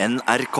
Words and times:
NRK. 0.00 0.58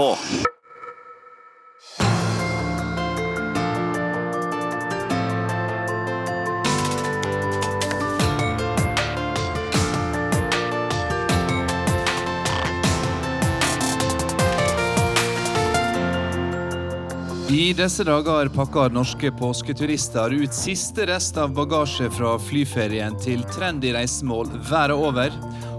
I 17.48 17.72
disse 17.72 18.04
dager 18.04 18.48
pakker 18.48 18.90
norske 18.90 19.30
påsketurister 19.38 20.34
ut 20.34 20.54
siste 20.54 21.06
rest 21.06 21.38
av 21.38 21.54
bagasje 21.54 22.10
fra 22.10 22.34
flyferien 22.42 23.14
til 23.22 23.46
trendy 23.54 23.94
reisemål 23.94 24.50
verden 24.66 24.98
over, 24.98 25.30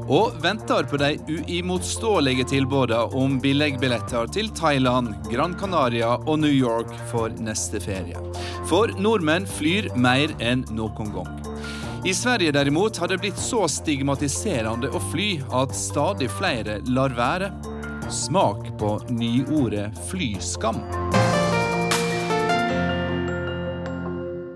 og 0.09 0.33
venter 0.41 0.87
på 0.89 0.97
de 0.97 1.11
uimotståelige 1.29 2.47
tilbudene 2.49 3.13
om 3.17 3.35
billigbilletter 3.41 4.31
til 4.33 4.49
Thailand, 4.57 5.13
Gran 5.29 5.53
Canaria 5.59 6.15
og 6.25 6.39
New 6.41 6.53
York 6.53 6.89
for 7.11 7.29
neste 7.37 7.81
ferie. 7.83 8.17
For 8.69 8.89
nordmenn 8.97 9.45
flyr 9.49 9.91
mer 9.93 10.33
enn 10.41 10.65
noen 10.73 11.13
gang. 11.13 11.29
I 12.07 12.13
Sverige 12.15 12.55
derimot 12.55 12.97
har 12.97 13.11
det 13.11 13.19
blitt 13.21 13.37
så 13.37 13.67
stigmatiserende 13.69 14.89
å 14.89 15.01
fly 15.11 15.29
at 15.61 15.75
stadig 15.77 16.29
flere 16.39 16.79
lar 16.89 17.13
være. 17.13 17.51
Smak 18.09 18.65
på 18.81 18.95
nyordet 19.13 19.91
flyskam. 20.09 20.81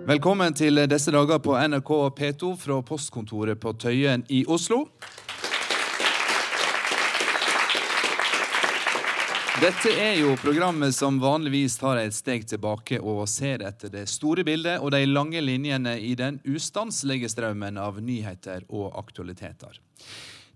Velkommen 0.04 0.56
til 0.58 0.82
disse 0.90 1.14
dager 1.14 1.38
på 1.40 1.54
NRK 1.56 1.92
P2 2.18 2.56
fra 2.60 2.80
postkontoret 2.84 3.62
på 3.62 3.76
Tøyen 3.80 4.26
i 4.34 4.42
Oslo. 4.50 4.88
Dette 9.64 9.94
er 9.96 10.18
jo 10.20 10.34
programmet 10.42 10.92
som 10.92 11.22
vanligvis 11.24 11.78
tar 11.80 11.96
et 12.02 12.12
steg 12.12 12.42
tilbake 12.50 12.98
og 13.00 13.22
ser 13.32 13.62
etter 13.64 13.88
det 13.94 14.02
store 14.12 14.44
bildet 14.44 14.82
og 14.84 14.92
de 14.92 15.06
lange 15.08 15.40
linjene 15.40 15.94
i 16.04 16.10
den 16.20 16.42
ustanselige 16.44 17.30
strømmen 17.32 17.80
av 17.80 18.02
nyheter 18.04 18.66
og 18.68 18.98
aktualiteter. 19.00 19.78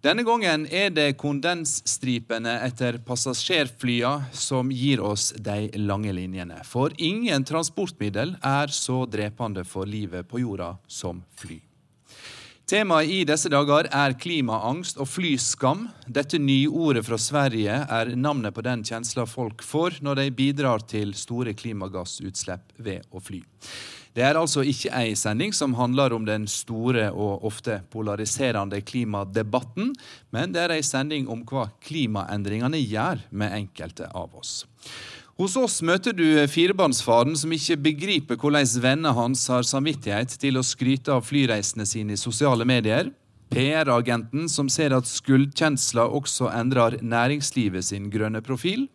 Denne 0.03 0.25
gangen 0.27 0.65
er 0.67 0.91
det 0.91 1.13
kondensstripene 1.21 2.57
etter 2.67 2.99
passasjerflya 3.07 4.11
som 4.35 4.75
gir 4.75 4.99
oss 4.99 5.29
de 5.39 5.69
lange 5.79 6.11
linjene. 6.11 6.59
For 6.67 6.91
ingen 6.99 7.47
transportmiddel 7.47 8.35
er 8.43 8.75
så 8.75 9.05
drepende 9.07 9.63
for 9.63 9.87
livet 9.87 10.27
på 10.27 10.43
jorda 10.43 10.73
som 10.91 11.23
fly. 11.39 11.61
Temaet 12.67 13.07
i 13.07 13.21
disse 13.23 13.47
dager 13.47 13.87
er 13.95 14.11
klimaangst 14.19 14.97
og 14.99 15.07
flyskam. 15.07 15.85
Dette 16.03 16.35
nyordet 16.35 17.05
fra 17.07 17.15
Sverige 17.15 17.77
er 17.79 18.09
navnet 18.19 18.51
på 18.51 18.63
den 18.65 18.81
kjensla 18.83 19.23
folk 19.23 19.63
får 19.63 20.01
når 20.03 20.19
de 20.19 20.25
bidrar 20.35 20.83
til 20.83 21.13
store 21.15 21.53
klimagassutslipp 21.55 22.75
ved 22.83 23.07
å 23.07 23.23
fly. 23.23 23.39
Det 24.11 24.25
er 24.27 24.35
altså 24.35 24.65
ikke 24.67 24.91
ei 24.99 25.15
sending 25.15 25.55
som 25.55 25.77
handler 25.79 26.11
om 26.17 26.27
den 26.27 26.43
store 26.51 27.07
og 27.13 27.47
ofte 27.47 27.79
polariserende 27.87 28.81
klimadebatten, 28.83 29.93
men 30.35 30.51
det 30.51 30.65
er 30.65 30.75
ei 30.75 30.83
sending 30.83 31.31
om 31.31 31.47
hva 31.47 31.69
klimaendringene 31.87 32.83
gjør 32.83 33.23
med 33.31 33.61
enkelte 33.61 34.11
av 34.11 34.35
oss. 34.35 34.65
Hos 35.37 35.53
oss 35.53 35.83
møter 35.85 36.15
du 36.17 36.25
firebarnsfaren 36.49 37.35
som 37.37 37.51
ikke 37.53 37.75
begriper 37.77 38.39
hvordan 38.41 38.65
vennene 38.81 39.11
hans 39.13 39.43
har 39.51 39.67
samvittighet 39.69 40.31
til 40.41 40.57
å 40.57 40.63
skryte 40.65 41.13
av 41.13 41.27
flyreisene 41.27 41.85
sine 41.85 42.15
i 42.15 42.17
sosiale 42.17 42.65
medier. 42.65 43.11
PR-agenten 43.53 44.49
som 44.49 44.65
ser 44.65 44.95
at 44.97 45.05
skuldkjensler 45.05 46.09
også 46.09 46.49
endrer 46.49 46.97
næringslivet 47.05 47.85
sin 47.85 48.09
grønne 48.09 48.41
profil. 48.41 48.87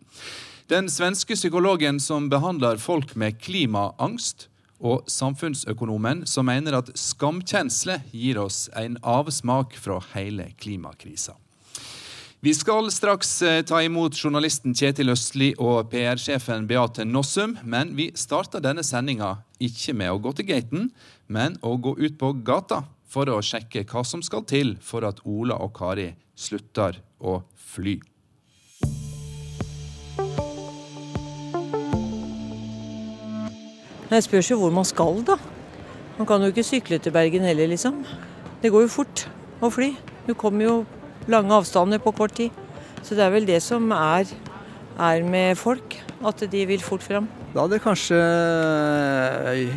Den 0.67 0.91
svenske 0.91 1.37
psykologen 1.39 2.01
som 2.03 2.27
behandler 2.27 2.75
folk 2.75 3.15
med 3.15 3.39
klimaangst. 3.39 4.49
Og 4.83 5.07
samfunnsøkonomen 5.07 6.25
som 6.27 6.49
mener 6.51 6.75
at 6.81 6.91
skamkjensle 6.99 8.01
gir 8.11 8.41
oss 8.41 8.65
en 8.75 8.99
avsmak 8.99 9.77
fra 9.79 10.01
hele 10.11 10.49
klimakrisa. 10.59 11.37
Vi 12.43 12.51
skal 12.53 12.89
straks 12.91 13.37
ta 13.39 13.77
imot 13.79 14.17
journalisten 14.19 14.73
Kjetil 14.75 15.13
Østli 15.13 15.45
og 15.63 15.87
PR-sjefen 15.93 16.65
Beate 16.67 17.05
Nossum, 17.07 17.53
men 17.63 17.93
vi 17.95 18.09
starter 18.19 18.59
denne 18.59 18.83
sendinga 18.83 19.29
ikke 19.63 19.93
med 19.95 20.11
å 20.11 20.17
gå 20.19 20.33
til 20.35 20.49
gaten, 20.49 20.89
men 21.31 21.53
å 21.63 21.77
gå 21.79 21.93
ut 21.95 22.17
på 22.19 22.33
gata 22.43 22.81
for 23.07 23.31
å 23.31 23.37
sjekke 23.39 23.85
hva 23.87 24.03
som 24.03 24.19
skal 24.19 24.43
til 24.43 24.73
for 24.83 25.07
at 25.07 25.21
Ola 25.23 25.55
og 25.63 25.71
Kari 25.77 26.09
slutter 26.35 26.97
å 27.23 27.37
fly. 27.55 27.93
Jeg 34.11 34.25
spørs 34.27 34.49
jo 34.51 34.57
hvor 34.65 34.75
man 34.75 34.89
skal, 34.89 35.23
da. 35.23 35.37
Man 36.17 36.27
kan 36.27 36.43
jo 36.43 36.51
ikke 36.51 36.67
sykle 36.67 36.99
til 36.99 37.15
Bergen 37.15 37.47
heller, 37.47 37.71
liksom. 37.71 38.03
Det 38.59 38.73
går 38.75 38.89
jo 38.89 38.91
fort 38.97 39.23
å 39.63 39.71
fly. 39.71 39.93
Du 40.27 40.35
kommer 40.35 40.67
jo 40.67 40.75
lange 41.31 41.53
avstander 41.55 42.01
på 42.03 42.13
kort 42.15 42.35
tid. 42.37 42.51
Så 43.03 43.15
det 43.17 43.25
er 43.25 43.33
vel 43.33 43.47
det 43.47 43.59
som 43.63 43.89
er, 43.95 44.29
er 44.99 45.23
med 45.27 45.57
folk, 45.59 45.97
at 46.23 46.43
de 46.51 46.65
vil 46.69 46.83
fort 46.83 47.03
fram. 47.03 47.27
Da 47.53 47.67
hadde 47.67 47.81
kanskje, 47.83 48.17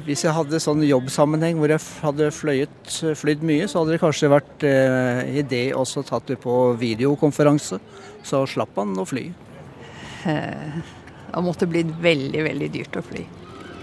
hvis 0.07 0.23
jeg 0.25 0.33
hadde 0.33 0.61
sånn 0.63 0.85
jobbsammenheng 0.87 1.59
hvor 1.61 1.75
jeg 1.75 1.83
hadde 2.01 2.31
fløyet, 2.33 2.93
flydd 3.21 3.43
mye, 3.45 3.67
så 3.69 3.83
hadde 3.83 3.97
det 3.97 4.03
kanskje 4.05 4.33
vært 4.33 4.65
eh, 4.65 5.21
idé 5.43 5.65
også 5.77 6.05
tatt 6.09 6.31
det 6.31 6.39
på 6.41 6.55
videokonferanse. 6.81 7.81
Så 8.27 8.45
slapp 8.49 8.73
man 8.79 8.97
å 8.99 9.05
fly. 9.07 9.27
Det 10.27 11.43
måtte 11.45 11.69
blitt 11.69 11.91
veldig, 12.03 12.47
veldig 12.49 12.71
dyrt 12.75 12.97
å 12.99 13.05
fly. 13.05 13.27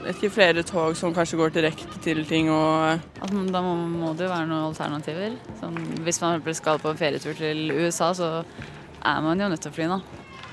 Ikke 0.09 0.29
flere 0.33 0.63
tog 0.67 0.97
som 0.99 1.13
kanskje 1.15 1.37
går 1.39 1.53
direkte 1.55 1.99
til 2.03 2.23
ting 2.27 2.49
og 2.51 2.99
Altså, 3.23 3.43
da 3.53 3.61
må, 3.63 3.73
må 3.87 4.11
det 4.17 4.25
jo 4.27 4.31
være 4.33 4.47
noen 4.49 4.65
alternativer. 4.71 5.37
Sånn, 5.61 5.77
hvis 6.03 6.19
man 6.23 6.43
skal 6.57 6.81
på 6.83 6.91
en 6.91 6.99
ferietur 6.99 7.37
til 7.37 7.71
USA, 7.71 8.09
så 8.17 8.29
er 8.43 9.21
man 9.23 9.39
jo 9.39 9.47
nødt 9.51 9.63
til 9.63 9.71
å 9.71 9.77
fly 9.77 9.87
nå. 9.91 9.99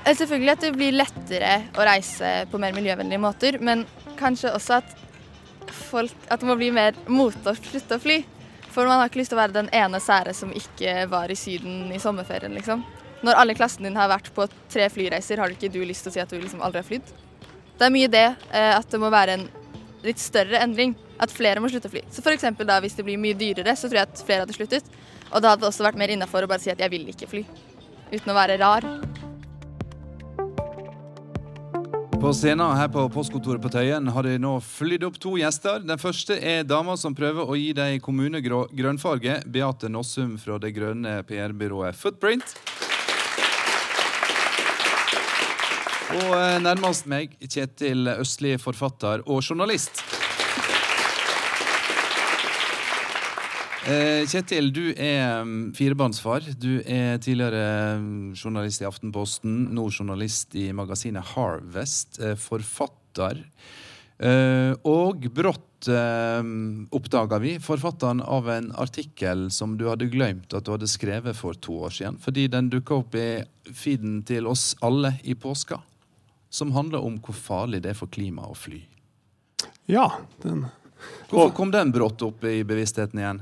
Eh, 0.05 0.15
Selvfølgelig 0.17 0.53
at 0.55 0.63
det 0.65 0.73
blir 0.77 0.95
lettere 0.95 1.55
å 1.75 1.87
reise 1.87 2.31
på 2.51 2.61
mer 2.61 2.75
miljøvennlige 2.77 3.21
måter, 3.21 3.59
men 3.61 3.83
kanskje 4.19 4.53
også 4.55 4.79
at, 4.79 4.95
folk, 5.89 6.15
at 6.31 6.41
det 6.41 6.47
må 6.49 6.55
bli 6.59 6.71
mer 6.75 6.95
mote 7.11 7.51
å 7.51 7.57
slutte 7.57 7.99
å 7.99 8.03
fly. 8.03 8.21
For 8.71 8.87
man 8.87 9.01
har 9.01 9.11
ikke 9.11 9.19
lyst 9.19 9.33
til 9.33 9.39
å 9.39 9.41
være 9.43 9.57
den 9.57 9.71
ene 9.75 9.99
sære 9.99 10.33
som 10.35 10.53
ikke 10.55 11.03
var 11.11 11.31
i 11.31 11.35
Syden 11.35 11.91
i 11.91 11.99
sommerferien, 11.99 12.55
liksom. 12.55 12.85
Når 13.21 13.37
alle 13.37 13.53
klassen 13.53 13.85
din 13.85 13.99
har 13.99 14.09
vært 14.09 14.31
på 14.33 14.47
tre 14.71 14.87
flyreiser, 14.89 15.37
har 15.37 15.51
du 15.51 15.57
ikke 15.59 15.73
du 15.75 15.83
lyst 15.85 16.07
til 16.07 16.09
å 16.09 16.15
si 16.15 16.23
at 16.23 16.31
du 16.31 16.39
liksom 16.39 16.63
aldri 16.63 16.81
har 16.81 16.87
flydd? 16.87 17.11
Det 17.81 17.87
er 17.87 17.93
mye 17.95 18.09
det 18.13 18.27
eh, 18.53 18.73
at 18.77 18.91
det 18.93 18.97
må 19.01 19.09
være 19.09 19.39
en 19.39 19.47
litt 20.05 20.19
større 20.21 20.59
endring. 20.61 20.91
At 21.21 21.31
flere 21.33 21.61
må 21.61 21.69
slutte 21.69 21.89
å 21.89 21.93
fly. 21.93 22.03
Så 22.13 22.21
for 22.21 22.65
da 22.69 22.77
Hvis 22.81 22.93
det 22.93 23.05
blir 23.07 23.17
mye 23.17 23.33
dyrere, 23.33 23.73
så 23.73 23.89
tror 23.89 24.03
jeg 24.03 24.09
at 24.09 24.21
flere 24.21 24.43
hadde 24.45 24.53
sluttet. 24.53 24.85
Og 25.31 25.41
da 25.41 25.49
hadde 25.49 25.63
det 25.63 25.69
også 25.71 25.87
vært 25.87 25.97
mer 25.97 26.13
innafor 26.13 26.45
å 26.45 26.49
bare 26.49 26.61
si 26.61 26.69
at 26.69 26.77
jeg 26.77 26.93
vil 26.93 27.09
ikke 27.09 27.29
fly. 27.31 27.41
Uten 28.13 28.29
å 28.29 28.37
være 28.37 28.59
rar. 28.61 28.85
På 32.21 32.35
scenen 32.37 32.77
her 32.77 32.91
på 32.93 33.07
postkontoret 33.09 33.63
på 33.63 33.73
Tøyen 33.73 34.13
har 34.13 34.29
de 34.29 34.35
nå 34.37 34.59
flydd 34.61 35.07
opp 35.07 35.17
to 35.17 35.33
gjester. 35.41 35.81
Den 35.81 35.97
første 35.97 36.37
er 36.37 36.61
dama 36.69 36.93
som 37.01 37.17
prøver 37.17 37.49
å 37.49 37.57
gi 37.57 37.71
deg 37.73 37.97
kommunegrønnfarge. 38.05 39.41
Beate 39.49 39.89
Nossum 39.89 40.37
fra 40.37 40.61
det 40.61 40.75
grønne 40.77 41.23
PR-byrået 41.25 41.97
Footprint. 41.97 42.53
Og 46.11 46.31
eh, 46.35 46.57
nærmest 46.59 47.05
meg 47.07 47.37
Kjetil 47.39 48.09
Østli, 48.17 48.57
forfatter 48.59 49.21
og 49.29 49.39
journalist. 49.45 50.01
Eh, 53.87 54.27
Kjetil, 54.29 54.69
du 54.75 54.83
er 54.93 55.41
mm, 55.47 55.71
firebarnsfar. 55.77 56.51
Du 56.59 56.81
er 56.83 57.15
tidligere 57.23 57.97
mm, 57.97 58.33
journalist 58.35 58.83
i 58.83 58.89
Aftenposten, 58.89 59.55
nå 59.73 59.87
journalist 59.89 60.53
i 60.59 60.67
magasinet 60.75 61.33
Harvest. 61.33 62.19
eh, 62.19 62.35
Forfatter. 62.39 63.45
Og 64.85 65.23
brått 65.33 65.87
eh, 65.89 66.49
oppdaga 66.93 67.39
vi 67.41 67.55
forfatteren 67.57 68.21
av 68.21 68.51
en 68.53 68.67
artikkel 68.77 69.47
som 69.49 69.73
du 69.79 69.87
hadde 69.89 70.11
glemt 70.13 70.53
at 70.53 70.67
du 70.67 70.75
hadde 70.75 70.91
skrevet 70.91 71.33
for 71.39 71.57
to 71.57 71.79
år 71.87 71.95
siden, 71.95 72.19
fordi 72.21 72.45
den 72.53 72.69
dukka 72.69 72.99
opp 72.99 73.17
i 73.17 73.29
feeden 73.73 74.19
til 74.29 74.45
oss 74.51 74.75
alle 74.85 75.15
i 75.25 75.33
påska. 75.33 75.79
Som 76.51 76.73
handler 76.75 77.03
om 77.07 77.15
hvor 77.23 77.37
farlig 77.37 77.81
det 77.85 77.93
er 77.93 77.97
for 77.97 78.11
klimaet 78.11 78.51
å 78.51 78.57
fly. 78.57 78.81
Ja, 79.89 80.07
den 80.43 80.67
Hvorfor 81.31 81.55
kom 81.55 81.71
den 81.73 81.89
brått 81.95 82.21
opp 82.21 82.43
i 82.45 82.59
bevisstheten 82.67 83.17
igjen? 83.21 83.39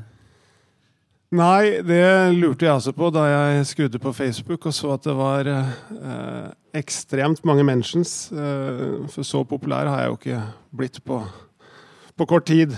Nei, 1.36 1.82
det 1.86 2.34
lurte 2.34 2.66
jeg 2.66 2.74
altså 2.74 2.94
på 2.96 3.12
da 3.14 3.26
jeg 3.30 3.66
skrudde 3.70 4.00
på 4.02 4.14
Facebook 4.18 4.66
og 4.66 4.74
så 4.74 4.96
at 4.96 5.04
det 5.06 5.14
var 5.18 5.50
eh, 5.52 6.48
ekstremt 6.80 7.44
mange 7.46 7.66
mentions. 7.68 8.32
Eh, 8.34 9.04
for 9.14 9.28
så 9.28 9.44
populær 9.46 9.90
har 9.92 10.02
jeg 10.02 10.10
jo 10.10 10.18
ikke 10.18 10.40
blitt 10.80 10.98
på, 11.06 11.20
på 12.18 12.30
kort 12.30 12.48
tid. 12.50 12.74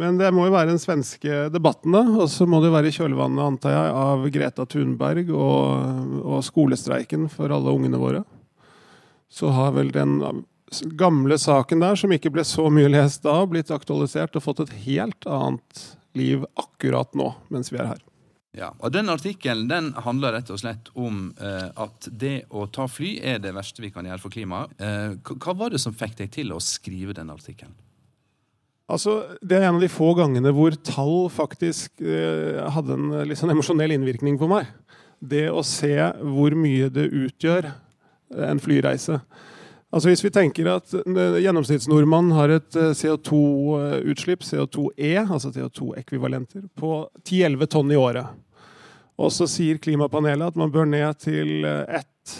Men 0.00 0.16
det 0.16 0.30
må 0.32 0.46
jo 0.46 0.54
være 0.54 0.72
den 0.72 0.80
svenske 0.80 1.50
debatten, 1.52 1.92
da. 1.92 2.00
Og 2.22 2.30
så 2.32 2.46
må 2.48 2.62
det 2.62 2.70
jo 2.70 2.76
være 2.78 2.88
i 2.88 2.96
kjølvannet, 2.96 3.44
antar 3.44 3.74
jeg, 3.74 3.94
av 4.06 4.24
Greta 4.32 4.64
Thunberg 4.64 5.28
og, 5.28 6.20
og 6.22 6.44
skolestreiken 6.46 7.28
for 7.32 7.52
alle 7.52 7.76
ungene 7.76 8.00
våre. 8.00 8.24
Så 9.30 9.52
har 9.54 9.72
vel 9.76 9.92
den 9.94 10.18
gamle 10.98 11.38
saken 11.38 11.82
der, 11.82 11.96
som 11.98 12.12
ikke 12.14 12.32
ble 12.34 12.44
så 12.46 12.68
mye 12.72 12.90
lest 12.90 13.24
da, 13.26 13.38
blitt 13.48 13.72
aktualisert 13.74 14.36
og 14.38 14.44
fått 14.44 14.64
et 14.66 14.76
helt 14.84 15.26
annet 15.26 15.82
liv 16.18 16.44
akkurat 16.58 17.12
nå, 17.18 17.32
mens 17.50 17.70
vi 17.72 17.78
er 17.78 17.92
her. 17.92 18.06
Ja, 18.56 18.72
og 18.82 18.90
Den 18.90 19.10
artikkelen 19.12 19.68
den 19.70 19.92
handler 20.02 20.34
rett 20.34 20.48
og 20.50 20.58
slett 20.58 20.88
om 20.98 21.28
eh, 21.38 21.68
at 21.70 22.08
det 22.10 22.48
å 22.50 22.64
ta 22.66 22.88
fly 22.90 23.12
er 23.22 23.38
det 23.42 23.52
verste 23.54 23.82
vi 23.82 23.92
kan 23.94 24.06
gjøre 24.06 24.22
for 24.22 24.34
klimaet. 24.34 24.74
Eh, 24.82 25.14
hva 25.38 25.54
var 25.54 25.70
det 25.70 25.78
som 25.82 25.94
fikk 25.94 26.16
deg 26.18 26.32
til 26.34 26.50
å 26.50 26.58
skrive 26.62 27.14
den 27.14 27.30
artikkelen? 27.30 27.76
Altså, 28.90 29.36
Det 29.38 29.54
er 29.54 29.68
en 29.68 29.78
av 29.78 29.84
de 29.84 29.90
få 29.92 30.10
gangene 30.18 30.50
hvor 30.50 30.74
tall 30.82 31.28
faktisk 31.30 32.02
eh, 32.02 32.58
hadde 32.74 32.96
en 32.98 33.12
litt 33.28 33.38
sånn 33.38 33.54
emosjonell 33.54 33.94
innvirkning 33.94 34.38
på 34.40 34.50
meg. 34.50 34.66
Det 35.22 35.46
å 35.52 35.62
se 35.62 35.94
hvor 36.18 36.56
mye 36.58 36.90
det 36.90 37.06
utgjør 37.06 37.70
en 38.36 38.60
flyreise. 38.62 39.20
Altså 39.90 40.10
Hvis 40.12 40.22
vi 40.22 40.30
tenker 40.30 40.68
at 40.70 40.92
eh, 40.94 41.40
gjennomsnittsnordmannen 41.42 42.36
har 42.36 42.52
et 42.54 42.76
eh, 42.78 42.92
CO2-utslipp, 42.94 44.44
CO2-E, 44.46 45.16
altså 45.24 45.50
CO2-ekvivalenter, 45.56 46.68
på 46.78 47.08
10-11 47.24 47.72
tonn 47.74 47.90
i 47.90 47.98
året. 47.98 48.30
Og 49.20 49.32
så 49.34 49.48
sier 49.50 49.82
klimapanelet 49.82 50.52
at 50.52 50.56
man 50.56 50.70
bør 50.72 50.86
ned 50.88 51.18
til 51.20 51.66
ett 51.66 52.38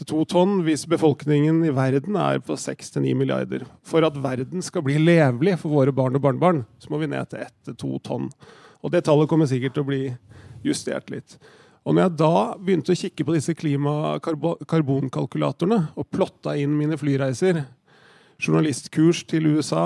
til 0.00 0.08
to 0.08 0.22
tonn 0.24 0.62
hvis 0.64 0.86
befolkningen 0.88 1.58
i 1.68 1.72
verden 1.76 2.16
er 2.16 2.40
på 2.44 2.56
6-9 2.56 3.12
milliarder. 3.18 3.66
For 3.84 4.04
at 4.06 4.16
verden 4.16 4.64
skal 4.64 4.84
bli 4.86 4.96
levelig 5.00 5.58
for 5.60 5.74
våre 5.74 5.92
barn 5.92 6.16
og 6.16 6.24
barnebarn, 6.24 6.62
så 6.80 6.92
må 6.92 7.00
vi 7.02 7.10
ned 7.10 7.28
til 7.32 7.44
1-2 7.74 8.00
tonn. 8.06 8.30
Og 8.80 8.94
det 8.94 9.04
tallet 9.04 9.28
kommer 9.28 9.48
sikkert 9.50 9.76
til 9.76 9.84
å 9.84 9.90
bli 9.90 10.02
justert 10.64 11.12
litt. 11.12 11.36
Og 11.84 11.94
når 11.94 12.02
jeg 12.04 12.16
da 12.20 12.54
begynte 12.60 12.92
å 12.92 13.00
kikke 13.00 13.24
på 13.26 13.34
disse 13.36 13.54
klimakarbonkalkulatorene 13.56 15.80
og 15.96 16.10
plotta 16.12 16.50
inn 16.60 16.72
mine 16.76 16.96
flyreiser, 17.00 17.56
journalistkurs 18.40 19.24
til 19.28 19.46
USA, 19.56 19.84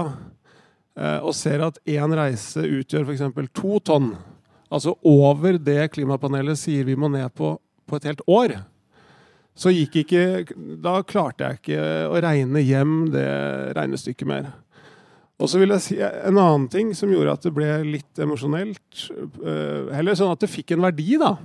eh, 0.99 1.20
og 1.20 1.35
ser 1.38 1.61
at 1.67 1.79
én 1.87 2.14
reise 2.19 2.61
utgjør 2.67 3.05
f.eks. 3.06 3.23
to 3.55 3.79
tonn, 3.87 4.17
altså 4.70 4.91
over 5.06 5.58
det 5.58 5.93
klimapanelet 5.94 6.58
sier 6.58 6.85
vi 6.87 6.96
må 6.99 7.08
ned 7.12 7.31
på 7.35 7.58
på 7.85 7.97
et 7.99 8.06
helt 8.08 8.23
år, 8.31 8.50
så 9.55 9.70
gikk 9.70 9.97
ikke 10.02 10.23
Da 10.82 11.02
klarte 11.06 11.47
jeg 11.47 11.55
ikke 11.61 11.79
å 12.11 12.20
regne 12.25 12.61
hjem 12.64 13.12
det 13.14 13.29
regnestykket 13.76 14.26
mer. 14.26 14.44
Og 15.38 15.50
så 15.50 15.58
vil 15.61 15.70
jeg 15.75 15.85
si 15.85 15.97
en 16.00 16.38
annen 16.38 16.69
ting 16.70 16.94
som 16.97 17.12
gjorde 17.12 17.32
at 17.37 17.43
det 17.47 17.52
ble 17.55 17.69
litt 17.87 18.19
emosjonelt. 18.23 19.11
Heller 19.44 20.12
eh, 20.14 20.19
sånn 20.19 20.32
at 20.35 20.43
det 20.43 20.50
fikk 20.50 20.70
en 20.75 20.85
verdi, 20.87 21.19
da. 21.20 21.37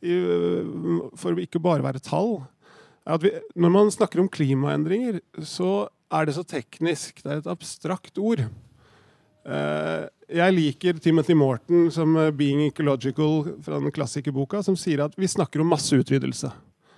For 0.00 1.40
ikke 1.42 1.62
bare 1.62 1.82
være 1.82 2.02
tall. 2.04 2.40
Vi, 3.22 3.32
når 3.56 3.72
man 3.72 3.90
snakker 3.90 4.20
om 4.20 4.28
klimaendringer, 4.28 5.18
så 5.40 5.88
er 6.12 6.28
det 6.28 6.36
så 6.36 6.44
teknisk. 6.46 7.22
Det 7.22 7.30
er 7.32 7.42
et 7.42 7.50
abstrakt 7.50 8.20
ord. 8.20 8.44
Eh, 9.48 10.04
jeg 10.28 10.54
liker 10.54 10.98
Timothy 11.00 11.36
Morton 11.38 11.88
som 11.92 12.16
eh, 12.20 12.30
'Being 12.30 12.66
Ecological' 12.66 13.62
fra 13.64 13.80
den 13.80 13.92
klassikerboka, 13.94 14.62
som 14.62 14.76
sier 14.76 15.06
at 15.06 15.16
vi 15.16 15.28
snakker 15.28 15.62
om 15.64 15.70
masseutryddelse. 15.72 16.50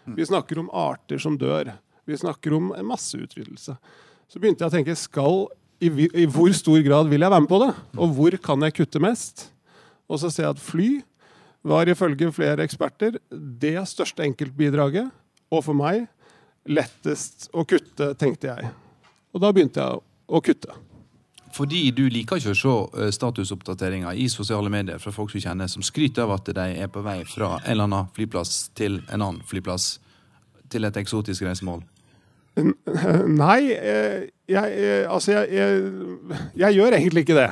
Mm. 0.07 0.17
Vi 0.17 0.27
snakker 0.27 0.59
om 0.59 0.71
arter 0.75 1.19
som 1.19 1.39
dør. 1.39 1.73
Vi 2.07 2.19
snakker 2.19 2.57
om 2.57 2.73
masseutryddelse. 2.87 3.77
Så 4.31 4.43
begynte 4.43 4.65
jeg 4.65 4.71
å 4.71 4.75
tenke 4.75 4.97
skal, 4.99 5.47
i, 5.81 5.89
i, 5.91 6.27
hvor 6.27 6.51
stor 6.55 6.81
grad 6.83 7.11
vil 7.11 7.23
jeg 7.23 7.31
være 7.31 7.45
med 7.45 7.51
på 7.51 7.61
det? 7.63 7.71
Og 7.99 8.17
hvor 8.17 8.37
kan 8.43 8.67
jeg 8.67 8.77
kutte 8.81 9.03
mest? 9.03 9.47
Og 10.11 10.19
så 10.19 10.31
ser 10.31 10.49
jeg 10.49 10.57
at 10.57 10.63
fly 10.63 10.89
var 11.67 11.89
ifølge 11.89 12.31
flere 12.33 12.65
eksperter 12.65 13.19
det 13.31 13.77
største 13.89 14.25
enkeltbidraget. 14.25 15.11
Og 15.51 15.65
for 15.67 15.77
meg 15.77 16.07
lettest 16.71 17.49
å 17.53 17.65
kutte, 17.69 18.13
tenkte 18.21 18.53
jeg. 18.53 18.71
Og 19.35 19.43
da 19.43 19.51
begynte 19.55 19.83
jeg 19.83 20.01
å 20.31 20.41
kutte. 20.45 20.77
Fordi 21.55 21.89
du 21.95 22.05
liker 22.13 22.39
ikke 22.39 22.53
å 22.53 22.59
se 22.59 22.75
eh, 23.03 23.11
statusoppdateringer 23.15 24.19
i 24.23 24.29
sosiale 24.31 24.71
medier 24.71 25.01
fra 25.03 25.13
folk 25.15 25.33
du 25.35 25.41
kjenner, 25.43 25.71
som 25.71 25.83
skryter 25.83 26.27
av 26.27 26.37
at 26.37 26.53
de 26.55 26.67
er 26.85 26.91
på 26.93 27.03
vei 27.03 27.21
fra 27.27 27.57
en 27.59 27.73
eller 27.73 27.89
annen 27.89 28.13
flyplass 28.15 28.69
til 28.79 29.01
en 29.09 29.19
annen 29.19 29.41
flyplass. 29.51 29.97
Til 30.71 30.87
et 30.87 31.01
eksotisk 31.01 31.43
reisemål? 31.43 31.83
Nei, 33.43 33.59
jeg, 33.73 34.29
jeg, 34.51 34.77
eh, 34.79 35.11
altså 35.11 35.41
jeg, 35.41 35.51
jeg, 35.59 36.45
jeg 36.63 36.79
gjør 36.79 36.99
egentlig 37.01 37.27
ikke 37.27 37.41
det. 37.41 37.51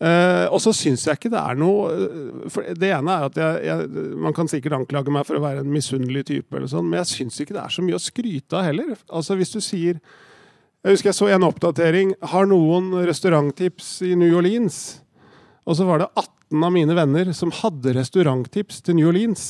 Uh, 0.00 0.46
og 0.48 0.62
så 0.64 0.72
syns 0.72 1.02
jeg 1.04 1.18
ikke 1.18 1.28
det 1.28 1.36
er 1.36 1.58
noe 1.60 2.46
for 2.48 2.64
Det 2.72 2.88
ene 2.88 3.12
er 3.12 3.26
at 3.26 3.34
jeg, 3.36 3.58
jeg, 3.66 4.06
man 4.16 4.32
kan 4.32 4.48
sikkert 4.48 4.78
anklage 4.78 5.12
meg 5.12 5.26
for 5.28 5.36
å 5.36 5.42
være 5.44 5.60
en 5.60 5.74
misunnelig 5.74 6.22
type, 6.30 6.56
eller 6.56 6.70
sånn, 6.72 6.88
men 6.88 7.02
jeg 7.02 7.10
syns 7.10 7.36
ikke 7.42 7.58
det 7.58 7.66
er 7.66 7.74
så 7.74 7.84
mye 7.84 7.98
å 7.98 8.00
skryte 8.00 8.56
av 8.56 8.64
heller. 8.70 8.94
Altså 9.12 9.36
Hvis 9.36 9.52
du 9.52 9.60
sier 9.60 10.00
jeg 10.80 10.94
husker 10.94 11.10
jeg 11.10 11.18
så 11.18 11.26
en 11.28 11.44
oppdatering. 11.44 12.14
Har 12.32 12.46
noen 12.48 12.94
restauranttips 13.04 13.98
i 14.08 14.14
New 14.16 14.32
Orleans? 14.38 15.02
Og 15.68 15.76
så 15.76 15.84
var 15.84 16.00
det 16.00 16.08
18 16.14 16.64
av 16.64 16.72
mine 16.72 16.96
venner 16.96 17.32
som 17.36 17.52
hadde 17.52 17.92
restauranttips 17.98 18.80
til 18.86 18.96
New 18.96 19.10
Orleans. 19.10 19.44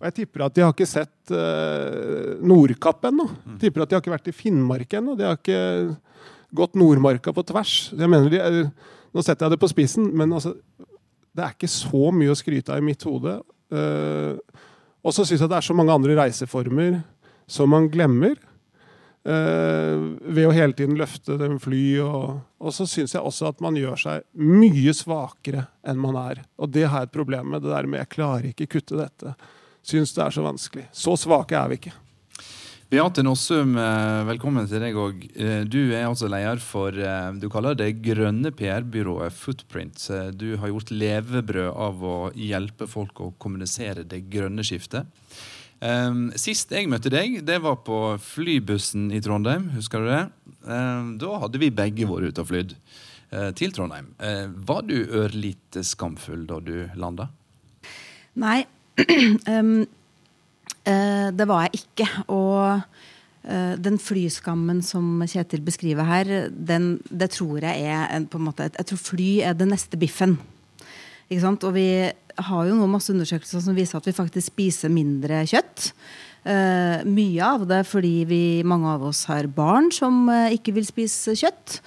Og 0.00 0.08
jeg 0.08 0.16
tipper 0.22 0.46
at 0.46 0.56
de 0.56 0.64
har 0.64 0.72
ikke 0.72 0.88
sett 0.88 1.32
uh, 1.32 2.40
Nordkapp 2.40 3.04
ennå. 3.10 3.28
Mm. 3.28 3.58
Tipper 3.60 3.84
at 3.84 3.92
de 3.92 3.98
har 3.98 4.04
ikke 4.04 4.14
vært 4.14 4.32
i 4.32 4.36
Finnmark 4.36 4.96
ennå. 4.96 5.18
De 5.20 5.28
har 5.28 5.36
ikke 5.36 5.60
gått 6.56 6.80
Nordmarka 6.80 7.36
på 7.36 7.44
tvers. 7.52 7.76
Jeg 7.92 8.08
mener 8.12 8.32
de, 8.32 8.64
nå 9.16 9.24
setter 9.24 9.46
jeg 9.46 9.56
det 9.56 9.62
på 9.62 9.70
spissen, 9.72 10.10
men 10.12 10.34
altså, 10.36 10.52
det 11.36 11.44
er 11.44 11.54
ikke 11.54 11.70
så 11.72 12.10
mye 12.12 12.32
å 12.32 12.38
skryte 12.38 12.74
av 12.74 12.82
i 12.82 12.84
mitt 12.84 13.04
hode. 13.08 13.38
Uh, 13.72 14.36
og 15.06 15.14
så 15.14 15.24
syns 15.24 15.40
jeg 15.40 15.50
det 15.50 15.56
er 15.58 15.64
så 15.64 15.76
mange 15.76 15.94
andre 15.94 16.18
reiseformer 16.18 17.00
som 17.50 17.72
man 17.72 17.88
glemmer. 17.92 18.36
Uh, 19.26 20.14
ved 20.22 20.46
å 20.46 20.54
hele 20.54 20.76
tiden 20.76 20.98
løfte 21.00 21.38
dem 21.40 21.58
fly. 21.62 21.82
Og, 22.04 22.38
og 22.60 22.76
så 22.76 22.86
syns 22.90 23.16
jeg 23.16 23.24
også 23.24 23.50
at 23.50 23.64
man 23.64 23.78
gjør 23.78 24.00
seg 24.04 24.26
mye 24.38 24.94
svakere 24.96 25.66
enn 25.86 26.00
man 26.02 26.18
er. 26.20 26.44
Og 26.60 26.72
det 26.76 26.86
har 26.86 27.04
jeg 27.04 27.10
et 27.10 27.16
problem 27.16 27.54
med. 27.54 27.64
Det 27.64 27.72
der 27.72 27.88
med 27.88 28.04
'jeg 28.04 28.14
klarer 28.16 28.50
ikke 28.52 28.72
kutte 28.76 29.00
dette'. 29.00 29.36
Syns 29.86 30.12
det 30.12 30.24
er 30.24 30.30
så 30.34 30.42
vanskelig. 30.42 30.88
Så 30.92 31.16
svake 31.16 31.54
er 31.56 31.68
vi 31.70 31.80
ikke. 31.80 31.94
Beate 32.86 33.18
Nossum, 33.26 33.72
eh, 33.74 34.20
velkommen 34.28 34.68
til 34.70 34.78
deg 34.78 34.94
òg. 34.94 35.24
Eh, 35.34 35.64
du 35.66 35.90
er 35.90 36.04
altså 36.06 36.28
leder 36.30 36.60
for 36.62 36.94
du 37.34 37.48
kaller 37.50 37.74
det 37.74 37.96
grønne 37.98 38.52
PR-byrået 38.54 39.34
Footprint. 39.34 39.98
Du 40.38 40.54
har 40.56 40.70
gjort 40.70 40.92
levebrød 40.94 41.72
av 41.74 42.04
å 42.06 42.30
hjelpe 42.30 42.86
folk 42.86 43.18
å 43.18 43.32
kommunisere 43.42 44.06
det 44.06 44.30
grønne 44.30 44.62
skiftet. 44.62 45.10
Um, 45.82 46.30
sist 46.38 46.70
jeg 46.70 46.86
møtte 46.88 47.10
deg, 47.10 47.40
det 47.44 47.58
var 47.60 47.82
på 47.82 48.14
flybussen 48.22 49.10
i 49.10 49.20
Trondheim. 49.20 49.66
Husker 49.74 50.06
du 50.06 50.08
det? 50.12 50.22
Um, 50.62 51.18
da 51.18 51.42
hadde 51.42 51.58
vi 51.58 51.74
begge 51.74 52.06
vært 52.06 52.30
ute 52.30 52.46
og 52.46 52.50
flydd 52.52 52.78
til 53.58 53.74
Trondheim. 53.74 54.12
Var 54.70 54.82
du 54.86 54.96
ørlite 55.18 55.82
skamfull 55.82 56.46
da 56.46 56.62
du 56.62 56.86
landa? 56.94 57.32
Nei, 58.38 58.60
uh, 59.02 59.82
det 60.86 61.46
var 61.50 61.64
jeg 61.66 61.80
ikke. 61.82 62.06
Og 62.30 62.82
den 63.82 63.96
flyskammen 64.02 64.80
som 64.86 65.24
Kjetil 65.26 65.64
beskriver 65.66 66.06
her, 66.06 66.30
den, 66.50 66.96
det 67.10 67.32
tror 67.34 67.62
jeg 67.62 67.82
er 67.90 68.06
en, 68.14 68.28
på 68.30 68.38
en 68.38 68.46
måte, 68.48 68.70
Jeg 68.70 68.86
tror 68.90 69.02
fly 69.02 69.28
er 69.46 69.58
det 69.58 69.66
neste 69.70 69.98
biffen. 69.98 70.36
Ikke 71.26 71.42
sant? 71.42 71.66
Og 71.66 71.74
vi 71.74 71.88
har 72.46 72.68
jo 72.68 72.76
nå 72.76 72.86
masse 72.90 73.10
undersøkelser 73.14 73.62
som 73.64 73.76
viser 73.76 73.98
at 73.98 74.06
vi 74.06 74.14
faktisk 74.14 74.52
spiser 74.52 74.92
mindre 74.92 75.42
kjøtt. 75.48 75.90
Uh, 76.46 77.02
mye 77.10 77.42
av 77.42 77.64
det 77.66 77.80
fordi 77.88 78.20
vi, 78.28 78.42
mange 78.62 78.92
av 78.92 79.08
oss 79.08 79.24
har 79.26 79.48
barn 79.50 79.90
som 79.94 80.28
uh, 80.30 80.52
ikke 80.54 80.76
vil 80.76 80.86
spise 80.86 81.34
kjøtt. 81.38 81.80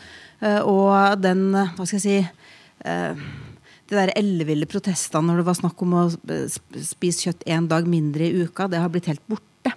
Uh, 0.44 0.60
og 0.68 1.22
den, 1.24 1.54
hva 1.56 1.86
skal 1.86 2.00
jeg 2.00 2.06
si 2.08 3.49
De 3.90 3.98
der 3.98 4.14
elleville 4.18 4.70
protestene 4.70 5.32
når 5.32 5.42
det 5.42 5.48
var 5.48 5.58
snakk 5.58 5.82
om 5.86 5.98
å 5.98 6.06
spise 6.14 7.26
kjøtt 7.26 7.48
én 7.50 7.68
dag 7.72 7.90
mindre 7.90 8.28
i 8.28 8.46
uka, 8.46 8.68
det 8.70 8.82
har 8.82 8.92
blitt 8.94 9.10
helt 9.10 9.26
borte. 9.30 9.74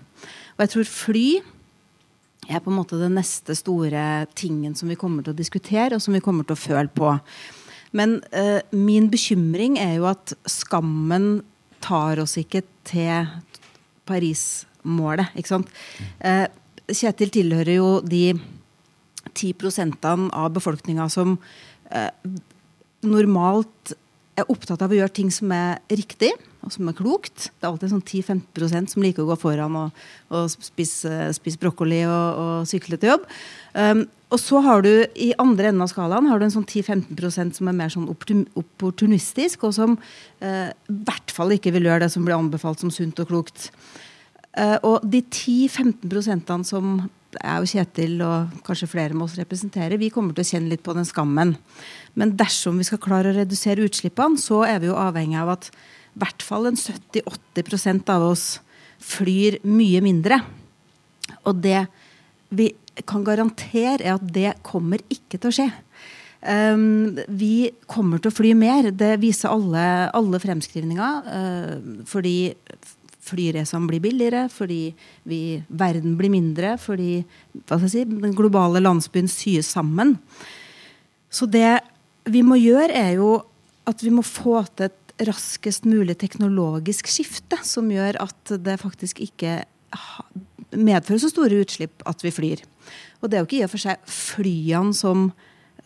Og 0.57 0.65
jeg 0.65 0.73
tror 0.75 0.91
fly 0.91 1.27
er 2.51 2.61
på 2.61 2.73
en 2.73 2.79
måte 2.81 2.99
den 3.01 3.17
neste 3.17 3.55
store 3.57 4.27
tingen 4.37 4.75
som 4.77 4.91
vi 4.91 4.99
kommer 4.99 5.25
til 5.25 5.35
å 5.35 5.39
diskutere, 5.39 5.97
og 5.97 6.03
som 6.05 6.15
vi 6.17 6.23
kommer 6.25 6.47
til 6.47 6.57
å 6.57 6.63
føle 6.63 6.91
på. 6.93 7.15
Men 7.97 8.19
eh, 8.33 8.61
min 8.73 9.09
bekymring 9.13 9.79
er 9.81 9.97
jo 9.99 10.09
at 10.11 10.35
skammen 10.49 11.43
tar 11.85 12.21
oss 12.23 12.39
ikke 12.41 12.65
til 12.89 13.29
Paris-målet. 14.09 15.33
ikke 15.37 15.55
sant? 15.55 15.73
Eh, 16.21 16.49
Kjetil 16.93 17.31
tilhører 17.33 17.77
jo 17.77 17.91
de 18.05 18.33
10 19.33 19.55
prosentene 19.61 20.33
av 20.35 20.51
befolkninga 20.57 21.07
som 21.13 21.37
eh, 21.95 22.11
normalt 23.07 23.95
er 24.39 24.49
opptatt 24.53 24.83
av 24.85 24.93
å 24.93 24.97
gjøre 24.97 25.13
ting 25.13 25.31
som 25.35 25.53
er 25.55 25.81
riktig 25.93 26.33
og 26.63 26.71
som 26.73 26.89
er 26.89 26.97
klokt. 26.97 27.49
Det 27.59 27.67
er 27.67 27.71
alltid 27.73 27.93
sånn 27.93 28.05
10-15% 28.05 28.93
som 28.95 29.05
liker 29.05 29.25
å 29.25 29.31
gå 29.33 29.37
foran 29.41 29.79
og, 29.79 30.03
og 30.33 30.51
spise, 30.53 31.33
spise 31.37 31.61
brokkoli 31.61 32.03
og, 32.07 32.43
og, 32.43 32.53
sykle 32.71 32.99
til 33.01 33.15
jobb. 33.15 33.25
Um, 33.75 34.05
og 34.33 34.41
så 34.41 34.63
har 34.65 34.85
du 34.85 34.91
i 35.21 35.33
andre 35.43 35.69
enden 35.69 35.85
av 35.85 35.91
skalaen 35.91 36.31
har 36.31 36.41
du 36.41 36.47
en 36.47 36.55
sånn 36.55 36.69
10-15% 36.69 37.59
som 37.59 37.69
er 37.69 37.77
mer 37.77 37.93
sånn 37.93 38.09
opportunistisk, 38.09 39.67
og 39.69 39.75
som 39.77 39.99
uh, 39.99 40.71
i 40.71 40.99
hvert 41.09 41.35
fall 41.35 41.53
ikke 41.57 41.75
vil 41.75 41.91
gjøre 41.91 42.07
det 42.07 42.13
som 42.15 42.25
blir 42.25 42.39
anbefalt 42.39 42.81
som 42.81 42.95
sunt 42.95 43.21
og 43.21 43.29
klokt. 43.33 43.69
Uh, 44.57 44.79
og 44.87 45.05
de 45.09 45.21
10-15% 45.27 46.71
som 46.71 46.95
jeg 47.39 47.63
og 47.63 47.71
Kjetil 47.71 48.21
og 48.27 48.63
kanskje 48.67 48.91
flere 48.91 49.17
med 49.17 49.27
oss 49.27 49.39
representerer, 49.41 50.01
vi 50.01 50.11
kommer 50.13 50.37
til 50.37 50.45
å 50.45 50.51
kjenne 50.53 50.73
litt 50.73 50.85
på 50.85 50.95
den 50.97 51.09
skammen. 51.09 51.55
Men 52.19 52.35
dersom 52.39 52.81
vi 52.81 52.87
skal 52.89 53.01
klare 53.03 53.33
å 53.33 53.37
redusere 53.37 53.85
utslippene, 53.87 54.41
så 54.41 54.63
er 54.69 54.83
vi 54.83 54.91
jo 54.91 54.99
avhengig 55.01 55.41
av 55.41 55.55
at 55.57 55.71
i 55.73 56.21
hvert 56.21 56.45
fall 56.45 56.69
en 56.69 56.77
70-80% 56.77 58.13
av 58.13 58.27
oss 58.29 58.47
flyr 59.03 59.59
mye 59.65 60.03
mindre. 60.05 60.43
Og 61.49 61.63
det 61.65 61.87
vi 62.53 62.69
kan 63.09 63.25
garantere, 63.25 64.05
er 64.05 64.19
at 64.19 64.27
det 64.35 64.53
kommer 64.67 65.01
ikke 65.13 65.41
til 65.41 65.49
å 65.49 65.57
skje. 65.57 65.71
Um, 66.43 67.15
vi 67.31 67.71
kommer 67.87 68.21
til 68.21 68.33
å 68.33 68.35
fly 68.35 68.53
mer. 68.59 68.91
Det 68.93 69.15
viser 69.23 69.53
alle, 69.53 69.85
alle 70.13 70.41
fremskrivninger. 70.43 71.31
Uh, 71.33 72.03
fordi 72.09 72.53
flyreisene 73.23 73.89
blir 73.89 74.03
billigere, 74.03 74.47
fordi 74.51 74.93
vi, 75.29 75.63
verden 75.69 76.17
blir 76.19 76.33
mindre, 76.33 76.75
fordi 76.81 77.23
si, 77.87 78.05
den 78.05 78.35
globale 78.37 78.83
landsbyen 78.83 79.31
syes 79.31 79.71
sammen. 79.71 80.17
Så 81.33 81.47
det 81.51 81.79
vi 82.29 82.43
må 82.47 82.59
gjøre, 82.61 82.93
er 82.95 83.17
jo 83.19 83.37
at 83.89 84.03
vi 84.05 84.13
må 84.15 84.25
få 84.27 84.63
til 84.77 84.91
et 84.91 84.99
raskest 85.27 85.87
mulig 85.87 86.17
teknologisk 86.19 87.11
skifte 87.11 87.59
som 87.67 87.91
gjør 87.93 88.19
at 88.23 88.55
det 88.65 88.81
faktisk 88.81 89.21
ikke 89.23 89.61
medfører 90.73 91.21
så 91.21 91.31
store 91.31 91.63
utslipp 91.63 92.03
at 92.09 92.23
vi 92.25 92.33
flyr. 92.35 92.63
Og 93.21 93.31
det 93.31 93.39
er 93.39 93.43
jo 93.43 93.49
ikke 93.49 93.61
i 93.61 93.67
og 93.67 93.73
for 93.75 93.83
seg 93.83 94.07
flyene 94.09 94.97
som, 94.97 95.29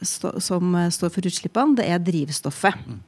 som 0.04 0.76
eh, 0.78 0.92
står 0.94 1.12
for 1.12 1.28
utslippene, 1.28 1.76
det 1.80 1.88
er 1.90 2.02
drivstoffet. 2.04 2.78
Mm. 2.86 3.02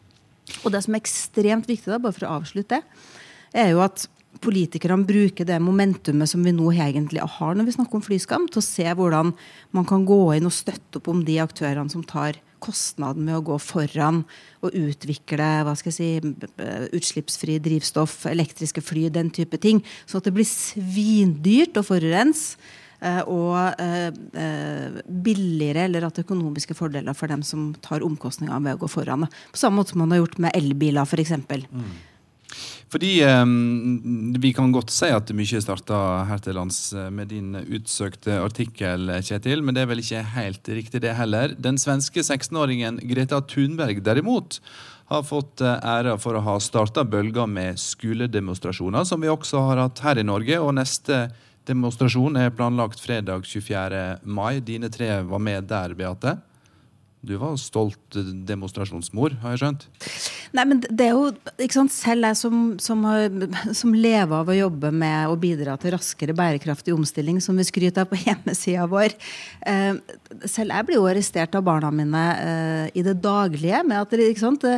Og 0.64 0.72
det 0.74 0.82
som 0.84 0.96
er 0.96 1.02
ekstremt 1.02 1.68
viktig, 1.68 1.90
da, 1.92 2.00
bare 2.02 2.16
for 2.16 2.26
å 2.26 2.38
avslutte 2.40 2.80
det, 2.80 3.08
er 3.56 3.72
jo 3.72 3.82
at 3.84 4.08
politikerne 4.44 5.06
bruker 5.08 5.46
det 5.48 5.58
momentumet 5.62 6.30
som 6.30 6.44
vi 6.44 6.52
nå 6.54 6.68
egentlig 6.72 7.24
har 7.38 7.56
når 7.56 7.68
vi 7.68 7.74
snakker 7.78 7.98
om 7.98 8.04
flyskam, 8.04 8.46
til 8.48 8.60
å 8.60 8.66
se 8.66 8.86
hvordan 8.86 9.32
man 9.76 9.88
kan 9.88 10.04
gå 10.08 10.20
inn 10.36 10.48
og 10.48 10.54
støtte 10.54 11.00
opp 11.00 11.10
om 11.10 11.24
de 11.26 11.40
aktørene 11.42 11.90
som 11.92 12.04
tar 12.06 12.38
kostnaden 12.62 13.26
med 13.26 13.38
å 13.38 13.44
gå 13.46 13.56
foran 13.62 14.24
og 14.66 14.74
utvikle 14.74 15.46
hva 15.66 15.74
skal 15.78 15.92
jeg 15.92 16.24
si, 16.24 16.50
utslippsfri 16.98 17.58
drivstoff, 17.62 18.24
elektriske 18.30 18.82
fly, 18.82 19.06
den 19.14 19.30
type 19.34 19.60
ting. 19.62 19.80
Sånn 20.06 20.22
at 20.22 20.28
det 20.28 20.34
blir 20.38 20.48
svindyrt 20.48 21.78
å 21.78 21.86
forurense. 21.86 22.58
Eh, 22.98 23.20
og 23.30 23.78
eh, 23.78 24.08
eh, 24.42 24.96
billigere 25.06 25.84
eller 25.86 26.08
at 26.08 26.18
økonomiske 26.18 26.74
fordeler 26.74 27.14
for 27.14 27.30
dem 27.30 27.44
som 27.46 27.68
tar 27.84 28.02
omkostningene 28.02 28.58
ved 28.64 28.74
å 28.74 28.80
gå 28.82 28.88
foran. 28.90 29.28
På 29.52 29.60
samme 29.60 29.78
måte 29.78 29.94
som 29.94 30.02
man 30.02 30.14
har 30.14 30.24
gjort 30.24 30.40
med 30.42 30.56
elbiler, 30.58 31.06
f.eks. 31.06 31.36
Mm. 31.70 31.92
Fordi 32.88 33.12
Vi 34.38 34.52
kan 34.56 34.72
godt 34.72 34.92
si 34.94 35.08
at 35.12 35.32
mye 35.36 35.60
starta 35.60 35.98
her 36.28 36.42
til 36.42 36.56
lands 36.56 36.92
eh, 36.96 37.08
med 37.12 37.28
din 37.32 37.56
utsøkte 37.60 38.38
artikkel, 38.40 39.10
Kjetil, 39.24 39.62
men 39.64 39.76
det 39.76 39.82
er 39.82 39.90
vel 39.90 40.00
ikke 40.02 40.22
helt 40.36 40.68
riktig, 40.68 41.02
det 41.04 41.16
heller. 41.18 41.52
Den 41.58 41.78
svenske 41.80 42.22
16-åringen 42.24 43.00
Greta 43.10 43.40
Thunberg 43.44 44.00
derimot 44.04 44.60
har 45.12 45.24
fått 45.24 45.60
eh, 45.64 45.80
æra 45.84 46.16
for 46.20 46.38
å 46.38 46.44
ha 46.44 46.56
starta 46.62 47.04
bølga 47.04 47.46
med 47.48 47.80
skoledemonstrasjoner, 47.80 49.04
som 49.08 49.20
vi 49.20 49.32
også 49.32 49.62
har 49.70 49.82
hatt 49.84 50.04
her 50.04 50.20
i 50.20 50.26
Norge. 50.26 50.60
og 50.60 50.74
neste 50.76 51.26
demonstrasjon 51.68 52.36
er 52.40 52.54
planlagt 52.56 53.00
fredag 53.00 53.44
24. 53.44 54.20
mai. 54.24 54.60
Dine 54.64 54.88
tre 54.92 55.20
var 55.28 55.42
med 55.42 55.68
der, 55.68 55.96
Beate? 55.98 56.38
Du 57.20 57.34
var 57.40 57.56
stolt 57.58 58.16
demonstrasjonsmor, 58.46 59.34
har 59.42 59.56
jeg 59.56 59.62
skjønt? 59.62 59.86
Nei, 60.54 60.64
men 60.70 60.82
det 60.86 61.08
er 61.08 61.16
jo, 61.16 61.32
ikke 61.58 61.80
sant, 61.80 61.92
Selv 61.92 62.28
jeg 62.28 62.38
som, 62.38 62.60
som, 62.80 63.02
som 63.74 63.96
lever 63.96 64.36
av 64.38 64.48
å 64.48 64.56
jobbe 64.56 64.92
med 64.94 65.32
å 65.32 65.36
bidra 65.40 65.74
til 65.80 65.96
raskere 65.96 66.36
bærekraftig 66.38 66.94
omstilling, 66.94 67.42
som 67.42 67.58
vi 67.58 67.66
skryter 67.66 68.06
av 68.06 68.12
på 68.12 68.20
hjemmesida 68.26 68.86
vår 68.88 69.12
eh, 69.66 69.98
Selv 70.46 70.76
jeg 70.76 70.88
blir 70.88 71.00
jo 71.00 71.10
arrestert 71.10 71.58
av 71.58 71.66
barna 71.66 71.90
mine 71.94 72.24
eh, 72.38 72.84
i 72.94 73.04
det 73.06 73.18
daglige 73.24 73.82
med 73.88 74.02
at 74.04 74.18
ikke 74.18 74.46
sant, 74.46 74.68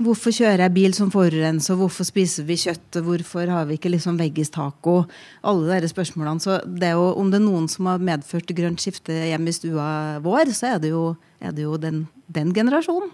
Hvorfor 0.00 0.32
kjører 0.32 0.62
jeg 0.64 0.72
bil 0.72 0.94
som 0.96 1.10
forurenser, 1.12 1.76
hvorfor 1.76 2.06
spiser 2.08 2.46
vi 2.48 2.54
kjøtt, 2.56 3.02
hvorfor 3.04 3.50
har 3.52 3.66
vi 3.68 3.76
ikke 3.76 3.90
liksom 3.92 4.16
veggistaco? 4.16 5.02
Alle 5.44 5.80
de 5.82 5.90
spørsmålene. 5.90 6.40
Så 6.40 6.56
det 6.64 6.88
er 6.88 6.94
jo, 6.96 7.10
om 7.20 7.28
det 7.28 7.36
er 7.36 7.44
noen 7.44 7.66
som 7.68 7.90
har 7.90 8.00
medført 8.00 8.48
grønt 8.56 8.80
skifte 8.80 9.12
hjemme 9.12 9.52
i 9.52 9.58
stua 9.58 9.90
vår, 10.24 10.54
så 10.56 10.70
er 10.70 10.80
det 10.80 10.94
jo, 10.94 11.02
er 11.40 11.56
det 11.56 11.64
jo 11.64 11.76
den, 11.80 12.04
den 12.28 12.54
generasjonen. 12.54 13.10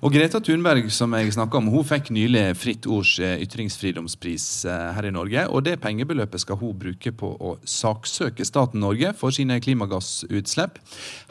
Og 0.00 0.14
Greta 0.14 0.40
Thunberg 0.40 0.86
som 0.94 1.12
jeg 1.12 1.34
om, 1.36 1.66
hun 1.68 1.84
fikk 1.84 2.08
nylig 2.14 2.44
Fritt 2.56 2.86
Ords 2.88 3.18
eh, 3.20 3.36
ytringsfridomspris 3.44 4.46
eh, 4.64 4.86
her 4.96 5.08
i 5.08 5.12
Norge. 5.12 5.44
og 5.48 5.64
Det 5.66 5.76
pengebeløpet 5.82 6.40
skal 6.40 6.56
hun 6.56 6.78
bruke 6.78 7.12
på 7.12 7.34
å 7.36 7.56
saksøke 7.68 8.46
staten 8.48 8.80
Norge 8.80 9.12
for 9.18 9.34
sine 9.34 9.58
klimagassutslipp. 9.60 10.78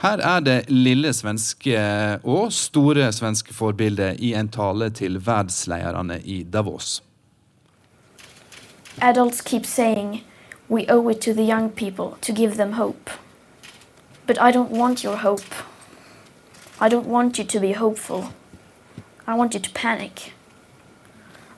Her 0.04 0.22
er 0.22 0.46
det 0.46 0.58
lille 0.70 1.14
svenske 1.14 1.82
og 2.24 2.54
store 2.54 3.10
svenske 3.16 3.56
forbildet 3.58 4.22
i 4.22 4.36
en 4.38 4.52
tale 4.54 4.92
til 4.94 5.18
verdenslederne 5.18 6.22
i 6.24 6.44
Davos. 6.44 7.02
Adults 9.02 9.42
keep 9.42 9.66
saying 9.66 10.24
we 10.70 10.86
owe 10.90 11.10
it 11.10 11.22
to 11.22 11.34
the 11.34 11.44
young 11.44 11.70
people 11.70 12.18
to 12.22 12.34
give 12.34 12.58
them 12.58 12.74
hope. 12.74 13.10
But 14.28 14.38
I 14.42 14.52
don't 14.52 14.72
want 14.72 15.04
your 15.04 15.18
hope. 15.18 15.56
I 16.80 16.90
don't 16.90 17.08
want 17.08 17.40
you 17.40 17.46
to 17.46 17.60
be 17.60 17.74
hopeful. 17.74 18.24
I 19.28 19.36
want 19.36 19.54
you 19.56 19.60
to 19.60 19.72
panic. 19.72 20.34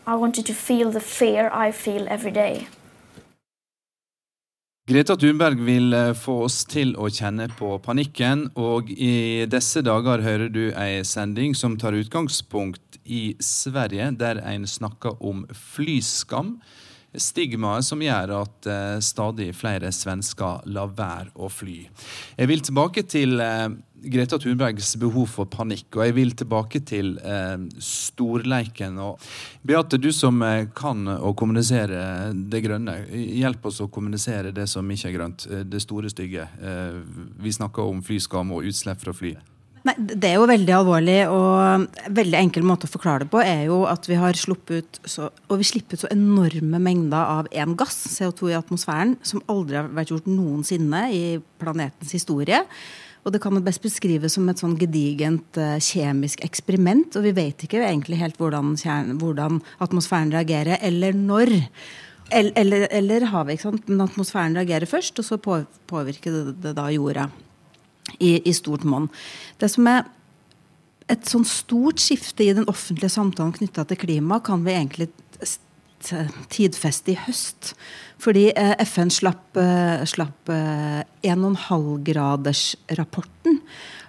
I 0.07 0.15
want 0.15 0.37
you 0.37 0.43
to 0.43 0.53
feel 0.53 0.91
the 0.91 1.01
fear 1.01 1.51
I 1.53 1.71
feel 1.71 2.07
every 2.07 2.31
day. 2.31 2.67
Greta 4.87 5.15
Thunberg 5.15 5.59
vil 5.59 5.93
eh, 5.93 6.13
få 6.17 6.39
oss 6.47 6.63
til 6.65 6.95
å 6.97 7.11
kjenne 7.13 7.49
på 7.59 7.75
panikken, 7.83 8.47
og 8.57 8.87
i 8.89 9.45
disse 9.45 9.83
dager 9.85 10.23
hører 10.23 10.49
du 10.49 10.71
ei 10.71 11.03
sending 11.05 11.53
som 11.53 11.75
tar 11.77 11.99
utgangspunkt 11.99 12.97
i 13.03 13.35
Sverige, 13.43 14.09
der 14.17 14.39
en 14.41 14.65
snakker 14.67 15.19
om 15.19 15.43
flyskam 15.53 16.55
stigmaet 17.17 17.85
som 17.87 18.01
gjør 18.03 18.33
at 18.43 18.69
uh, 18.69 18.97
stadig 19.01 19.49
flere 19.57 19.91
svensker 19.95 20.65
lar 20.69 20.91
være 20.97 21.33
å 21.35 21.49
fly. 21.51 21.81
Jeg 22.37 22.51
vil 22.51 22.61
tilbake 22.65 23.05
til 23.09 23.39
uh, 23.41 23.69
Greta 24.03 24.39
Thunbergs 24.39 24.93
behov 25.01 25.27
for 25.33 25.49
panikk, 25.51 25.87
og 25.97 26.05
jeg 26.05 26.15
vil 26.17 26.33
tilbake 26.39 26.81
til 26.87 27.13
eh, 27.19 27.57
storleiken. 27.83 28.97
Og 29.03 29.29
Beate, 29.65 29.99
du 30.01 30.09
som 30.15 30.41
kan 30.77 31.05
å 31.17 31.33
kommunisere 31.37 32.31
det 32.33 32.63
grønne, 32.65 33.01
hjelp 33.11 33.69
oss 33.69 33.81
å 33.83 33.89
kommunisere 33.91 34.55
det 34.55 34.69
som 34.71 34.89
ikke 34.89 35.11
er 35.11 35.17
grønt, 35.17 35.47
det 35.69 35.83
store 35.83 36.11
stygge. 36.11 36.47
vi 37.39 37.51
snakker 37.51 37.83
om 37.83 38.03
flyskam 38.03 38.51
og 38.55 38.67
utslipp 38.69 39.01
fra 39.03 39.13
fly. 39.13 39.35
Nei, 39.87 39.95
Det 39.97 40.27
er 40.27 40.35
jo 40.35 40.47
veldig 40.49 40.73
alvorlig. 40.75 41.19
og 41.29 41.59
en 41.59 41.87
veldig 42.15 42.37
enkel 42.39 42.63
måte 42.63 42.87
å 42.87 42.91
forklare 42.91 43.23
det 43.23 43.31
på 43.31 43.41
er 43.41 43.65
jo 43.65 43.85
at 43.87 44.07
vi 44.07 44.15
har 44.15 44.33
sluppet 44.33 44.99
så, 45.05 45.29
og 45.49 45.57
vi 45.57 45.63
slipper 45.63 45.95
ut 45.95 46.03
så 46.03 46.11
enorme 46.11 46.79
mengder 46.79 47.17
av 47.17 47.47
én 47.51 47.75
gass, 47.75 48.19
CO2 48.19 48.51
i 48.51 48.57
atmosfæren, 48.59 49.17
som 49.23 49.41
aldri 49.47 49.79
har 49.79 49.87
vært 49.87 50.11
gjort 50.11 50.27
noensinne 50.27 51.11
i 51.13 51.39
planetens 51.59 52.11
historie. 52.11 52.65
Og 53.23 53.33
det 53.33 53.41
kan 53.43 53.55
jo 53.55 53.63
best 53.63 53.83
beskrives 53.83 54.37
som 54.37 54.47
et 54.49 54.61
sånn 54.61 54.77
gedigent 54.79 55.59
uh, 55.59 55.75
kjemisk 55.83 56.43
eksperiment. 56.45 57.17
Og 57.19 57.27
vi 57.27 57.33
vet 57.35 57.65
ikke 57.65 57.81
egentlig 57.83 58.21
helt 58.21 58.39
hvordan, 58.39 58.75
hvordan 59.19 59.59
atmosfæren 59.83 60.31
reagerer, 60.35 60.79
eller 60.81 61.17
når. 61.17 61.55
Eller, 62.29 62.53
eller, 62.61 62.87
eller 62.93 63.27
havet. 63.31 63.57
ikke 63.57 63.67
sant? 63.67 63.87
Men 63.89 64.05
atmosfæren 64.05 64.57
reagerer 64.57 64.89
først, 64.89 65.19
og 65.19 65.25
så 65.25 65.39
påvirker 65.41 66.35
det, 66.35 66.57
det 66.63 66.75
da 66.77 66.89
jorda 66.93 67.27
i, 68.19 68.37
i 68.37 68.53
stort 68.53 68.85
monn. 68.85 69.09
Det 69.59 69.69
som 69.73 69.89
er 69.89 70.03
et 71.09 71.25
sånn 71.25 71.45
stort 71.47 72.01
skifte 72.01 72.45
i 72.45 72.53
den 72.53 72.67
offentlige 72.69 73.11
samtalen 73.13 73.55
knytta 73.55 73.87
til 73.89 73.97
klima, 73.97 74.37
kan 74.45 74.61
vi 74.65 74.75
egentlig 74.77 75.09
tidfeste 76.49 77.11
i 77.13 77.19
høst. 77.25 77.75
Fordi 78.19 78.51
eh, 78.51 78.75
FN 78.85 79.09
slapp, 79.13 79.57
eh, 79.57 80.05
slapp 80.09 80.49
1,5-gradersrapporten. 80.49 83.48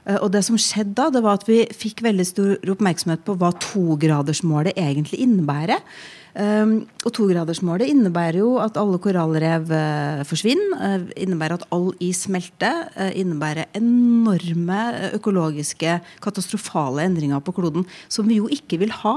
Eh, 0.07 0.19
og 0.21 0.30
det 0.35 0.45
som 0.47 0.59
skjedde 0.61 0.97
da, 0.99 1.11
det 1.12 1.25
var 1.25 1.40
at 1.40 1.49
vi 1.49 1.64
fikk 1.75 2.04
veldig 2.07 2.26
stor 2.28 2.73
oppmerksomhet 2.76 3.26
på 3.26 3.37
hva 3.40 3.52
togradersmålet 3.61 4.78
egentlig 4.80 5.23
innebærer. 5.26 5.85
Um, 6.30 6.85
og 7.02 7.11
togradersmålet 7.16 7.90
innebærer 7.90 8.38
jo 8.38 8.52
at 8.62 8.76
alle 8.78 9.00
korallrev 9.02 9.66
uh, 9.75 10.21
forsvinner. 10.28 10.76
Uh, 10.78 11.09
innebærer 11.19 11.59
at 11.59 11.64
all 11.75 11.88
is 11.99 12.23
smelter. 12.28 12.85
Uh, 12.95 13.11
innebærer 13.19 13.66
enorme 13.75 14.78
økologiske, 15.19 15.97
katastrofale 16.23 17.02
endringer 17.09 17.42
på 17.42 17.54
kloden 17.57 17.87
som 18.07 18.30
vi 18.30 18.38
jo 18.38 18.47
ikke 18.52 18.78
vil 18.85 18.95
ha. 19.02 19.16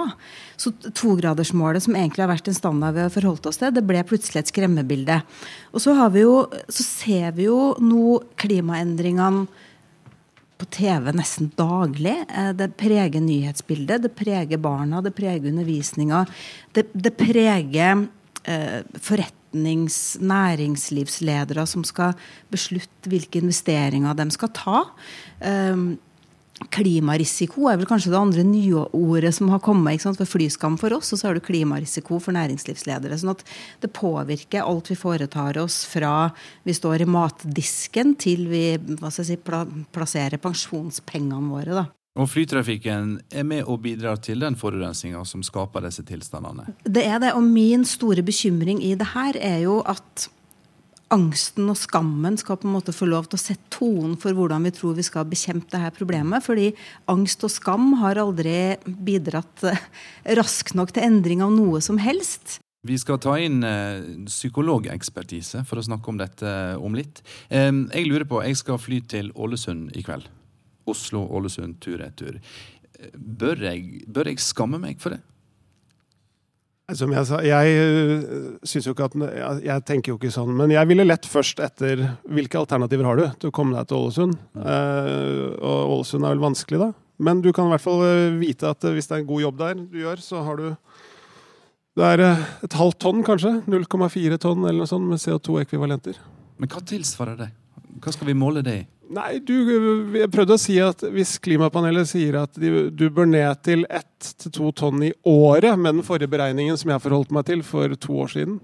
Så 0.58 0.74
togradersmålet, 0.90 1.86
som 1.86 1.98
egentlig 2.00 2.26
har 2.26 2.34
vært 2.34 2.50
en 2.50 2.58
standard 2.58 2.98
vi 2.98 3.06
har 3.06 3.14
forholdt 3.14 3.52
oss 3.52 3.62
til, 3.62 3.74
det 3.76 3.86
ble 3.86 4.02
plutselig 4.10 4.42
et 4.42 4.54
skremmebilde. 4.54 5.20
Og 5.74 5.86
så, 5.86 5.94
jo, 6.18 6.40
så 6.66 6.88
ser 6.88 7.38
vi 7.38 7.46
jo 7.46 7.76
nå 7.82 8.18
klimaendringene 8.42 9.46
på 10.64 10.70
TV 10.72 11.12
nesten 11.16 11.52
daglig. 11.60 12.16
Eh, 12.32 12.52
det 12.56 12.72
preger 12.80 13.24
nyhetsbildet, 13.24 14.06
det 14.06 14.16
preger 14.16 14.62
barna, 14.62 15.02
det 15.04 15.14
preger 15.18 15.52
undervisninga. 15.52 16.24
Det, 16.74 16.88
det 16.94 17.16
preger 17.20 18.06
eh, 18.44 18.80
forretnings-, 18.96 20.18
næringslivsledere 20.24 21.68
som 21.70 21.84
skal 21.88 22.16
beslutte 22.54 23.12
hvilke 23.12 23.44
investeringer 23.44 24.16
de 24.18 24.30
skal 24.34 24.54
ta. 24.56 24.80
Um, 25.44 25.94
Klimarisiko 26.74 27.68
er 27.72 27.80
vel 27.82 27.90
kanskje 27.90 28.14
det 28.14 28.20
andre 28.20 28.44
nye 28.48 28.86
ordet 28.96 29.34
som 29.36 29.50
har 29.54 29.62
kommet. 29.64 30.04
For 30.04 30.30
flyskam 30.30 30.78
for 30.80 30.94
oss, 30.96 31.14
og 31.14 31.20
så 31.20 31.30
har 31.30 31.38
du 31.38 31.44
klimarisiko 31.44 32.20
for 32.24 32.36
næringslivsledere. 32.36 33.18
sånn 33.18 33.34
at 33.34 33.44
det 33.82 33.92
påvirker 33.94 34.64
alt 34.64 34.92
vi 34.92 34.96
foretar 34.96 35.58
oss 35.58 35.84
fra 35.86 36.32
vi 36.64 36.74
står 36.74 37.02
i 37.02 37.10
matdisken 37.10 38.16
til 38.16 38.48
vi 38.48 38.78
si, 39.10 39.38
plasserer 39.38 40.38
pensjonspengene 40.38 41.50
våre. 41.50 41.74
da. 41.74 41.86
Og 42.14 42.30
flytrafikken 42.30 43.16
er 43.34 43.46
med 43.48 43.66
og 43.66 43.82
bidrar 43.82 44.20
til 44.22 44.44
den 44.46 44.56
forurensninga 44.56 45.24
som 45.26 45.42
skaper 45.46 45.82
disse 45.88 46.04
tilstandene? 46.06 46.68
Det 46.86 47.06
er 47.10 47.18
det, 47.24 47.34
og 47.34 47.42
min 47.42 47.86
store 47.90 48.22
bekymring 48.22 48.84
i 48.86 48.94
det 48.94 49.08
her 49.16 49.40
er 49.42 49.64
jo 49.66 49.80
at 49.82 50.30
angsten 51.14 51.70
og 51.72 51.78
skammen 51.78 52.38
skal 52.40 52.58
på 52.60 52.68
en 52.68 52.76
måte 52.76 52.94
få 52.96 53.08
lov 53.10 53.28
til 53.30 53.40
å 53.40 53.44
sette 53.44 53.72
tonen 53.74 54.16
for 54.20 54.36
hvordan 54.38 54.66
vi 54.68 54.74
tror 54.76 54.96
vi 54.98 55.06
skal 55.06 55.28
bekjempe 55.30 55.74
dette 55.74 55.94
problemet. 55.98 56.46
Fordi 56.46 56.72
angst 57.12 57.44
og 57.46 57.54
skam 57.54 57.94
har 58.02 58.22
aldri 58.22 58.76
bidratt 58.86 59.66
eh, 59.70 59.88
raskt 60.40 60.78
nok 60.80 60.94
til 60.96 61.08
endring 61.08 61.44
av 61.46 61.54
noe 61.56 61.82
som 61.84 62.00
helst. 62.02 62.60
Vi 62.84 62.98
skal 63.00 63.20
ta 63.24 63.38
inn 63.40 63.62
eh, 63.64 64.26
psykologekspertise 64.28 65.64
for 65.68 65.80
å 65.80 65.86
snakke 65.86 66.12
om 66.12 66.22
dette 66.22 66.54
om 66.84 66.98
litt. 66.98 67.24
Eh, 67.50 67.72
jeg 67.72 68.10
lurer 68.10 68.28
på, 68.30 68.44
jeg 68.44 68.60
skal 68.60 68.82
fly 68.82 69.04
til 69.10 69.34
Ålesund 69.36 69.94
i 69.98 70.06
kveld. 70.06 70.30
Oslo-Ålesund 70.90 71.78
tur-retur. 71.84 72.42
Bør, 73.16 73.62
bør 74.12 74.30
jeg 74.32 74.44
skamme 74.44 74.80
meg 74.82 75.00
for 75.04 75.16
det? 75.16 75.22
Som 76.92 77.14
jeg 77.16 77.24
sa, 77.30 77.38
jeg 77.48 77.76
øh, 77.80 78.24
syns 78.68 78.90
jo 78.90 78.92
ikke 78.92 79.06
at 79.08 79.62
jeg, 79.64 79.84
tenker 79.88 80.12
jo 80.12 80.18
ikke 80.18 80.34
sånn. 80.36 80.52
Men 80.60 80.74
jeg 80.74 80.90
ville 80.90 81.06
lett 81.08 81.28
først 81.32 81.62
etter 81.64 82.02
hvilke 82.28 82.60
alternativer 82.60 83.08
har 83.08 83.20
du 83.20 83.24
til 83.40 83.54
å 83.54 83.56
komme 83.56 83.78
deg 83.78 83.88
til 83.88 84.02
Ålesund. 84.02 84.36
Uh, 84.58 85.56
og 85.64 85.94
Ålesund 85.96 86.28
er 86.28 86.36
vel 86.36 86.44
vanskelig, 86.44 86.82
da. 86.84 86.90
Men 87.24 87.40
du 87.40 87.54
kan 87.56 87.70
i 87.70 87.72
hvert 87.72 87.86
fall 87.86 88.04
øh, 88.04 88.36
vite 88.42 88.68
at 88.68 88.84
hvis 88.84 89.08
det 89.08 89.16
er 89.16 89.24
en 89.24 89.30
god 89.30 89.46
jobb 89.46 89.62
der 89.62 89.80
du 89.80 89.98
gjør, 90.02 90.24
så 90.26 90.44
har 90.44 90.60
du 90.60 90.68
Det 91.94 92.10
er 92.10 92.24
et 92.66 92.76
halvt 92.76 93.00
tonn, 93.00 93.24
kanskje. 93.24 93.62
0,4 93.70 94.42
tonn 94.42 94.66
eller 94.66 94.84
noe 94.84 94.90
sånt 94.90 95.08
med 95.08 95.22
CO2-ekvivalenter. 95.24 96.20
Men 96.60 96.72
hva 96.74 96.84
tilsvarer 96.84 97.38
det? 97.40 97.52
Hva 98.04 98.12
skal 98.12 98.28
vi 98.28 98.36
måle 98.36 98.66
det 98.66 98.76
i? 98.82 98.86
Nei, 99.12 99.40
du, 99.44 99.56
jeg 100.16 100.30
prøvde 100.32 100.56
å 100.56 100.62
si 100.62 100.78
at 100.80 101.02
Hvis 101.12 101.36
klimapanelet 101.44 102.08
sier 102.08 102.38
at 102.40 102.56
de, 102.60 102.86
du 102.88 103.10
bør 103.12 103.28
ned 103.28 103.60
til 103.66 103.84
ett 103.92 104.30
til 104.40 104.54
to 104.56 104.70
tonn 104.72 105.04
i 105.04 105.12
året 105.28 105.76
med 105.76 106.00
den 106.00 106.06
forrige 106.08 106.32
beregningen 106.32 106.80
som 106.80 106.94
jeg 106.94 107.04
forholdt 107.04 107.34
meg 107.36 107.50
til 107.50 107.66
for 107.68 107.92
to 108.00 108.22
år 108.24 108.32
siden 108.32 108.62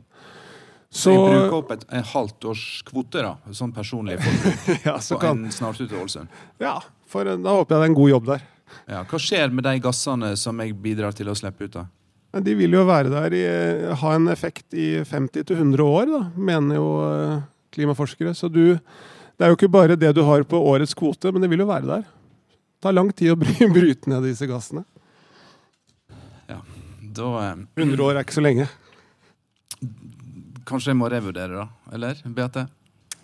så 0.89 1.11
Vi 1.11 1.17
bruker 1.17 1.57
opp 1.59 1.73
et, 1.75 1.83
et 1.93 2.07
halvt 2.15 2.47
års 2.49 2.63
kvote, 2.87 3.21
da, 3.21 3.35
sånn 3.53 3.73
personlig 3.75 4.17
forbruk, 4.23 4.71
ja, 4.87 4.95
så 5.03 5.19
på 5.19 5.21
kan... 5.21 5.43
en 5.45 5.53
snartur 5.53 5.85
til 5.85 5.99
Ålesund? 5.99 6.39
Ja, 6.61 6.79
for 7.09 7.29
da 7.29 7.53
håper 7.59 7.75
jeg 7.75 7.83
det 7.83 7.85
er 7.85 7.91
en 7.91 7.99
god 7.99 8.09
jobb 8.09 8.31
der. 8.31 8.47
Ja, 8.89 9.03
hva 9.05 9.19
skjer 9.21 9.53
med 9.53 9.67
de 9.67 9.75
gassene 9.83 10.31
som 10.37 10.57
jeg 10.63 10.73
bidrar 10.81 11.13
til 11.13 11.29
å 11.29 11.37
slippe 11.37 11.67
ut? 11.67 11.77
da? 11.77 11.85
De 12.41 12.53
vil 12.57 12.73
jo 12.73 12.87
være 12.89 13.13
der 13.13 13.37
i, 13.37 13.45
ha 14.01 14.15
en 14.15 14.27
effekt 14.33 14.73
i 14.73 14.89
50-100 15.05 15.85
år, 15.85 16.09
da, 16.09 16.23
mener 16.37 16.77
jo 16.81 16.89
eh, 17.05 17.37
klimaforskere. 17.73 18.33
Så 18.37 18.49
du 18.53 18.79
det 19.39 19.45
er 19.47 19.53
jo 19.53 19.55
ikke 19.55 19.71
bare 19.71 19.95
det 19.95 20.09
du 20.11 20.25
har 20.27 20.43
på 20.43 20.59
årets 20.67 20.91
kvote, 20.99 21.31
men 21.31 21.39
det 21.39 21.47
vil 21.47 21.61
jo 21.63 21.69
være 21.69 21.87
der. 21.87 22.01
Det 22.03 22.83
tar 22.83 22.95
lang 22.95 23.07
tid 23.15 23.31
å 23.31 23.37
bryte 23.77 24.11
ned 24.11 24.25
disse 24.27 24.47
gassene. 24.49 24.83
Ja, 26.49 26.59
da... 26.99 27.29
Um, 27.55 27.63
100 27.79 28.03
år 28.03 28.19
er 28.19 28.27
ikke 28.27 28.35
så 28.35 28.43
lenge. 28.43 28.67
Kanskje 30.67 30.91
jeg 30.91 30.99
må 30.99 31.07
revurdere, 31.07 31.55
da? 31.55 31.95
Eller, 31.95 32.19
Beate? 32.35 32.65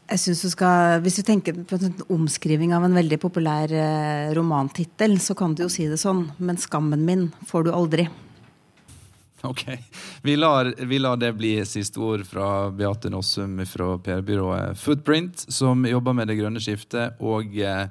Jeg 0.06 0.22
synes 0.22 0.44
du 0.46 0.50
skal, 0.54 1.02
Hvis 1.04 1.20
du 1.20 1.26
tenker 1.28 1.58
på 1.68 1.80
en 1.82 2.00
omskriving 2.16 2.72
av 2.78 2.86
en 2.88 2.96
veldig 2.96 3.18
populær 3.20 3.72
eh, 3.76 4.32
romantittel, 4.38 5.18
så 5.20 5.36
kan 5.36 5.52
du 5.52 5.66
jo 5.66 5.72
si 5.74 5.90
det 5.92 6.00
sånn. 6.00 6.30
Men 6.40 6.62
skammen 6.62 7.04
min 7.04 7.28
får 7.50 7.68
du 7.68 7.74
aldri. 7.76 8.08
Ok. 9.56 9.66
Vi 10.22 10.36
lar, 10.36 10.74
vi 10.78 11.00
lar, 11.00 11.18
det 11.18 11.34
bli 11.38 11.66
siste 11.66 12.00
ord 12.00 12.26
fra 12.28 12.70
Beate 12.72 13.10
Nossum 13.10 13.60
fra 13.70 13.98
PR-byrået 13.98 14.78
Footprint, 14.80 15.46
som 15.54 15.86
jobber 15.86 16.14
med 16.18 16.28
det 16.32 16.40
grønne 16.40 16.62
skiftet, 16.64 17.20
og 17.22 17.54
eh, 17.58 17.86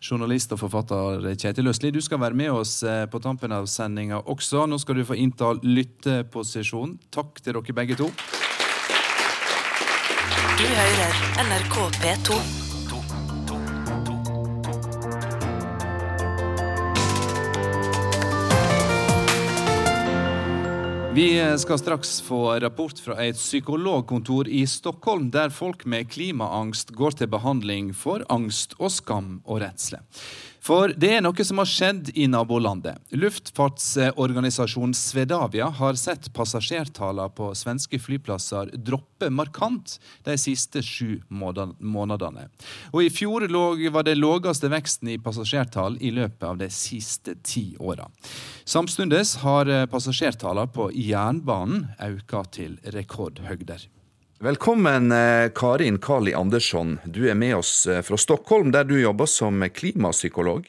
journalist 0.00 0.54
og 0.54 0.62
forfatter 0.62 1.26
Kjetil 1.34 1.68
Østli. 1.72 1.90
Du 1.90 2.00
skal 2.00 2.22
være 2.22 2.38
med 2.38 2.54
oss 2.54 2.80
eh, 2.82 3.04
på 3.10 3.20
tampen 3.22 3.52
av 3.52 3.68
sendinga 3.70 4.22
også. 4.22 4.66
Nå 4.70 4.78
skal 4.80 5.00
du 5.00 5.04
få 5.08 5.18
innta 5.18 5.52
lytteposisjon. 5.62 6.96
Takk 7.10 7.42
til 7.42 7.58
dere 7.58 7.78
begge 7.82 7.98
to. 8.00 8.10
Du 10.60 10.66
hører 10.66 11.22
NRK 11.48 11.78
P2. 12.02 12.59
Vi 21.20 21.34
skal 21.58 21.76
straks 21.76 22.14
få 22.24 22.54
rapport 22.62 22.96
fra 23.04 23.18
et 23.20 23.36
psykologkontor 23.36 24.48
i 24.48 24.62
Stockholm, 24.64 25.26
der 25.28 25.50
folk 25.52 25.82
med 25.84 26.08
klimaangst 26.08 26.94
går 26.96 27.18
til 27.18 27.28
behandling 27.28 27.90
for 27.92 28.24
angst 28.32 28.72
og 28.78 28.88
skam 28.94 29.34
og 29.44 29.60
redsle. 29.60 30.00
For 30.60 30.92
det 30.92 31.10
er 31.16 31.22
noe 31.24 31.44
som 31.46 31.60
har 31.62 31.68
skjedd 31.68 32.10
i 32.20 32.26
nabolandet. 32.28 33.00
Luftfartsorganisasjonen 33.16 34.92
Svedavia 34.96 35.70
har 35.80 35.96
sett 35.96 36.28
passasjertallene 36.36 37.32
på 37.36 37.50
svenske 37.56 38.00
flyplasser 38.00 38.74
droppe 38.76 39.30
markant 39.32 39.96
de 40.26 40.36
siste 40.40 40.82
sju 40.84 41.20
månedene. 41.32 42.48
Og 42.92 43.06
I 43.06 43.12
fjor 43.12 43.48
var 43.94 44.04
det 44.06 44.18
laveste 44.18 44.68
veksten 44.72 45.14
i 45.14 45.20
passasjertall 45.22 45.96
i 46.00 46.12
løpet 46.14 46.44
av 46.46 46.60
de 46.60 46.68
siste 46.72 47.38
ti 47.40 47.70
åra. 47.80 48.10
Samtidig 48.68 49.24
har 49.42 49.72
passasjertallene 49.90 50.68
på 50.74 50.90
jernbanen 50.92 51.88
økt 52.10 52.36
til 52.54 52.76
rekordhøgder. 52.94 53.88
Velkommen, 54.42 55.12
eh, 55.12 55.50
Karin 55.54 55.98
Kali 55.98 56.34
Andersson. 56.34 56.98
Du 57.04 57.30
er 57.30 57.34
med 57.34 57.56
oss 57.56 57.86
eh, 57.86 58.00
fra 58.02 58.16
Stockholm, 58.16 58.70
der 58.72 58.84
du 58.84 58.94
jobber 59.00 59.26
som 59.26 59.60
klimapsykolog. 59.68 60.68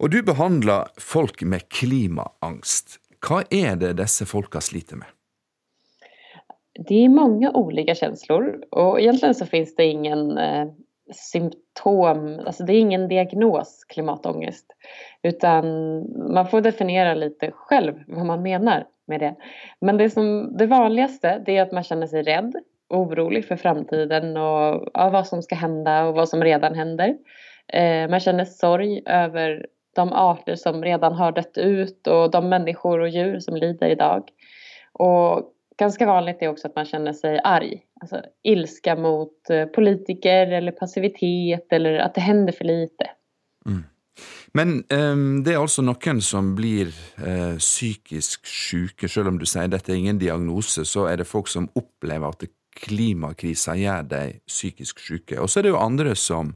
Og 0.00 0.10
du 0.10 0.22
behandler 0.24 0.88
folk 0.96 1.42
med 1.44 1.66
klimaangst. 1.68 2.94
Hva 3.20 3.42
er 3.52 3.76
det 3.76 3.90
disse 3.98 4.24
folka 4.24 4.62
sliter 4.64 4.96
med? 4.96 5.10
Det 6.88 7.02
er 7.02 7.12
mange 7.12 7.50
ulike 7.52 7.92
følelser, 7.98 8.46
og 8.72 8.96
egentlig 9.02 9.34
så 9.36 9.48
finnes 9.50 9.74
det 9.76 9.86
ingen 9.92 10.40
eh, 10.40 10.70
symptom, 11.12 12.22
altså 12.46 12.64
det 12.64 12.78
er 12.78 12.84
ingen 12.86 13.04
diagnos 13.10 13.74
klimatångest. 13.92 14.72
Utan 15.20 15.68
man 16.32 16.48
får 16.48 16.64
definere 16.70 17.12
litt 17.20 17.44
selv 17.68 18.00
hva 18.08 18.24
man 18.32 18.40
mener 18.40 18.88
med 19.04 19.20
det. 19.20 19.34
Men 19.84 20.00
det, 20.00 20.08
som, 20.16 20.56
det 20.56 20.70
vanligste 20.72 21.34
det 21.44 21.58
er 21.58 21.66
at 21.66 21.76
man 21.76 21.84
kjenner 21.84 22.08
seg 22.08 22.24
redd 22.24 22.56
orolig 22.94 23.44
for 23.48 23.60
framtiden 23.60 24.36
og 24.38 24.86
ja, 24.92 25.08
vad 25.10 25.26
som 25.28 25.42
skal 25.42 25.62
hende 25.64 25.96
og 26.06 26.16
hva 26.16 26.26
som 26.28 26.44
redan 26.44 26.76
hender. 26.78 27.16
Eh, 27.72 28.06
man 28.10 28.22
kjenner 28.22 28.46
sorg 28.48 29.00
over 29.02 29.58
de 29.96 30.06
arter 30.12 30.56
som 30.60 30.82
redan 30.84 31.16
har 31.18 31.34
dött 31.36 31.58
ut 31.58 32.10
og 32.12 32.30
de 32.32 32.42
mennesker 32.44 33.04
og 33.06 33.12
djur 33.12 33.38
som 33.42 33.58
lider 33.58 33.94
i 33.94 33.98
dag. 33.98 34.28
Og 35.02 35.50
ganske 35.80 36.08
vanlig 36.08 36.36
er 36.40 36.52
også 36.52 36.70
at 36.70 36.78
man 36.78 36.88
kjenner 36.88 37.16
seg 37.16 37.40
arg. 37.44 37.74
Alltså 38.02 38.22
ilska 38.44 38.96
mot 38.96 39.32
politikere 39.48 39.72
politiker 39.74 40.56
eller 40.58 40.76
passivitet 40.76 41.72
eller 41.72 42.00
at 42.04 42.14
det 42.14 42.26
hender 42.26 42.52
for 42.52 42.68
lite. 42.68 43.12
Mm. 43.66 43.84
Men 44.56 44.84
um, 44.92 45.42
det 45.44 45.52
er 45.52 45.60
altså 45.60 45.82
noen 45.84 46.20
som 46.24 46.54
blir 46.56 46.92
uh, 47.20 47.56
psykisk 47.60 48.46
syke, 48.48 49.08
selv 49.08 49.28
om 49.32 49.40
du 49.40 49.44
sier 49.48 49.68
dette 49.68 49.92
er 49.92 49.98
ingen 50.00 50.20
diagnose, 50.20 50.86
så 50.88 51.04
er 51.10 51.20
det 51.20 51.28
folk 51.28 51.50
som 51.52 51.68
opplever 51.76 52.30
at 52.30 52.40
det 52.40 52.54
klimakrisa 52.76 53.76
gjør 53.78 54.10
deg 54.10 54.42
psykisk 54.48 55.00
syke. 55.02 55.38
Og 55.40 55.50
så 55.50 55.60
er 55.60 55.66
det 55.66 55.72
jo 55.74 55.80
andre 55.80 56.14
som, 56.18 56.52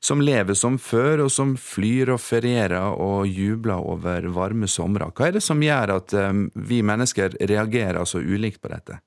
som 0.00 0.22
lever 0.22 0.56
som 0.58 0.78
før, 0.78 1.24
og 1.26 1.32
som 1.34 1.56
flyr 1.60 2.14
og 2.14 2.22
ferierer 2.22 2.94
og 2.94 3.26
jubler 3.26 3.82
over 3.82 4.30
varme 4.34 4.70
somre. 4.70 5.10
Hva 5.12 5.28
er 5.28 5.38
det 5.38 5.44
som 5.44 5.62
gjør 5.62 5.96
at 5.98 6.16
um, 6.16 6.46
vi 6.54 6.80
mennesker 6.86 7.36
reagerer 7.50 8.04
så 8.08 8.22
ulikt 8.22 8.62
på 8.62 8.72
dette? 8.72 9.00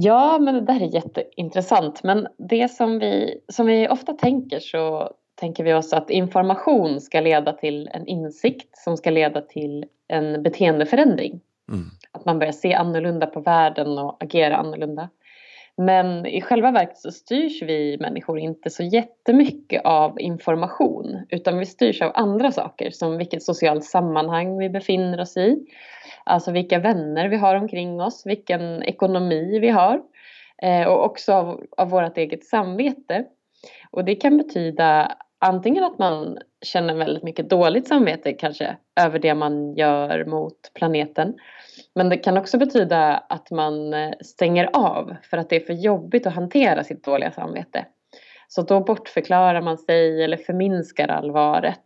Ja, 0.00 0.38
men 0.40 0.54
det 0.56 0.68
der 0.70 0.86
er 0.86 0.94
kjempeinteressant. 0.94 2.00
Men 2.08 2.26
det 2.38 2.64
som 2.72 2.96
vi, 3.00 3.34
som 3.52 3.68
vi 3.68 3.82
ofte 3.92 4.14
tenker, 4.16 4.62
så 4.64 5.12
tenker 5.40 5.64
vi 5.64 5.74
oss 5.74 5.92
at 5.92 6.10
informasjon 6.12 7.00
skal 7.02 7.26
lede 7.28 7.52
til 7.60 7.84
en 7.96 8.06
innsikt 8.08 8.70
som 8.78 8.96
skal 8.96 9.18
lede 9.18 9.42
til 9.52 9.82
en 10.12 10.36
beteendeforandring. 10.44 11.40
Mm. 11.72 11.90
Att 12.12 12.24
man 12.24 12.38
börjar 12.38 12.52
se 12.52 12.74
annorlunda 12.74 13.26
på 13.26 13.40
världen 13.40 13.98
och 13.98 14.22
agera 14.22 14.56
annorlunda. 14.56 15.08
Men 15.76 16.26
i 16.26 16.40
själva 16.40 16.70
verket 16.70 16.98
så 16.98 17.10
styrs 17.10 17.62
vi 17.62 17.96
människor 18.00 18.38
inte 18.38 18.70
så 18.70 18.82
jättemycket 18.82 19.82
av 19.84 20.20
information 20.20 21.26
utan 21.28 21.58
vi 21.58 21.66
styrs 21.66 22.02
av 22.02 22.12
andra 22.14 22.52
saker 22.52 22.90
som 22.90 23.18
vilket 23.18 23.42
socialt 23.42 23.84
sammanhang 23.84 24.58
vi 24.58 24.68
befinner 24.68 25.20
oss 25.20 25.36
i. 25.36 25.66
Alltså 26.24 26.52
vilka 26.52 26.78
vänner 26.78 27.28
vi 27.28 27.36
har 27.36 27.54
omkring 27.54 28.00
oss, 28.00 28.22
vilken 28.26 28.82
ekonomi 28.82 29.58
vi 29.58 29.68
har 29.68 30.02
eh, 30.62 30.86
och 30.86 31.04
också 31.04 31.32
av, 31.32 31.66
av 31.76 31.90
vårt 31.90 32.18
eget 32.18 32.44
samvete. 32.44 33.24
Och 33.90 34.04
det 34.04 34.14
kan 34.14 34.36
betyda 34.36 35.12
antingen 35.38 35.84
att 35.84 35.98
man 35.98 36.38
känner 36.62 36.94
väldigt 36.94 37.22
mycket 37.22 37.50
dåligt 37.50 37.88
samvete 37.88 38.32
kanske 38.32 38.76
över 39.00 39.18
det 39.18 39.34
man 39.34 39.74
gör 39.74 40.24
mot 40.24 40.70
planeten. 40.74 41.34
Men 41.94 42.08
det 42.08 42.16
kan 42.16 42.36
också 42.36 42.58
betyda 42.58 43.16
att 43.16 43.50
man 43.50 43.94
eh, 43.94 44.10
stänger 44.20 44.70
av 44.72 45.16
för 45.30 45.36
att 45.36 45.50
det 45.50 45.56
är 45.56 45.66
för 45.66 45.72
jobbigt 45.72 46.26
att 46.26 46.34
hantera 46.34 46.84
sitt 46.84 47.04
dåliga 47.04 47.30
samvete. 47.30 47.86
Så 48.48 48.62
då 48.62 48.80
bortförklarar 48.80 49.62
man 49.62 49.78
sig 49.78 50.24
eller 50.24 50.36
förminskar 50.36 51.08
allvaret. 51.08 51.80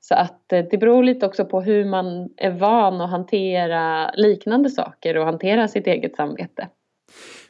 Så 0.00 0.14
att 0.14 0.52
eh, 0.52 0.64
det 0.70 0.78
beror 0.78 1.02
lite 1.02 1.26
också 1.26 1.44
på 1.44 1.60
hur 1.60 1.84
man 1.84 2.28
är 2.36 2.50
van 2.50 3.00
att 3.00 3.10
hantera 3.10 4.10
liknande 4.10 4.70
saker 4.70 5.16
och 5.16 5.24
hantera 5.24 5.68
sitt 5.68 5.86
eget 5.86 6.16
samvete. 6.16 6.68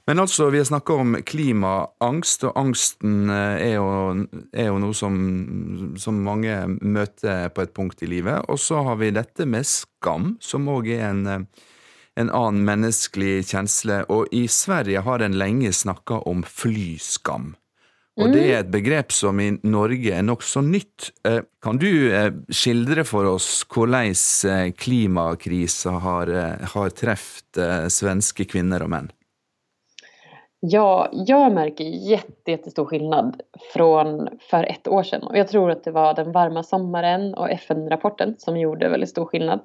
Men 0.07 0.19
altså, 0.19 0.51
vi 0.51 0.65
snakka 0.65 0.93
om 0.93 1.17
klimaangst, 1.25 2.45
og 2.45 2.59
angsten 2.61 3.31
eh, 3.33 3.63
er 3.71 3.79
jo, 3.79 3.87
er 4.53 4.69
jo 4.69 4.81
noe 4.83 4.97
som, 4.97 5.15
som, 6.01 6.19
mange 6.27 6.59
møter 6.81 7.49
på 7.55 7.65
et 7.65 7.73
punkt 7.77 8.05
i 8.05 8.11
livet. 8.11 8.45
Og 8.53 8.61
så 8.61 8.83
har 8.85 9.01
vi 9.01 9.15
dette 9.17 9.47
med 9.49 9.65
skam, 9.65 10.35
som 10.45 10.69
òg 10.69 10.91
er 10.93 11.07
en, 11.09 11.23
eh, 11.27 11.71
en, 12.21 12.31
annen 12.31 12.65
menneskelig 12.67 13.45
kjensle. 13.51 14.03
Og 14.13 14.33
i 14.33 14.47
Sverige 14.51 15.05
har 15.07 15.25
en 15.25 15.37
lenge 15.39 15.73
snakka 15.73 16.23
om 16.29 16.45
flyskam. 16.47 17.55
Og 18.15 18.31
det 18.31 18.45
er 18.47 18.61
et 18.61 18.71
begrep 18.71 19.11
som 19.11 19.41
i 19.43 19.49
Norge 19.67 20.13
er 20.15 20.23
nokså 20.23 20.61
nytt. 20.63 21.09
Eh, 21.27 21.41
kan 21.65 21.81
du 21.83 21.91
skildre 22.47 23.03
for 23.09 23.27
oss 23.27 23.65
hvordan 23.75 24.15
klimakrisa 24.79 25.97
har, 26.05 26.31
har 26.77 26.95
truffet 26.95 27.59
svenske 27.91 28.47
kvinner 28.47 28.87
og 28.87 28.93
menn? 28.95 29.11
Ja, 30.67 31.09
jag 31.13 31.53
märker 31.53 31.85
jätte, 31.85 32.51
jättestor 32.51 32.85
skillnad 32.85 33.41
från 33.73 34.29
för 34.51 34.65
ett 34.65 34.89
år. 34.89 35.07
Och 35.23 35.39
jag 35.39 35.49
tror 35.49 35.71
att 35.71 35.85
det 35.85 35.91
var 35.91 36.15
den 36.15 36.33
varma 36.33 36.63
sommaren 36.63 37.35
och 37.35 37.51
FN-rapporten 37.51 38.35
som 38.39 38.57
gjorde 38.57 38.89
väldigt 38.89 39.11
stor 39.11 39.25
skillnad. 39.25 39.61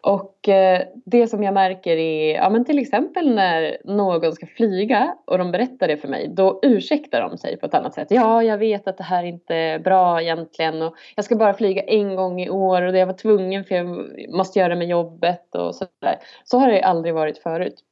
Och 0.00 0.48
eh, 0.48 0.82
det 1.04 1.26
som 1.26 1.42
jag 1.42 1.54
märker 1.54 1.96
är, 1.96 2.34
ja 2.34 2.50
men 2.50 2.64
till 2.64 2.78
exempel 2.78 3.34
när 3.34 3.76
någon 3.84 4.32
ska 4.32 4.46
flyga 4.46 5.14
och 5.24 5.38
de 5.38 5.50
berättar 5.50 5.88
det 5.88 5.96
för 5.96 6.08
mig, 6.08 6.28
då 6.28 6.58
ursäktar 6.62 7.20
de 7.20 7.38
sig 7.38 7.56
på 7.56 7.66
ett 7.66 7.74
annat 7.74 7.94
sätt. 7.94 8.06
Ja, 8.10 8.42
jag 8.42 8.58
vet 8.58 8.88
att 8.88 8.96
det 8.96 9.04
här 9.04 9.24
inte 9.24 9.54
är 9.54 9.78
bra 9.78 10.22
egentligen 10.22 10.82
och 10.82 10.94
jag 11.16 11.24
ska 11.24 11.36
bara 11.36 11.54
flyga 11.54 11.82
en 11.82 12.16
gång 12.16 12.40
i 12.40 12.50
år 12.50 12.82
och 12.82 12.92
det 12.92 12.98
jag 12.98 13.06
var 13.06 13.14
tvungen 13.14 13.64
för 13.64 13.74
jag 13.74 14.06
måste 14.28 14.58
göra 14.58 14.76
med 14.76 14.88
jobbet 14.88 15.54
och 15.54 15.74
sådär. 15.74 16.18
Så 16.44 16.58
har 16.58 16.68
det 16.68 16.82
aldrig 16.82 17.14
varit 17.14 17.38
förut. 17.38 17.84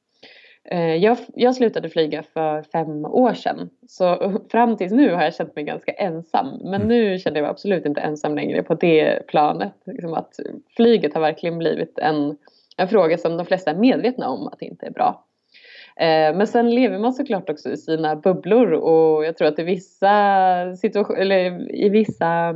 Eh, 0.69 0.95
jag, 0.97 1.19
jag, 1.35 1.55
slutade 1.55 1.89
flyga 1.89 2.23
för 2.23 2.63
fem 2.63 3.05
år 3.05 3.35
sedan. 3.35 3.71
Så 3.89 4.33
fram 4.51 4.77
tills 4.77 4.93
nu 4.93 5.15
har 5.15 5.23
jag 5.23 5.35
känt 5.35 5.57
mig 5.57 5.65
ganska 5.65 5.93
ensam. 5.93 6.61
Men 6.63 6.75
mm. 6.75 6.89
nu 6.89 7.19
känner 7.19 7.37
jag 7.37 7.43
mig 7.43 7.51
absolut 7.51 7.87
inte 7.87 8.01
ensam 8.01 8.35
längre 8.35 8.63
på 8.63 8.75
det 8.75 9.27
planet. 9.29 9.73
Liksom 9.85 10.15
att 10.15 10.41
flyget 10.77 11.15
har 11.15 11.21
verkligen 11.21 11.59
blivit 11.59 11.99
en, 11.99 12.37
en 12.77 12.89
fråga 12.89 13.19
som 13.19 13.37
de 13.37 13.47
flesta 13.47 13.71
är 13.71 13.75
medvetna 13.77 14.29
om 14.29 14.47
att 14.47 14.59
det 14.59 14.67
inte 14.67 14.87
är 14.87 14.91
bra. 14.91 15.25
Eh, 15.97 16.37
men 16.37 16.47
sen 16.47 16.75
lever 16.75 16.99
man 16.99 17.13
såklart 17.13 17.51
också 17.51 17.71
i 17.71 17.77
sina 17.77 18.17
bubblor 18.17 18.73
och 18.73 19.25
jag 19.25 19.37
tror 19.37 19.49
att 19.49 19.59
i 19.59 19.63
vissa, 19.63 20.77
situation, 20.77 21.17
eller 21.17 21.75
i 21.75 21.89
vissa 21.89 22.49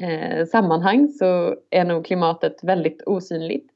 eh, 0.00 0.46
sammanhang 0.46 1.08
så 1.08 1.56
är 1.70 1.84
nog 1.84 2.04
klimatet 2.04 2.64
väldigt 2.64 3.02
osynligt. 3.06 3.68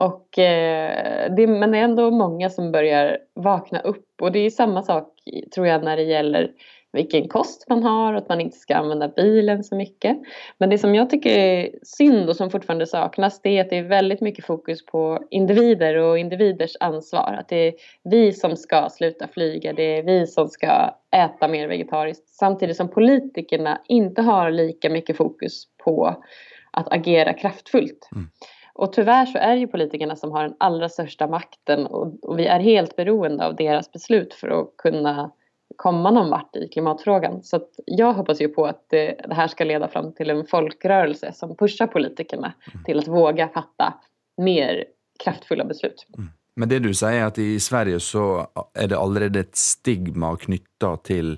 Och, 0.00 0.38
eh, 0.38 1.34
det, 1.36 1.46
men 1.46 1.70
det 1.70 1.78
är 1.78 1.82
ändå 1.82 2.10
många 2.10 2.50
som 2.50 2.72
börjar 2.72 3.18
vakna 3.34 3.80
upp 3.80 4.22
och 4.22 4.32
det 4.32 4.38
är 4.38 4.50
samma 4.50 4.82
sak 4.82 5.08
tror 5.54 5.66
jag 5.66 5.84
när 5.84 5.96
det 5.96 6.02
gäller 6.02 6.50
vilken 6.92 7.28
kost 7.28 7.68
man 7.68 7.82
har 7.82 8.12
och 8.12 8.18
att 8.18 8.28
man 8.28 8.40
inte 8.40 8.56
ska 8.56 8.74
använda 8.74 9.08
bilen 9.08 9.64
så 9.64 9.76
mycket. 9.76 10.18
Men 10.58 10.70
det 10.70 10.78
som 10.78 10.94
jag 10.94 11.10
tycker 11.10 11.30
är 11.30 11.70
synd 11.82 12.28
och 12.28 12.36
som 12.36 12.50
fortfarande 12.50 12.86
saknas 12.86 13.40
det 13.42 13.58
är 13.58 13.60
att 13.60 13.70
det 13.70 13.78
är 13.78 13.82
väldigt 13.82 14.20
mycket 14.20 14.46
fokus 14.46 14.86
på 14.86 15.26
individer 15.30 15.96
och 15.96 16.18
individers 16.18 16.76
ansvar. 16.80 17.36
Att 17.40 17.48
det 17.48 17.68
är 17.68 17.74
vi 18.04 18.32
som 18.32 18.56
ska 18.56 18.88
sluta 18.90 19.28
flyga, 19.28 19.72
det 19.72 19.98
är 19.98 20.02
vi 20.02 20.26
som 20.26 20.48
ska 20.48 20.94
äta 21.16 21.48
mer 21.48 21.68
vegetariskt. 21.68 22.28
Samtidigt 22.28 22.76
som 22.76 22.88
politikerna 22.88 23.80
inte 23.88 24.22
har 24.22 24.50
lika 24.50 24.90
mycket 24.90 25.16
fokus 25.16 25.64
på 25.84 26.22
att 26.70 26.92
agera 26.92 27.32
kraftfullt. 27.32 28.08
Mm. 28.12 28.28
Och 28.76 28.92
tyvärr 28.92 29.26
så 29.26 29.38
är 29.38 29.54
det 29.54 29.60
ju 29.60 29.66
politikerna 29.66 30.16
som 30.16 30.32
har 30.32 30.42
den 30.42 30.54
allra 30.58 30.88
största 30.88 31.26
makten 31.26 31.86
och, 31.86 32.24
och, 32.24 32.38
vi 32.38 32.46
är 32.46 32.60
helt 32.60 32.96
beroende 32.96 33.46
av 33.46 33.56
deras 33.56 33.92
beslut 33.92 34.34
för 34.34 34.48
att 34.48 34.76
kunna 34.78 35.30
komma 35.76 36.10
någon 36.10 36.30
vart 36.30 36.56
i 36.56 36.68
klimatfrågan. 36.68 37.42
Så 37.42 37.60
jag 37.86 38.12
hoppas 38.12 38.40
ju 38.40 38.48
på 38.48 38.66
att 38.66 38.84
det, 38.90 39.20
det, 39.28 39.34
här 39.34 39.48
ska 39.48 39.64
leda 39.64 39.88
fram 39.88 40.12
till 40.12 40.30
en 40.30 40.46
folkrörelse 40.46 41.32
som 41.32 41.56
pushar 41.56 41.86
politikerna 41.86 42.52
mm. 42.72 42.84
till 42.84 42.98
att 42.98 43.08
våga 43.08 43.48
fatta 43.48 43.94
mer 44.36 44.84
kraftfulla 45.24 45.64
beslut. 45.64 46.06
Mm. 46.18 46.30
Men 46.56 46.68
det 46.68 46.78
du 46.78 46.92
sier, 46.94 47.20
er 47.20 47.30
at 47.30 47.38
i 47.38 47.56
Sverige 47.60 48.00
så 48.00 48.46
er 48.74 48.92
det 48.92 48.98
allerede 48.98 49.40
et 49.44 49.56
stigma 49.56 50.34
knyttet 50.40 51.02
til, 51.08 51.34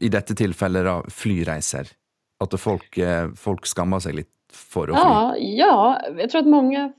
i 0.00 0.08
dette 0.12 0.36
tilfellet, 0.36 0.84
da, 0.84 1.00
flyreiser. 1.12 1.92
At 2.40 2.60
folk, 2.60 2.98
eh, 2.98 3.30
folk 3.36 3.66
skammer 3.66 4.00
seg 4.04 4.20
lite 4.20 4.37
för 4.52 4.88
att 4.88 4.98
ja, 4.98 5.34
flyga? 5.36 5.56
Ja, 5.56 6.00
jag 6.18 6.30
tror 6.30 6.40
att 6.40 6.46
många 6.48 6.92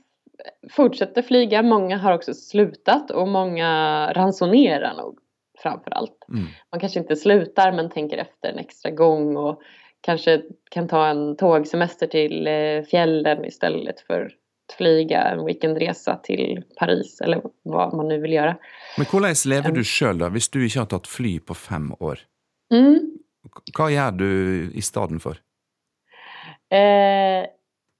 fortsätter 0.70 1.22
flyga. 1.22 1.62
Många 1.62 1.98
har 1.98 2.12
också 2.12 2.34
slutat 2.34 3.10
och 3.10 3.28
många 3.28 4.12
ransonerar 4.12 4.94
nog 4.94 5.18
framför 5.62 5.90
allt. 5.90 6.24
Mm. 6.28 6.44
Man 6.72 6.80
kanske 6.80 7.00
inte 7.00 7.16
slutar 7.16 7.72
men 7.72 7.90
tänker 7.90 8.18
efter 8.18 8.48
en 8.48 8.58
extra 8.58 8.90
gång 8.90 9.36
och 9.36 9.62
kanske 10.00 10.42
kan 10.70 10.88
ta 10.88 11.06
en 11.06 11.36
tågsemester 11.36 12.06
till 12.06 12.46
eh, 12.46 12.82
fjällen 12.90 13.44
istället 13.44 14.00
för 14.00 14.24
att 14.24 14.76
flyga 14.76 15.22
en 15.22 15.44
weekendresa 15.44 16.16
till 16.16 16.62
Paris 16.78 17.20
eller 17.20 17.42
vad 17.62 17.94
man 17.94 18.08
nu 18.08 18.20
vill 18.20 18.32
göra. 18.32 18.56
Men 18.96 19.06
hur 19.12 19.48
lever 19.48 19.72
du 19.72 19.84
själv 19.84 20.22
om 20.22 20.38
du 20.52 20.64
inte 20.64 20.78
har 20.78 20.86
tagit 20.86 21.06
fly 21.06 21.40
på 21.40 21.54
fem 21.54 21.94
år? 22.00 22.18
Mm. 22.72 23.10
Hva 23.74 23.88
gjør 23.90 24.10
du 24.12 24.32
i 24.74 24.82
staden 24.82 25.20
för? 25.20 25.40
Eh, 26.70 27.46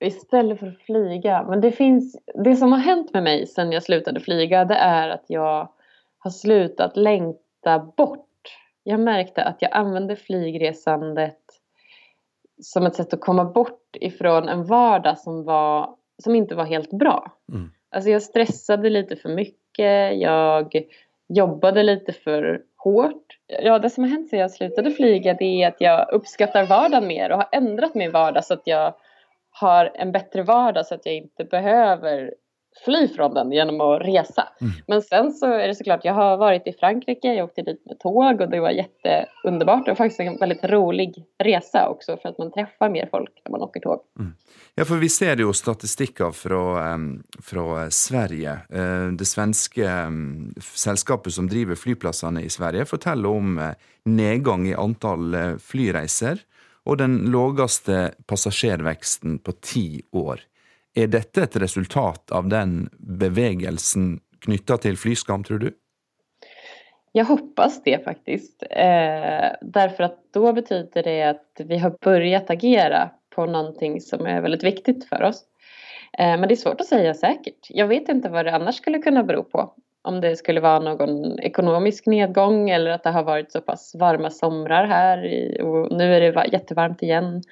istället 0.00 0.58
för 0.58 0.66
att 0.66 0.82
flyga. 0.82 1.42
Men 1.42 1.60
det 1.60 1.72
finns, 1.72 2.16
det 2.34 2.56
som 2.56 2.72
har 2.72 2.78
hänt 2.78 3.12
med 3.12 3.22
mig 3.22 3.46
sen 3.46 3.72
jag 3.72 3.82
slutade 3.82 4.20
flyga 4.20 4.64
det 4.64 4.74
är 4.74 5.08
att 5.08 5.24
jag 5.26 5.68
har 6.18 6.30
slutat 6.30 6.96
längta 6.96 7.78
bort. 7.96 8.26
Jag 8.82 9.00
märkte 9.00 9.44
att 9.44 9.62
jag 9.62 9.72
använde 9.72 10.16
flygresandet 10.16 11.38
som 12.62 12.86
ett 12.86 12.94
sätt 12.94 13.14
att 13.14 13.20
komma 13.20 13.44
bort 13.44 13.96
ifrån 14.00 14.48
en 14.48 14.64
vardag 14.64 15.18
som, 15.18 15.44
var, 15.44 15.96
som 16.22 16.34
inte 16.34 16.54
var 16.54 16.64
helt 16.64 16.90
bra. 16.90 17.32
Mm. 17.52 17.70
Alltså 17.90 18.10
jag 18.10 18.22
stressade 18.22 18.90
lite 18.90 19.16
för 19.16 19.28
mycket, 19.28 20.18
jag 20.20 20.84
jobbade 21.34 21.82
lite 21.82 22.12
för 22.12 22.62
hårt. 22.76 23.26
Ja, 23.62 23.78
det 23.78 23.90
som 23.90 24.04
har 24.04 24.10
hänt 24.10 24.28
sedan 24.28 24.38
jag 24.38 24.50
slutade 24.50 24.90
flyga 24.90 25.34
det 25.34 25.62
är 25.62 25.68
att 25.68 25.80
jag 25.80 26.12
uppskattar 26.12 26.66
vardagen 26.66 27.06
mer 27.06 27.30
och 27.32 27.36
har 27.36 27.48
ändrat 27.52 27.94
min 27.94 28.12
vardag 28.12 28.44
så 28.44 28.54
att 28.54 28.62
jag 28.64 28.94
har 29.50 29.92
en 29.94 30.12
bättre 30.12 30.42
vardag 30.42 30.86
så 30.86 30.94
att 30.94 31.06
jag 31.06 31.14
inte 31.14 31.44
behöver 31.44 32.34
fly 32.84 33.08
från 33.08 33.34
den 33.34 33.52
genom 33.52 33.80
att 33.80 34.02
resa. 34.02 34.48
Mm. 34.60 34.72
Men 34.86 35.02
sen 35.02 35.32
så 35.32 35.46
är 35.46 35.68
det 35.68 35.74
såklart, 35.74 36.04
jag 36.04 36.14
har 36.14 36.36
varit 36.36 36.66
i 36.66 36.72
Frankrike, 36.72 37.34
jag 37.34 37.44
åkte 37.44 37.62
dit 37.62 37.82
med 37.86 37.98
tåg 37.98 38.40
och 38.40 38.50
det 38.50 38.60
var 38.60 38.70
jätteunderbart 38.70 39.88
och 39.88 39.96
faktiskt 39.96 40.20
en 40.20 40.36
väldigt 40.36 40.64
rolig 40.64 41.14
resa 41.38 41.88
också 41.88 42.16
för 42.16 42.28
att 42.28 42.38
man 42.38 42.52
träffar 42.52 42.88
mer 42.88 43.08
folk 43.10 43.30
när 43.44 43.50
man 43.50 43.62
åker 43.62 43.80
tåg. 43.80 44.00
Mm. 44.18 44.34
Ja, 44.74 44.84
for 44.84 44.96
vi 44.96 45.08
ser 45.08 45.36
jo 45.36 45.52
statistikker 45.52 46.30
fra, 46.30 46.98
fra 47.42 47.90
Sverige. 47.90 48.52
Eh, 48.70 49.06
det 49.18 49.24
svenske 49.24 49.90
selskapet 50.60 51.34
som 51.34 51.48
driver 51.48 51.74
flyplassene 51.74 52.42
i 52.42 52.50
Sverige, 52.50 52.84
forteller 52.84 53.28
om 53.28 53.58
eh, 53.58 53.74
nedgang 54.04 54.68
i 54.68 54.74
antall 54.74 55.34
eh, 55.34 55.56
flyreiser 55.58 56.40
og 56.88 56.98
den 56.98 57.18
lågaste 57.30 58.14
passasjerveksten 58.26 59.38
på 59.38 59.52
ti 59.52 60.02
år. 60.12 60.40
Er 60.94 61.06
dette 61.06 61.42
et 61.42 61.56
resultat 61.56 62.32
av 62.34 62.48
den 62.50 62.88
bevegelsen 62.98 64.18
knytta 64.42 64.78
til 64.82 64.96
flyskam, 64.98 65.44
tror 65.44 65.58
du? 65.58 65.70
Jag 67.12 67.24
hoppas 67.24 67.82
det 67.82 68.04
faktiskt. 68.04 68.62
Eh, 68.70 69.50
därför 69.62 70.02
att 70.02 70.32
då 70.32 70.52
betyder 70.52 71.02
det 71.02 71.22
att 71.22 71.60
vi 71.64 71.78
har 71.78 71.96
börjat 72.00 72.50
agera 72.50 73.10
på 73.34 73.46
någonting 73.46 74.00
som 74.00 74.26
är 74.26 74.40
väldigt 74.40 74.64
viktigt 74.64 75.08
för 75.08 75.22
oss. 75.22 75.44
Eh, 76.18 76.40
men 76.40 76.48
det 76.48 76.54
är 76.54 76.56
svårt 76.56 76.80
att 76.80 76.86
säga 76.86 77.14
säkert. 77.14 77.66
Jag 77.68 77.86
vet 77.86 78.08
inte 78.08 78.28
vad 78.28 78.44
det 78.44 78.54
annars 78.54 78.74
skulle 78.74 78.98
kunna 78.98 79.24
bero 79.24 79.44
på. 79.44 79.74
Om 80.02 80.20
det 80.20 80.36
skulle 80.36 80.60
vara 80.60 80.78
någon 80.78 81.38
ekonomisk 81.40 82.06
nedgång 82.06 82.70
eller 82.70 82.90
att 82.90 83.02
det 83.02 83.10
har 83.10 83.22
varit 83.22 83.52
så 83.52 83.60
pass 83.60 83.94
varma 83.94 84.30
här 84.84 85.24
i, 85.26 85.60
och 85.62 85.92
nu 85.92 86.14
är 86.14 86.20
det 86.20 86.48
jättevarmt 86.52 87.02
igen. 87.02 87.42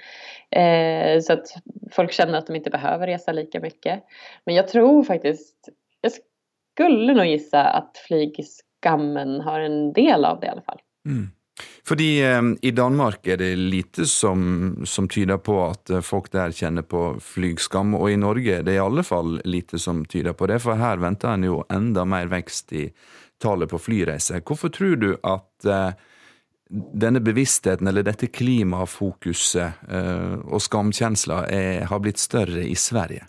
Eh, 0.50 1.20
så 1.20 1.32
att 1.32 1.46
folk 1.90 2.12
känner 2.12 2.38
att 2.38 2.46
de 2.46 2.56
inte 2.56 2.70
behöver 2.70 3.06
resa 3.06 3.32
lika 3.32 3.60
mycket. 3.60 4.04
Men 4.44 4.54
jag 4.54 4.68
tror 4.68 5.04
faktiskt, 5.04 5.68
jag 6.00 6.12
skulle 6.74 7.14
nog 7.14 7.26
gissa 7.26 7.64
att 7.64 7.96
flygskammen 7.96 9.40
har 9.40 9.60
en 9.60 9.92
del 9.92 10.24
av 10.24 10.40
det 10.40 10.46
i 10.46 10.50
alla 10.50 10.62
fall. 10.62 10.80
Mm. 11.06 11.30
Fordi 11.88 12.24
eh, 12.24 12.42
i 12.62 12.70
Danmark 12.70 13.26
er 13.26 13.36
det 13.36 13.56
lite 13.56 14.06
som, 14.06 14.76
som, 14.84 15.08
tyder 15.08 15.38
på 15.40 15.56
at 15.64 15.90
eh, 15.90 16.04
folk 16.04 16.28
der 16.34 16.52
kjenner 16.52 16.84
på 16.84 17.14
flygskam, 17.24 17.94
og 17.96 18.10
i 18.12 18.18
Norge 18.20 18.58
er 18.58 18.66
det 18.66 18.74
i 18.76 18.82
alle 18.82 19.04
fall 19.06 19.38
lite 19.48 19.80
som 19.80 20.02
tyder 20.04 20.36
på 20.36 20.50
det, 20.50 20.58
for 20.60 20.76
her 20.76 21.00
venter 21.00 21.32
en 21.32 21.46
jo 21.48 21.62
enda 21.72 22.04
mer 22.04 22.28
vekst 22.28 22.76
i 22.76 22.84
tallet 23.40 23.72
på 23.72 23.80
flyreiser. 23.80 24.44
Hvorfor 24.44 24.74
tror 24.74 25.00
du 25.00 25.08
at 25.16 25.64
eh, 25.64 25.96
denne 26.68 27.24
bevisstheten, 27.24 27.88
eller 27.88 28.04
dette 28.04 28.28
klimafokuset 28.28 29.88
eh, 29.88 30.36
og 30.44 30.60
skamkjensla 30.60 31.40
har 31.88 32.04
blitt 32.04 32.20
større 32.20 32.68
i 32.68 32.76
Sverige? 32.76 33.24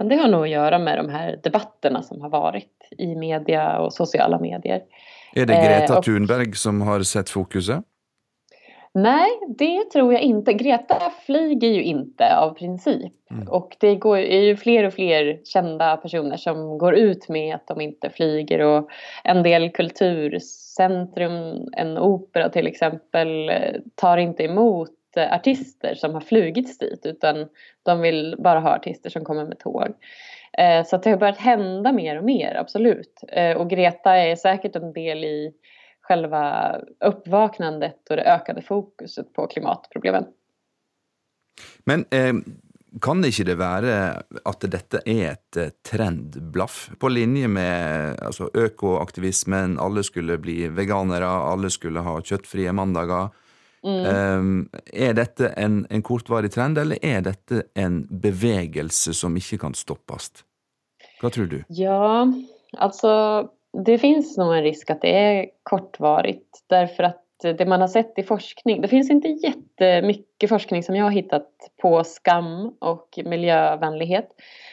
Men 0.00 0.08
det 0.08 0.22
har 0.22 0.32
nog 0.32 0.46
å 0.46 0.48
gjøre 0.48 0.78
med 0.80 0.98
de 1.02 1.08
här 1.12 1.36
debatterna 1.44 2.00
som 2.02 2.24
har 2.24 2.32
vært 2.32 2.94
i 2.96 3.12
media 3.12 3.74
og 3.84 3.92
sosiale 3.92 4.40
medier. 4.40 4.86
Är 5.32 5.46
det 5.46 5.54
Greta 5.54 5.94
eh, 5.94 6.00
Thunberg 6.00 6.54
som 6.54 6.80
har 6.80 7.02
sett 7.02 7.30
fokuset? 7.30 7.84
Nej, 8.92 9.30
det 9.58 9.90
tror 9.92 10.12
jag 10.12 10.22
inte. 10.22 10.52
Greta 10.52 11.12
flyger 11.26 11.68
ju 11.68 11.82
inte 11.82 12.36
av 12.36 12.54
princip. 12.54 13.12
Mm. 13.30 13.48
Och 13.48 13.76
det 13.80 13.96
går, 13.96 14.18
är 14.18 14.40
ju 14.40 14.56
fler 14.56 14.84
och 14.84 14.94
fler 14.94 15.40
kända 15.44 15.96
personer 15.96 16.36
som 16.36 16.78
går 16.78 16.94
ut 16.94 17.28
med 17.28 17.54
att 17.54 17.66
de 17.66 17.80
inte 17.80 18.10
flyger. 18.10 18.60
Och 18.60 18.90
en 19.24 19.42
del 19.42 19.70
kulturcentrum, 19.70 21.68
en 21.72 21.98
opera 21.98 22.48
till 22.48 22.66
exempel, 22.66 23.52
tar 23.94 24.16
inte 24.16 24.44
emot 24.44 24.90
artister 25.16 25.94
som 25.94 26.14
har 26.14 26.20
flugits 26.20 26.78
dit 26.78 27.06
utan 27.06 27.48
de 27.82 28.00
vill 28.00 28.36
bara 28.38 28.60
ha 28.60 28.76
artister 28.76 29.10
som 29.10 29.24
kommer 29.24 29.44
med 29.44 29.58
tåg. 29.58 29.88
Eh, 30.60 30.86
så 30.86 30.96
det 30.96 31.10
har 31.10 31.16
börjat 31.16 31.38
hända 31.38 31.92
mer 31.92 32.18
och 32.18 32.24
mer, 32.24 32.54
absolut. 32.54 33.24
Eh, 33.28 33.56
och 33.56 33.70
Greta 33.70 34.16
är 34.16 34.36
säkert 34.36 34.76
en 34.76 34.92
del 34.92 35.24
i 35.24 35.52
själva 36.00 36.74
uppvaknandet 37.04 38.10
och 38.10 38.16
det 38.16 38.22
ökade 38.22 38.62
fokuset 38.62 39.32
på 39.32 39.46
klimatproblemen. 39.46 40.24
Men 41.84 42.04
eh, 42.10 42.34
kan 43.00 43.24
ikke 43.24 43.46
det 43.46 43.56
være 43.60 43.94
at 44.44 44.66
dette 44.72 45.00
er 45.06 45.22
et 45.30 45.56
eh, 45.56 45.72
trendblaff, 45.86 46.90
på 46.98 47.08
linje 47.08 47.48
med 47.48 48.20
altså, 48.20 48.50
økoaktivismen, 48.54 49.78
alle 49.80 50.04
skulle 50.04 50.36
bli 50.38 50.66
veganere, 50.68 51.28
alle 51.28 51.70
skulle 51.70 52.04
ha 52.04 52.18
kjøttfrie 52.20 52.72
mandager. 52.72 53.30
Mm. 53.80 54.68
Er 54.92 55.14
dette 55.16 55.54
en, 55.56 55.86
en, 55.88 56.02
kortvarig 56.04 56.50
trend, 56.52 56.76
eller 56.78 56.98
er 57.00 57.22
dette 57.24 57.62
en 57.72 58.02
bevegelse 58.12 59.14
som 59.16 59.38
ikke 59.40 59.56
kan 59.62 59.72
stoppes? 59.78 60.42
Hva 61.20 61.30
tror 61.30 61.46
du? 61.46 61.64
Ja, 61.68 62.26
altså 62.78 63.10
det 63.86 63.98
finns 63.98 64.36
nog 64.38 64.54
en 64.54 64.62
risk 64.62 64.90
att 64.90 65.00
det 65.00 65.16
är 65.16 65.46
kortvarigt 65.62 66.64
därför 66.66 67.02
att 67.02 67.24
det 67.42 67.66
man 67.66 67.80
har 67.80 67.88
sett 67.88 68.18
i 68.18 68.22
forskning, 68.22 68.80
det 68.80 68.88
finns 68.88 69.10
inte 69.10 69.28
jättemycket 69.28 70.48
forskning 70.48 70.82
som 70.82 70.96
jag 70.96 71.04
har 71.04 71.10
hittat 71.10 71.48
på 71.82 72.04
skam 72.04 72.76
och 72.78 73.18
miljövänlighet. 73.24 74.28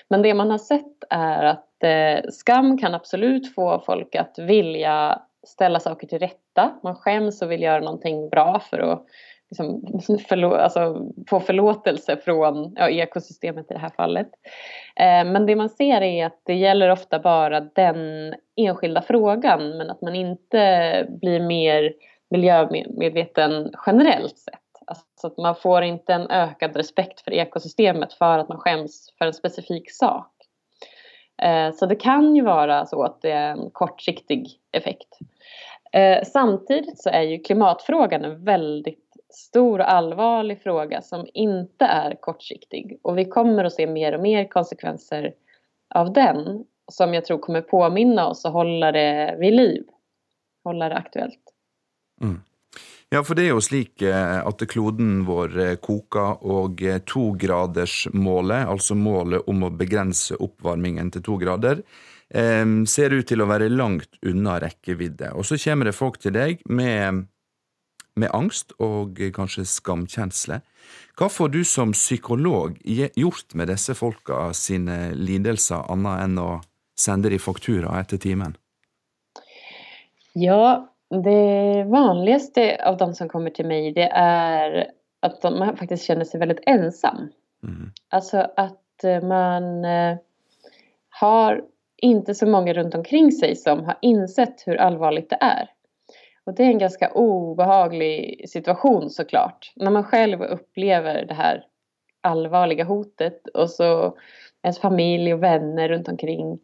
Men 0.10 0.21
det 0.21 0.33
man 0.33 0.51
har 0.51 0.57
sett 0.57 1.03
är 1.10 1.43
att 1.43 1.83
eh, 1.83 2.29
skam 2.31 2.77
kan 2.77 2.93
absolut 2.93 3.53
få 3.53 3.83
folk 3.86 4.15
att 4.15 4.39
vilja 4.39 5.21
ställa 5.47 5.79
saker 5.79 6.07
till 6.07 6.19
rätta. 6.19 6.71
Man 6.83 6.95
skäms 6.95 7.41
och 7.41 7.51
vill 7.51 7.62
göra 7.62 7.79
någonting 7.79 8.29
bra 8.29 8.60
för 8.69 8.79
att 8.79 9.05
liksom, 9.49 9.81
alltså, 10.53 11.01
få 11.29 11.39
förlåtelse 11.39 12.17
från 12.17 12.73
ja, 12.75 12.89
ekosystemet 12.89 13.71
i 13.71 13.73
det 13.73 13.79
här 13.79 13.91
fallet. 13.97 14.29
Eh, 14.95 15.25
men 15.25 15.45
det 15.45 15.55
man 15.55 15.69
ser 15.69 16.01
är 16.01 16.25
att 16.25 16.41
det 16.43 16.55
gäller 16.55 16.89
ofta 16.89 17.19
bara 17.19 17.60
den 17.60 18.33
enskilda 18.55 19.01
frågan 19.01 19.77
men 19.77 19.89
att 19.89 20.01
man 20.01 20.15
inte 20.15 21.05
blir 21.10 21.39
mer 21.39 21.93
miljömedveten 22.29 23.71
generellt 23.86 24.38
sett. 24.38 24.60
Alltså 24.88 25.27
att 25.27 25.38
man 25.38 25.55
får 25.55 25.83
inte 25.83 26.13
en 26.13 26.31
ökad 26.31 26.75
respekt 26.75 27.21
för 27.21 27.31
ekosystemet 27.31 28.13
för 28.13 28.39
att 28.39 28.49
man 28.49 28.57
skäms 28.57 29.13
för 29.17 29.25
en 29.25 29.33
specifik 29.33 29.91
sak. 29.91 30.31
Eh, 31.41 31.71
så 31.71 31.86
det 31.86 31.95
kan 31.95 32.36
ju 32.36 32.41
vara 32.41 32.86
så 32.86 33.03
att 33.03 33.21
det 33.21 33.31
är 33.31 33.51
en 33.51 33.69
kortsiktig 33.71 34.47
effekt. 34.71 35.17
Eh, 35.93 36.23
samtidigt 36.23 37.01
så 37.01 37.10
är 37.10 37.21
ju 37.21 37.39
klimatfrågan 37.39 38.25
en 38.25 38.43
väldigt 38.43 39.06
stor 39.29 39.79
och 39.79 39.91
allvarlig 39.91 40.61
fråga 40.63 41.01
som 41.01 41.27
inte 41.33 41.85
är 41.85 42.15
kortsiktig. 42.21 42.99
Och 43.01 43.17
vi 43.17 43.25
kommer 43.25 43.63
att 43.63 43.73
se 43.73 43.87
mer 43.87 44.15
och 44.15 44.21
mer 44.21 44.47
konsekvenser 44.47 45.33
av 45.95 46.13
den 46.13 46.65
som 46.91 47.13
jag 47.13 47.25
tror 47.25 47.37
kommer 47.37 47.61
påminna 47.61 48.27
oss 48.27 48.45
och 48.45 48.51
hålla 48.51 48.91
det 48.91 49.35
vid 49.39 49.53
liv. 49.53 49.83
Hålla 50.63 50.89
det 50.89 50.95
aktuelt. 50.95 51.39
Mm. 52.21 52.41
Ja, 53.09 53.21
for 53.23 53.39
det 53.39 53.45
er 53.47 53.53
jo 53.53 53.63
slik 53.63 54.03
eh, 54.03 54.39
at 54.43 54.63
kloden 54.67 55.21
vår 55.27 55.53
eh, 55.63 55.75
koker, 55.79 56.41
og 56.43 56.81
eh, 56.83 56.99
togradersmålet, 57.07 58.67
altså 58.67 58.97
målet 58.99 59.47
om 59.47 59.63
å 59.63 59.71
begrense 59.71 60.35
oppvarmingen 60.35 61.13
til 61.15 61.23
to 61.23 61.39
grader, 61.41 61.83
ser 62.27 63.13
ut 63.15 63.23
til 63.29 63.39
å 63.39 63.45
være 63.47 63.69
langt 63.71 64.17
unna 64.27 64.57
rekkevidde. 64.59 65.29
Og 65.39 65.45
så 65.47 65.55
kommer 65.61 65.87
det 65.87 65.93
folk 65.95 66.17
til 66.19 66.33
deg 66.35 66.59
med 66.67 67.21
med 68.17 68.34
angst 68.36 68.73
og 68.84 69.19
kanskje 69.36 69.65
skamkjensle. 69.69 70.62
Hva 71.17 71.30
får 71.32 71.53
du 71.53 71.62
som 71.65 71.93
psykolog 71.95 72.77
gjort 72.86 73.56
med 73.58 73.71
disse 73.71 73.95
folka 73.97 74.51
sine 74.58 75.13
lidelser, 75.17 75.88
annet 75.91 76.25
enn 76.25 76.38
å 76.41 76.51
sende 76.97 77.32
de 77.34 77.39
faktura 77.41 77.95
etter 78.01 78.21
timen? 78.21 78.58
Ja, 80.38 80.88
det 81.10 81.86
vanligste 81.89 82.75
av 82.86 82.97
de 82.97 83.13
som 83.15 83.30
kommer 83.30 83.53
til 83.56 83.69
meg, 83.69 83.93
det 83.95 84.10
er 84.12 84.77
at 85.25 85.41
de 85.41 85.71
faktisk 85.80 86.12
kjenner 86.12 86.27
seg 86.27 86.43
veldig 86.43 86.60
ensam. 86.69 87.30
Mm. 87.65 87.91
Altså 88.13 88.47
att 88.58 89.03
eh, 89.03 89.23
man 89.23 89.86
eh, 89.86 90.17
har 91.10 91.62
ikke 92.01 92.36
så 92.36 92.45
mange 92.45 92.73
rundt 92.73 92.95
omkring 92.95 93.32
seg 93.32 93.58
som 93.58 93.84
har 93.86 93.97
innsett 94.01 94.62
hvor 94.65 94.77
alvorlig 94.77 95.25
det 95.30 95.38
är. 95.41 95.69
Och 96.47 96.53
det 96.53 96.63
är 96.63 96.67
en 96.67 96.77
ganska 96.77 97.12
obehaglig 97.12 98.45
situation 98.49 99.10
såklart. 99.10 99.71
När 99.75 99.91
man 99.91 100.03
själv 100.03 100.41
upplever 100.41 101.25
det 101.25 101.33
här 101.33 101.65
allvarliga 102.21 102.83
hotet 102.83 103.47
och 103.47 103.69
så 103.69 104.17
ens 104.63 104.79
familj 104.79 105.33
och 105.33 105.43
vänner 105.43 105.89
runt 105.89 106.07
omkring 106.07 106.60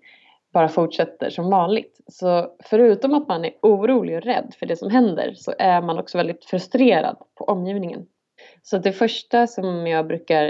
bara 0.53 0.69
fortsätter 0.69 1.29
som 1.29 1.49
vanligt. 1.49 1.99
Så 2.07 2.55
förutom 2.63 3.13
att 3.13 3.27
man 3.27 3.45
är 3.45 3.53
orolig 3.61 4.17
och 4.17 4.23
rädd 4.23 4.53
för 4.59 4.65
det 4.65 4.75
som 4.75 4.89
händer 4.89 5.33
så 5.35 5.53
är 5.59 5.81
man 5.81 5.99
också 5.99 6.17
väldigt 6.17 6.45
frustrerad 6.45 7.17
på 7.35 7.45
omgivningen. 7.45 8.05
Så 8.61 8.77
det 8.77 8.91
första 8.91 9.47
som 9.47 9.87
jag 9.87 10.07
brukar 10.07 10.45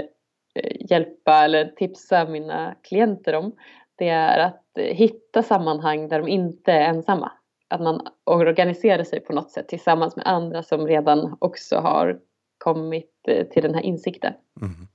eh, 0.54 0.90
hjälpa 0.90 1.44
eller 1.44 1.64
tipsa 1.64 2.24
mina 2.24 2.74
klienter 2.82 3.34
om 3.34 3.52
det 3.96 4.08
är 4.08 4.38
att 4.38 4.62
hitta 4.76 5.42
sammanhang 5.42 6.08
där 6.08 6.18
de 6.18 6.28
inte 6.28 6.72
är 6.72 6.80
ensamma 6.80 7.32
att 7.70 7.80
man 7.80 8.00
organiserar 8.24 9.04
sig 9.04 9.20
på 9.20 9.32
något 9.32 9.50
sätt 9.50 9.68
tillsammans 9.68 10.16
med 10.16 10.26
andra 10.26 10.62
som 10.62 10.86
redan 10.86 11.36
också 11.38 11.76
har 11.76 12.18
kommit 12.58 13.10
til 13.24 13.50
till 13.52 13.62
den 13.62 13.74
här 13.74 13.82
insikten. 13.82 14.32
Mm. 14.60 14.88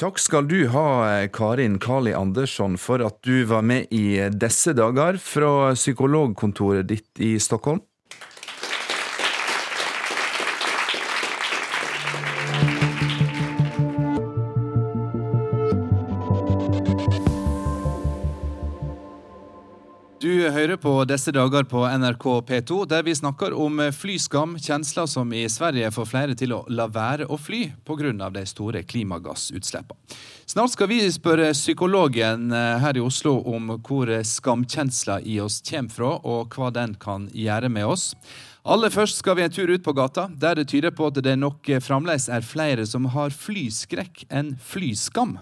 Takk 0.00 0.18
skal 0.18 0.48
du 0.48 0.68
ha, 0.68 1.20
eh, 1.20 1.28
Karin 1.32 1.78
Kali 1.78 2.12
Andersson, 2.12 2.78
for 2.78 3.04
at 3.06 3.22
du 3.22 3.44
var 3.44 3.62
med 3.62 3.86
i 3.90 4.28
disse 4.30 4.72
dager 4.72 5.16
fra 5.16 5.74
psykologkontoret 5.74 6.88
ditt 6.88 7.20
i 7.20 7.38
Stockholm. 7.40 7.80
Hører 20.50 20.78
på 20.80 20.90
disse 21.06 21.30
dager 21.30 21.62
på 21.68 21.84
NRK 21.86 22.24
P2, 22.48 22.78
der 22.90 23.04
vi 23.06 23.14
snakker 23.14 23.54
om 23.54 23.78
flyskam, 23.94 24.56
kjensler 24.58 25.06
som 25.06 25.30
i 25.36 25.44
Sverige 25.52 25.90
får 25.94 26.08
flere 26.10 26.34
til 26.38 26.54
å 26.56 26.62
la 26.72 26.88
være 26.90 27.28
å 27.30 27.38
fly 27.38 27.60
pga. 27.86 28.30
de 28.30 28.42
store 28.46 28.82
klimagassutslippene. 28.82 30.16
Snart 30.46 30.72
skal 30.74 30.88
vi 30.90 30.98
spørre 31.12 31.52
psykologen 31.52 32.50
eh, 32.52 32.78
her 32.82 32.96
i 32.96 33.04
Oslo 33.04 33.38
om 33.46 33.78
hvor 33.78 34.10
skamkjensla 34.10 35.20
i 35.22 35.38
oss 35.40 35.62
kommer 35.62 35.90
fra, 35.90 36.10
og 36.24 36.56
hva 36.56 36.72
den 36.74 36.94
kan 36.94 37.30
gjøre 37.32 37.68
med 37.68 37.86
oss. 37.86 38.14
Aller 38.64 38.90
først 38.90 39.22
skal 39.22 39.36
vi 39.38 39.46
en 39.46 39.54
tur 39.54 39.70
ut 39.70 39.84
på 39.84 39.94
gata, 39.94 40.28
der 40.28 40.58
det 40.58 40.68
tyder 40.68 40.90
på 40.90 41.12
at 41.12 41.22
det 41.22 41.38
nok 41.38 41.70
fremdeles 41.80 42.28
er 42.28 42.42
flere 42.42 42.86
som 42.86 43.12
har 43.14 43.30
flyskrekk 43.30 44.26
enn 44.30 44.56
flyskam. 44.58 45.38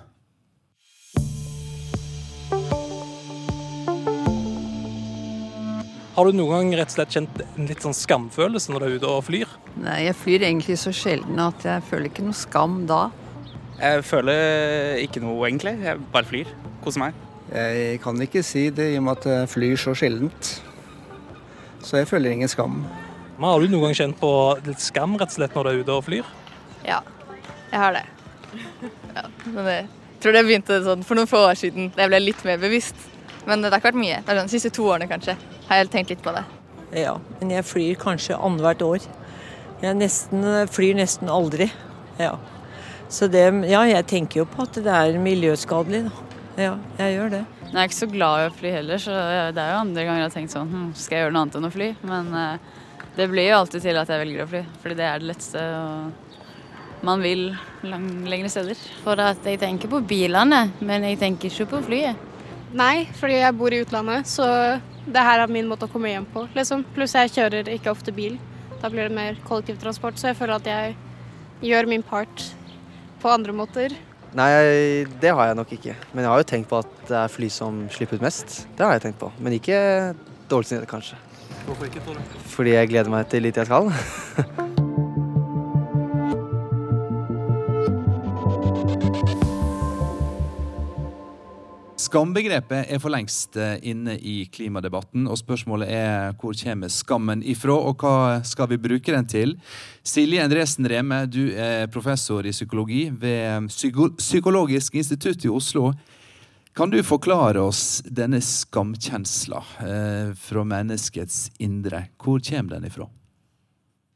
Har 6.17 6.27
du 6.27 6.35
noen 6.35 6.51
gang 6.51 6.73
rett 6.81 6.91
og 6.91 6.97
slett 6.97 7.15
kjent 7.15 7.43
en 7.45 7.69
litt 7.71 7.85
sånn 7.85 7.95
skamfølelse 7.95 8.73
når 8.73 8.83
du 8.83 8.87
er 8.87 8.95
ute 8.99 9.11
og 9.11 9.25
flyr? 9.29 9.51
Nei, 9.79 10.01
jeg 10.09 10.17
flyr 10.19 10.45
egentlig 10.49 10.77
så 10.83 10.93
sjelden 10.95 11.39
at 11.43 11.63
jeg 11.65 11.85
føler 11.87 12.11
ikke 12.11 12.25
noe 12.27 12.37
skam 12.37 12.81
da. 12.91 13.05
Jeg 13.81 14.03
føler 14.05 14.99
ikke 15.05 15.23
noe, 15.23 15.39
egentlig. 15.47 15.77
Jeg 15.81 16.03
bare 16.13 16.29
flyr. 16.29 16.51
Koser 16.85 17.05
meg. 17.05 17.21
Jeg 17.55 18.01
kan 18.03 18.19
ikke 18.23 18.43
si 18.47 18.67
det 18.75 18.91
i 18.93 18.99
og 18.99 19.07
med 19.07 19.21
at 19.21 19.29
jeg 19.31 19.53
flyr 19.55 19.79
så 19.81 19.95
sjeldent. 19.97 20.51
Så 21.87 22.03
jeg 22.03 22.11
føler 22.11 22.35
ingen 22.35 22.51
skam. 22.51 22.83
Men 23.39 23.49
har 23.49 23.63
du 23.63 23.71
noen 23.71 23.89
gang 23.89 23.97
kjent 24.03 24.19
på 24.21 24.33
litt 24.67 24.83
skam 24.85 25.15
rett 25.17 25.33
og 25.33 25.39
slett 25.39 25.55
når 25.57 25.65
du 25.65 25.71
er 25.71 25.81
ute 25.81 25.95
og 25.97 26.05
flyr? 26.11 26.35
Ja, 26.85 26.99
jeg 27.71 27.81
har 27.81 27.97
det. 27.97 28.05
Ja, 29.15 29.25
men 29.47 29.63
det, 29.65 29.79
jeg 29.79 30.21
tror 30.25 30.37
det 30.37 30.45
begynte 30.45 30.83
sånn 30.85 31.07
for 31.07 31.17
noen 31.17 31.31
få 31.31 31.47
år 31.47 31.57
siden 31.57 31.89
da 31.95 32.05
jeg 32.05 32.13
ble 32.13 32.21
litt 32.27 32.45
mer 32.45 32.61
bevisst. 32.61 33.09
Men 33.47 33.63
det 33.63 33.71
har 33.71 33.81
ikke 33.81 33.91
vært 33.91 34.01
mye. 34.03 34.21
Det 34.25 34.33
er 34.33 34.41
sånn, 34.41 34.51
De 34.51 34.57
siste 34.57 34.73
to 34.77 34.87
årene 34.91 35.09
kanskje 35.11 35.37
har 35.69 35.81
jeg 35.81 35.91
tenkt 35.93 36.13
litt 36.13 36.25
på 36.25 36.35
det. 36.37 36.45
Ja, 36.97 37.15
men 37.39 37.53
jeg 37.55 37.67
flyr 37.69 38.01
kanskje 38.01 38.39
annethvert 38.39 38.83
år. 38.85 39.07
Jeg 39.81 39.97
nesten, 39.97 40.45
flyr 40.69 40.99
nesten 40.99 41.31
aldri. 41.33 41.71
Ja. 42.21 42.35
Så 43.11 43.31
det, 43.31 43.47
ja, 43.71 43.85
jeg 43.89 44.07
tenker 44.11 44.43
jo 44.43 44.49
på 44.51 44.67
at 44.67 44.77
det 44.79 44.93
er 44.93 45.17
miljøskadelig, 45.23 46.05
da. 46.11 46.27
Ja, 46.61 46.75
jeg 46.99 47.15
gjør 47.15 47.31
det. 47.33 47.41
Jeg 47.71 47.79
er 47.79 47.87
ikke 47.87 47.97
så 47.97 48.09
glad 48.11 48.43
i 48.43 48.47
å 48.49 48.55
fly 48.55 48.71
heller, 48.75 49.01
så 49.01 49.15
det 49.55 49.63
er 49.63 49.71
jo 49.73 49.83
andre 49.85 50.05
ganger 50.05 50.21
jeg 50.21 50.27
har 50.27 50.35
tenkt 50.35 50.53
sånn 50.53 50.73
hm, 50.73 50.89
Skal 50.99 51.17
jeg 51.17 51.25
gjøre 51.25 51.35
noe 51.37 51.45
annet 51.45 51.59
enn 51.61 51.69
å 51.69 51.71
fly? 51.73 51.89
Men 52.11 52.33
eh, 52.37 52.81
det 53.17 53.29
blir 53.31 53.47
jo 53.47 53.61
alltid 53.61 53.85
til 53.87 54.01
at 54.01 54.11
jeg 54.11 54.23
velger 54.25 54.43
å 54.45 54.49
fly, 54.51 54.63
fordi 54.83 54.99
det 54.99 55.07
er 55.07 55.23
det 55.23 55.31
letteste. 55.31 55.63
og 55.79 56.29
man 57.07 57.23
vil 57.25 57.47
lang, 57.89 58.09
lengre 58.29 58.51
steder. 58.53 58.81
For 59.05 59.21
at 59.25 59.47
jeg 59.47 59.61
tenker 59.63 59.89
på 59.89 60.03
bilene, 60.05 60.67
men 60.85 61.07
jeg 61.09 61.21
tenker 61.23 61.49
ikke 61.49 61.71
på 61.71 61.81
flyet. 61.87 62.27
Nei, 62.77 63.09
fordi 63.19 63.41
jeg 63.41 63.57
bor 63.59 63.75
i 63.75 63.81
utlandet, 63.83 64.29
så 64.31 64.47
det 65.11 65.23
her 65.27 65.43
er 65.43 65.51
min 65.51 65.67
måte 65.67 65.89
å 65.89 65.91
komme 65.91 66.13
hjem 66.13 66.27
på. 66.31 66.45
Liksom. 66.55 66.85
Pluss 66.95 67.17
jeg 67.19 67.33
kjører 67.35 67.71
ikke 67.75 67.91
ofte 67.91 68.15
bil. 68.15 68.39
Da 68.81 68.91
blir 68.93 69.09
det 69.09 69.17
mer 69.17 69.41
kollektivtransport, 69.49 70.21
så 70.21 70.31
jeg 70.31 70.39
føler 70.39 70.61
at 70.61 70.71
jeg 70.71 70.95
gjør 71.67 71.91
min 71.91 72.07
part 72.07 72.47
på 73.21 73.33
andre 73.33 73.55
måter. 73.57 73.97
Nei, 74.39 74.51
det 75.21 75.35
har 75.35 75.51
jeg 75.51 75.59
nok 75.59 75.75
ikke. 75.75 75.97
Men 76.15 76.25
jeg 76.25 76.31
har 76.31 76.45
jo 76.45 76.49
tenkt 76.53 76.71
på 76.71 76.79
at 76.79 76.95
det 77.11 77.19
er 77.19 77.35
fly 77.35 77.51
som 77.51 77.83
slipper 77.91 78.21
ut 78.21 78.25
mest. 78.25 78.61
Det 78.79 78.87
har 78.87 78.95
jeg 78.95 79.09
tenkt 79.09 79.21
på. 79.25 79.33
Men 79.43 79.59
ikke 79.59 79.81
dårligst 80.51 80.77
nede, 80.77 80.89
kanskje. 80.91 81.19
Hvorfor 81.67 81.91
ikke, 81.91 82.07
tror 82.07 82.19
du? 82.19 82.41
Fordi 82.55 82.79
jeg 82.79 82.95
gleder 82.95 83.13
meg 83.13 83.27
til 83.33 83.49
litt 83.49 83.59
jeg 83.59 83.67
skal. 83.67 83.91
Skambegrepet 92.01 92.89
er 92.89 93.01
for 93.03 93.13
lengst 93.13 93.59
eh, 93.61 93.75
inne 93.91 94.15
i 94.17 94.47
klimadebatten, 94.49 95.27
og 95.29 95.37
spørsmålet 95.37 95.91
er 95.93 96.31
hvor 96.41 96.57
kommer 96.57 96.89
skammen 96.89 97.43
ifra, 97.45 97.75
og 97.77 98.01
hva 98.01 98.41
skal 98.47 98.71
vi 98.71 98.79
bruke 98.81 99.13
den 99.13 99.29
til? 99.29 99.53
Silje 100.07 100.41
Endresen 100.41 100.89
Reme, 100.89 101.27
du 101.29 101.51
er 101.53 101.91
professor 101.93 102.47
i 102.47 102.55
psykologi 102.57 103.11
ved 103.13 103.69
Psykologisk 103.69 104.97
institutt 104.97 105.45
i 105.45 105.53
Oslo. 105.53 105.91
Kan 106.73 106.89
du 106.89 107.03
forklare 107.05 107.61
oss 107.61 108.01
denne 108.07 108.41
skamkjensla 108.41 109.65
eh, 109.85 110.35
fra 110.41 110.65
menneskets 110.65 111.51
indre? 111.61 112.07
Hvor 112.17 112.41
kommer 112.41 112.79
den 112.79 112.89
ifra? 112.89 113.11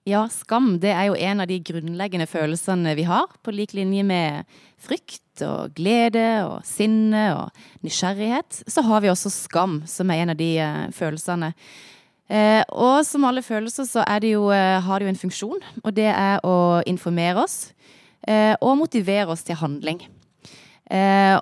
Ja, 0.05 0.27
skam 0.29 0.75
det 0.83 0.91
er 0.93 1.07
jo 1.09 1.15
en 1.17 1.41
av 1.41 1.49
de 1.49 1.57
grunnleggende 1.65 2.27
følelsene 2.29 2.93
vi 2.93 3.07
har, 3.09 3.25
på 3.41 3.53
lik 3.57 3.73
linje 3.73 4.03
med 4.05 4.57
frykt 4.85 5.41
og 5.47 5.73
glede 5.79 6.45
og 6.45 6.59
sinne 6.69 7.23
og 7.33 7.63
nysgjerrighet. 7.87 8.67
Så 8.69 8.85
har 8.85 9.01
vi 9.01 9.09
også 9.09 9.33
skam, 9.33 9.79
som 9.89 10.13
er 10.13 10.21
en 10.21 10.35
av 10.35 10.37
de 10.37 10.51
uh, 10.61 10.83
følelsene. 10.93 11.55
Eh, 12.25 12.61
og 12.73 13.03
som 13.05 13.25
alle 13.29 13.43
følelser 13.45 13.85
så 13.89 14.05
det 14.21 14.35
jo, 14.35 14.51
uh, 14.53 14.81
har 14.85 15.01
det 15.01 15.09
jo 15.09 15.13
en 15.15 15.23
funksjon, 15.23 15.65
og 15.81 15.97
det 15.97 16.11
er 16.13 16.45
å 16.45 16.83
informere 16.89 17.41
oss 17.45 17.59
og 18.25 18.79
motivere 18.81 19.29
oss 19.29 19.43
til 19.45 19.59
handling. 19.61 19.99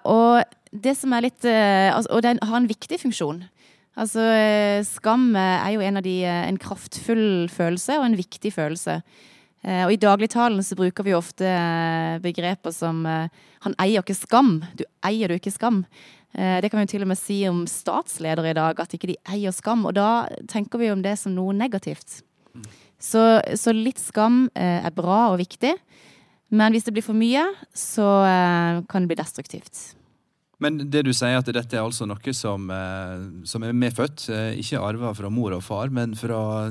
og 0.03 0.43
det 0.75 0.97
som 0.99 1.13
er 1.13 1.23
litt 1.23 1.45
altså, 1.47 2.11
Og 2.11 2.23
den 2.23 2.41
har 2.43 2.57
en 2.57 2.67
viktig 2.67 2.99
funksjon. 2.99 3.45
Altså, 3.93 4.25
eh, 4.25 4.81
skam 4.89 5.35
eh, 5.37 5.67
er 5.67 5.75
jo 5.75 5.85
en 5.85 6.01
av 6.01 6.05
de 6.07 6.23
eh, 6.25 6.47
en 6.49 6.59
kraftfull 6.61 7.51
følelse 7.53 7.99
og 7.99 8.07
en 8.09 8.19
viktig 8.21 8.55
følelse. 8.55 9.03
Og 9.63 9.93
i 9.95 9.99
dagligtalen 10.03 10.59
så 10.67 10.75
bruker 10.75 11.05
vi 11.07 11.13
ofte 11.15 11.47
begreper 12.19 12.73
som 12.75 13.05
'han 13.07 13.75
eier 13.79 14.03
ikke 14.03 14.19
skam', 14.19 14.59
'du 14.75 14.83
eier 15.07 15.29
du 15.29 15.35
ikke 15.35 15.55
skam'. 15.55 15.85
Det 16.35 16.69
kan 16.69 16.81
vi 16.81 16.83
jo 16.83 16.91
til 16.91 17.03
og 17.03 17.09
med 17.09 17.19
si 17.19 17.47
om 17.47 17.65
statsledere 17.65 18.51
i 18.51 18.59
dag, 18.59 18.81
at 18.81 18.91
ikke 18.91 19.15
de 19.15 19.17
eier 19.31 19.53
skam. 19.53 19.87
Og 19.87 19.95
da 19.95 20.27
tenker 20.49 20.81
vi 20.81 20.91
om 20.91 21.01
det 21.01 21.17
som 21.17 21.37
noe 21.37 21.55
negativt. 21.55 22.25
Så, 22.99 23.41
så 23.55 23.71
litt 23.73 24.01
skam 24.01 24.51
er 24.57 24.91
bra 24.91 25.31
og 25.31 25.39
viktig. 25.39 25.79
Men 26.51 26.73
hvis 26.73 26.83
det 26.83 26.95
blir 26.95 27.07
for 27.07 27.15
mye, 27.15 27.47
så 27.73 28.83
kan 28.91 29.03
det 29.03 29.15
bli 29.15 29.23
destruktivt. 29.23 29.95
Men 30.63 30.79
det 30.93 31.03
du 31.07 31.11
sier 31.17 31.41
at 31.41 31.49
dette 31.51 31.77
er 31.77 31.83
altså 31.83 32.07
noe 32.07 32.35
som, 32.37 32.71
eh, 32.71 33.27
som 33.49 33.67
er 33.67 33.75
medfødt, 33.75 34.29
eh, 34.31 34.61
ikke 34.63 34.83
arva 34.83 35.13
fra 35.19 35.31
mor 35.33 35.57
og 35.57 35.65
far, 35.67 35.91
men 35.91 36.15
fra 36.19 36.71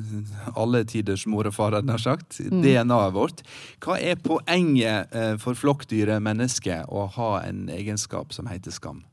alle 0.56 0.84
tiders 0.88 1.27
mor 1.27 1.49
og 1.49 1.56
far, 1.58 1.75
hadde 1.75 1.91
jeg 1.97 2.06
sagt. 2.06 2.39
Mm. 2.39 2.62
DNA-et 2.63 3.15
vårt. 3.15 3.45
Hva 3.84 3.99
er 3.99 4.19
poenget 4.21 5.12
eh, 5.12 5.38
for 5.41 5.60
flokkdyret 5.60 6.23
mennesket 6.23 6.88
å 6.88 7.08
ha 7.17 7.32
en 7.43 7.67
egenskap 7.69 8.36
som 8.36 8.47
heter 8.51 8.71
skam? 8.71 9.04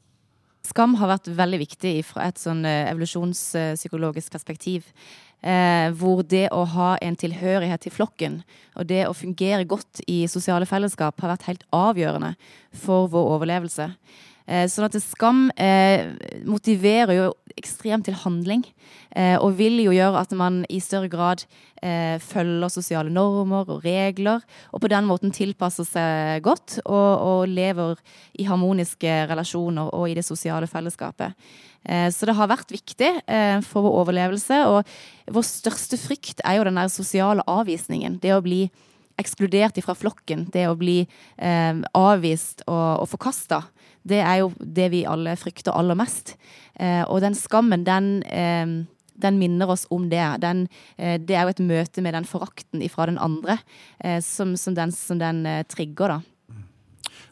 Skam 0.69 0.99
har 1.01 1.15
vært 1.15 1.31
veldig 1.33 1.63
viktig 1.63 1.95
fra 2.05 2.27
et 2.29 2.39
sånn 2.39 2.67
evolusjonspsykologisk 2.67 4.35
perspektiv. 4.35 4.85
Eh, 5.39 5.93
hvor 5.95 6.25
det 6.27 6.49
å 6.51 6.65
ha 6.67 6.97
en 6.99 7.15
tilhørighet 7.15 7.85
til 7.85 7.93
flokken 7.95 8.41
og 8.75 8.89
det 8.91 9.05
å 9.07 9.15
fungere 9.15 9.69
godt 9.71 10.01
i 10.11 10.25
sosiale 10.27 10.67
fellesskap 10.67 11.21
har 11.23 11.31
vært 11.31 11.47
helt 11.47 11.63
avgjørende 11.71 12.33
for 12.75 13.07
vår 13.13 13.29
overlevelse. 13.37 13.87
Eh, 14.49 14.65
sånn 14.73 14.87
at 14.89 14.97
skam 15.05 15.49
eh, 15.61 16.09
motiverer 16.49 17.13
jo 17.13 17.27
ekstremt 17.59 18.07
til 18.09 18.17
handling. 18.17 18.65
Eh, 19.13 19.37
og 19.37 19.59
vil 19.59 19.77
jo 19.83 19.93
gjøre 19.93 20.23
at 20.23 20.33
man 20.37 20.63
i 20.73 20.81
større 20.85 21.11
grad 21.13 21.45
eh, 21.83 22.17
følger 22.23 22.73
sosiale 22.73 23.13
normer 23.13 23.69
og 23.69 23.85
regler. 23.85 24.45
Og 24.73 24.83
på 24.85 24.91
den 24.93 25.09
måten 25.09 25.35
tilpasser 25.35 25.89
seg 25.89 26.45
godt 26.47 26.79
og, 26.85 27.11
og 27.29 27.53
lever 27.53 28.01
i 28.41 28.49
harmoniske 28.49 29.23
relasjoner 29.31 29.93
og 29.93 30.09
i 30.09 30.17
det 30.19 30.25
sosiale 30.27 30.69
fellesskapet. 30.71 31.37
Eh, 31.85 32.09
så 32.15 32.29
det 32.29 32.37
har 32.39 32.51
vært 32.51 32.73
viktig 32.73 33.13
eh, 33.21 33.61
for 33.67 33.85
vår 33.85 34.03
overlevelse. 34.05 34.65
Og 34.73 35.35
vår 35.37 35.49
største 35.49 36.01
frykt 36.01 36.45
er 36.45 36.59
jo 36.59 36.69
den 36.69 36.81
der 36.81 36.93
sosiale 36.93 37.45
avvisningen. 37.49 38.21
Det 38.23 38.33
å 38.37 38.45
bli 38.45 38.67
ekskludert 39.19 39.79
fra 39.83 39.97
flokken, 39.99 40.47
det 40.55 40.69
å 40.71 40.77
bli 40.79 41.01
avvist 41.39 42.63
og, 42.67 43.03
og 43.03 43.09
forkasta 43.11 43.65
det 44.09 44.21
er 44.23 44.43
jo 44.43 44.53
det 44.59 44.91
vi 44.95 45.05
alle 45.09 45.35
frykter 45.39 45.77
aller 45.77 45.99
mest. 45.99 46.37
Eh, 46.79 47.03
og 47.07 47.21
den 47.25 47.37
skammen, 47.37 47.85
den, 47.87 48.23
eh, 48.25 48.67
den 49.19 49.39
minner 49.39 49.71
oss 49.75 49.87
om 49.91 50.09
det. 50.09 50.25
Den, 50.41 50.69
eh, 50.97 51.19
det 51.19 51.37
er 51.37 51.47
jo 51.47 51.55
et 51.55 51.65
møte 51.65 52.03
med 52.03 52.15
den 52.15 52.25
forakten 52.25 52.83
ifra 52.83 53.07
den 53.07 53.19
andre 53.19 53.59
eh, 54.01 54.21
som, 54.21 54.57
som, 54.57 54.75
den, 54.75 54.93
som 54.93 55.19
den 55.19 55.45
eh, 55.47 55.65
trigger, 55.69 56.19
da. 56.19 56.21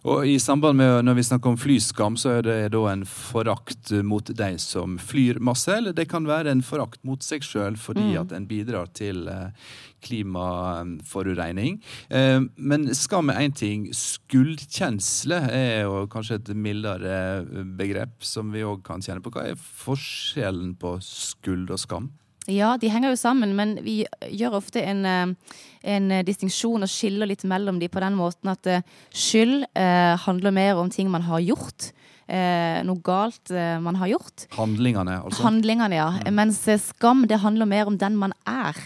Og 0.07 0.27
i 0.29 0.37
samband 0.39 0.79
med 0.79 1.05
Når 1.05 1.15
vi 1.19 1.25
snakker 1.27 1.51
om 1.51 1.59
flyskam, 1.59 2.17
så 2.21 2.37
er 2.39 2.47
det 2.47 2.57
da 2.75 2.83
en 2.93 3.03
forakt 3.07 3.91
mot 4.07 4.27
de 4.27 4.51
som 4.63 4.99
flyr 5.03 5.41
masse, 5.43 5.73
eller 5.73 5.97
det 5.97 6.07
kan 6.11 6.27
være 6.29 6.53
en 6.53 6.63
forakt 6.63 7.03
mot 7.07 7.23
seg 7.25 7.45
sjøl 7.45 7.79
fordi 7.81 8.13
mm. 8.13 8.19
at 8.21 8.35
en 8.37 8.47
bidrar 8.49 8.91
til 8.95 9.27
eh, 9.31 9.73
klimaforureining. 10.07 11.81
Eh, 12.11 12.39
men 12.57 12.87
skam 12.95 13.33
er 13.33 13.43
én 13.47 13.57
ting. 13.57 13.89
Skuldkjensle 13.97 15.41
er 15.51 15.87
jo 15.87 16.05
kanskje 16.13 16.39
et 16.41 16.53
mildere 16.55 17.43
begrep 17.79 18.23
som 18.25 18.55
vi 18.55 18.65
òg 18.67 18.85
kan 18.87 19.03
kjenne 19.03 19.25
på. 19.25 19.35
Hva 19.35 19.49
er 19.51 19.59
forskjellen 19.59 20.77
på 20.81 20.97
skuld 21.05 21.75
og 21.75 21.83
skam? 21.83 22.11
Ja, 22.47 22.77
de 22.79 22.91
henger 22.93 23.11
jo 23.11 23.19
sammen, 23.19 23.57
men 23.59 23.77
vi 23.83 24.01
gjør 24.31 24.61
ofte 24.61 24.83
en, 24.87 25.05
eh, 25.05 25.57
en 25.97 26.09
distinksjon 26.27 26.87
og 26.87 26.91
skiller 26.91 27.27
litt 27.27 27.45
mellom 27.45 27.81
de 27.83 27.89
på 27.91 28.03
den 28.03 28.15
måten 28.19 28.53
at 28.53 28.67
eh, 28.71 28.85
skyld 29.11 29.67
eh, 29.75 30.15
handler 30.27 30.55
mer 30.55 30.79
om 30.79 30.91
ting 30.91 31.11
man 31.11 31.27
har 31.27 31.43
gjort. 31.43 31.91
Eh, 32.27 32.83
noe 32.83 33.03
galt 33.07 33.53
eh, 33.55 33.77
man 33.83 33.99
har 34.01 34.11
gjort. 34.11 34.49
Handlingene, 34.57 35.21
altså? 35.23 35.45
Handlingene, 35.47 35.95
ja. 35.95 36.09
Mm. 36.25 36.35
Mens 36.35 36.65
skam 36.83 37.27
det 37.31 37.39
handler 37.43 37.71
mer 37.71 37.91
om 37.91 37.99
den 37.99 38.19
man 38.19 38.35
er. 38.47 38.79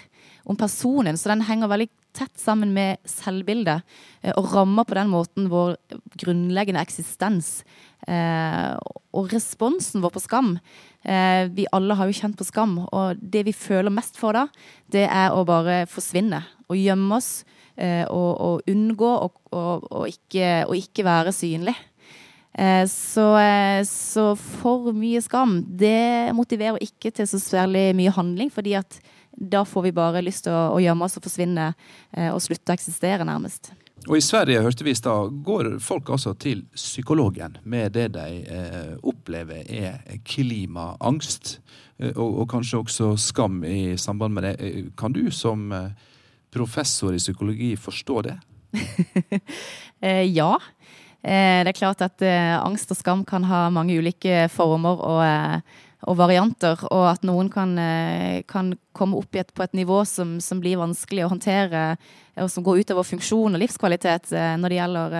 Om 0.44 0.56
personen. 0.56 1.18
Så 1.20 1.28
den 1.30 1.44
henger 1.46 1.68
veldig 1.70 1.88
tett 2.16 2.40
sammen 2.40 2.72
med 2.76 3.00
selvbildet. 3.08 3.84
Eh, 4.20 4.34
og 4.36 4.50
rammer 4.54 4.88
på 4.88 4.96
den 4.98 5.12
måten 5.12 5.48
vår 5.52 5.76
grunnleggende 6.20 6.82
eksistens. 6.84 7.60
Og 8.08 9.28
responsen 9.30 10.00
vår 10.00 10.12
på 10.14 10.22
skam 10.24 10.54
Eh, 11.02 11.48
vi 11.48 11.64
alle 11.72 11.96
har 11.96 12.08
jo 12.10 12.16
kjent 12.16 12.36
på 12.36 12.44
skam, 12.44 12.76
og 12.84 13.20
det 13.20 13.46
vi 13.48 13.56
føler 13.56 13.92
mest 13.92 14.18
for 14.20 14.36
da, 14.36 14.46
det 14.92 15.06
er 15.08 15.32
å 15.32 15.46
bare 15.48 15.86
forsvinne. 15.88 16.42
Og 16.68 16.76
gjemme 16.76 17.16
oss, 17.16 17.46
eh, 17.76 18.04
og, 18.04 18.32
og 18.36 18.70
unngå 18.70 19.12
å 19.56 20.02
ikke, 20.10 20.68
ikke, 20.76 21.06
være 21.06 21.32
synlig. 21.32 21.76
Eh, 22.52 22.84
så, 22.90 23.26
eh, 23.40 23.80
så, 23.88 24.34
for 24.36 24.92
mye 24.92 25.22
skam, 25.24 25.60
det 25.64 26.34
motiverer 26.36 26.82
ikke 26.84 27.14
til 27.16 27.30
så 27.30 27.40
særlig 27.40 27.90
mye 27.96 28.12
handling, 28.12 28.52
fordi 28.52 28.76
at 28.82 29.00
da 29.30 29.64
får 29.64 29.88
vi 29.88 29.96
bare 29.96 30.20
lyst 30.26 30.44
til 30.44 30.52
å, 30.52 30.74
å 30.74 30.82
gjemme 30.84 31.06
oss 31.06 31.16
og 31.16 31.24
forsvinne 31.24 31.70
eh, 31.72 32.28
og 32.28 32.42
slutte 32.44 32.74
å 32.74 32.76
eksistere, 32.76 33.24
nærmest. 33.24 33.72
Og 34.08 34.16
I 34.16 34.22
Sverige 34.24 34.62
hørte 34.64 34.84
vi 34.86 34.94
da, 35.04 35.14
går 35.28 35.74
folk 35.84 36.08
altså 36.14 36.32
til 36.40 36.62
psykologen 36.74 37.58
med 37.68 37.92
det 37.92 38.08
de 38.14 38.28
eh, 38.48 38.94
opplever 39.04 39.66
er 39.68 40.00
klimaangst, 40.24 41.58
eh, 42.00 42.14
og, 42.14 42.40
og, 42.40 42.46
kanskje 42.48 42.80
også 42.80 43.10
skam 43.20 43.60
i 43.64 43.96
samband 44.00 44.34
med 44.34 44.48
det. 44.48 44.86
Kan 44.96 45.12
du 45.12 45.30
som 45.30 45.68
eh, 45.72 45.92
professor 46.50 47.12
i 47.12 47.20
psykologi 47.20 47.74
forstå 47.76 48.22
det? 48.30 48.38
ja. 50.40 50.54
Eh, 51.20 51.60
det 51.60 51.74
er 51.74 51.76
klart 51.76 52.00
at 52.00 52.24
eh, 52.24 52.56
angst 52.56 52.90
og 52.94 52.96
skam 52.96 53.24
kan 53.28 53.44
ha 53.44 53.66
mange 53.68 53.98
ulike 54.00 54.46
former 54.48 55.02
og, 55.04 55.20
eh, 55.26 55.60
og 56.08 56.16
varianter, 56.16 56.80
og 56.88 57.04
at 57.10 57.26
noen 57.28 57.50
kan, 57.52 57.74
kan 58.48 58.72
komme 58.96 59.18
opp 59.20 59.36
et, 59.36 59.52
på 59.52 59.64
et 59.66 59.74
nivå 59.76 60.00
som, 60.08 60.38
som, 60.40 60.62
blir 60.62 60.80
vanskelig 60.80 61.26
å 61.26 61.32
håndtere, 61.34 61.82
og 62.40 62.48
som 62.48 62.64
går 62.64 62.80
utover 62.80 63.04
funksjon 63.04 63.52
og 63.52 63.60
livskvalitet 63.60 64.30
når 64.32 64.72
det 64.72 64.78
gjelder 64.78 65.16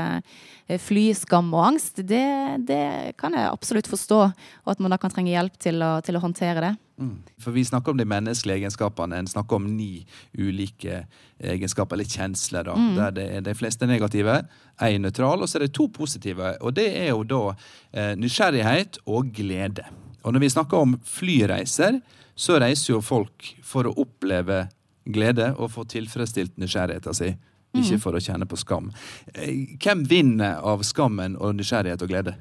fly, 0.80 1.10
skam 1.18 1.50
og 1.52 1.66
angst, 1.72 2.00
det, 2.06 2.24
det, 2.68 3.14
kan 3.20 3.34
jeg 3.36 3.50
absolutt 3.50 3.90
forstå. 3.90 4.20
Og 4.64 4.72
at 4.72 4.80
man 4.80 4.94
da 4.94 4.98
kan 5.00 5.12
trenge 5.12 5.34
hjelp 5.34 5.58
til 5.60 5.82
å, 5.84 5.98
til 6.06 6.16
å 6.16 6.22
håndtere 6.22 6.64
det. 6.64 6.72
Mm. 7.00 7.16
For 7.40 7.56
vi 7.56 7.64
snakker 7.64 7.94
om 7.94 8.00
de 8.00 8.04
menneskelige 8.08 8.60
egenskapene. 8.60 9.18
En 9.18 9.30
snakker 9.30 9.56
om 9.56 9.68
ni 9.72 10.04
ulike 10.38 11.04
egenskaper, 11.38 11.96
eller 11.96 12.08
kjensler, 12.08 12.68
da, 12.68 12.76
mm. 12.76 12.92
der 12.98 13.16
det 13.16 13.26
er 13.38 13.46
de 13.48 13.56
fleste 13.56 13.88
negative. 13.88 14.42
Én 14.84 15.04
nøytral, 15.04 15.40
og 15.40 15.50
så 15.50 15.58
er 15.58 15.66
det 15.66 15.74
to 15.76 15.88
positive. 15.92 16.54
Og 16.60 16.76
det 16.76 16.90
er 17.00 17.10
jo 17.14 17.24
da 17.24 17.42
eh, 17.50 18.12
nysgjerrighet 18.20 19.02
og 19.08 19.32
glede. 19.36 19.88
Og 20.22 20.34
når 20.34 20.44
vi 20.44 20.52
snakker 20.52 20.82
om 20.82 20.96
flyreiser, 21.06 22.00
så 22.34 22.58
reiser 22.60 22.94
jo 22.94 23.04
folk 23.04 23.54
for 23.66 23.88
å 23.88 23.94
oppleve 24.00 24.66
glede 25.10 25.52
og 25.56 25.72
få 25.74 25.86
tilfredsstilt 25.88 26.58
nysgjerrigheten 26.60 27.16
sin. 27.16 27.38
Ikke 27.70 28.00
mm. 28.00 28.02
for 28.02 28.16
å 28.18 28.22
kjenne 28.22 28.48
på 28.50 28.58
skam. 28.58 28.88
Eh, 29.30 29.76
hvem 29.78 30.02
vinner 30.10 30.58
av 30.66 30.82
skammen 30.86 31.36
og 31.38 31.54
nysgjerrighet 31.58 32.02
og 32.02 32.10
glede? 32.10 32.34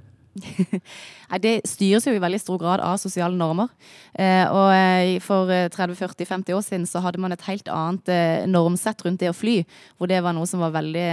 Det 1.44 1.54
styres 1.68 2.08
jo 2.08 2.14
i 2.16 2.22
veldig 2.22 2.40
stor 2.42 2.60
grad 2.62 2.84
av 2.84 2.98
sosiale 3.02 3.38
normer. 3.38 3.70
Eh, 4.14 4.46
og 4.50 4.72
eh, 4.74 5.20
for 5.24 5.50
30-40-50 5.50 6.56
år 6.58 6.66
siden 6.66 6.88
så 6.90 7.02
hadde 7.06 7.22
man 7.22 7.36
et 7.36 7.46
helt 7.48 7.70
annet 7.74 8.12
eh, 8.14 8.48
normsett 8.50 9.04
rundt 9.06 9.22
det 9.24 9.32
å 9.32 9.38
fly. 9.38 9.62
Hvor 9.98 10.12
det 10.12 10.22
var 10.26 10.36
noe 10.38 10.50
som 10.50 10.64
var 10.64 10.76
veldig, 10.76 11.08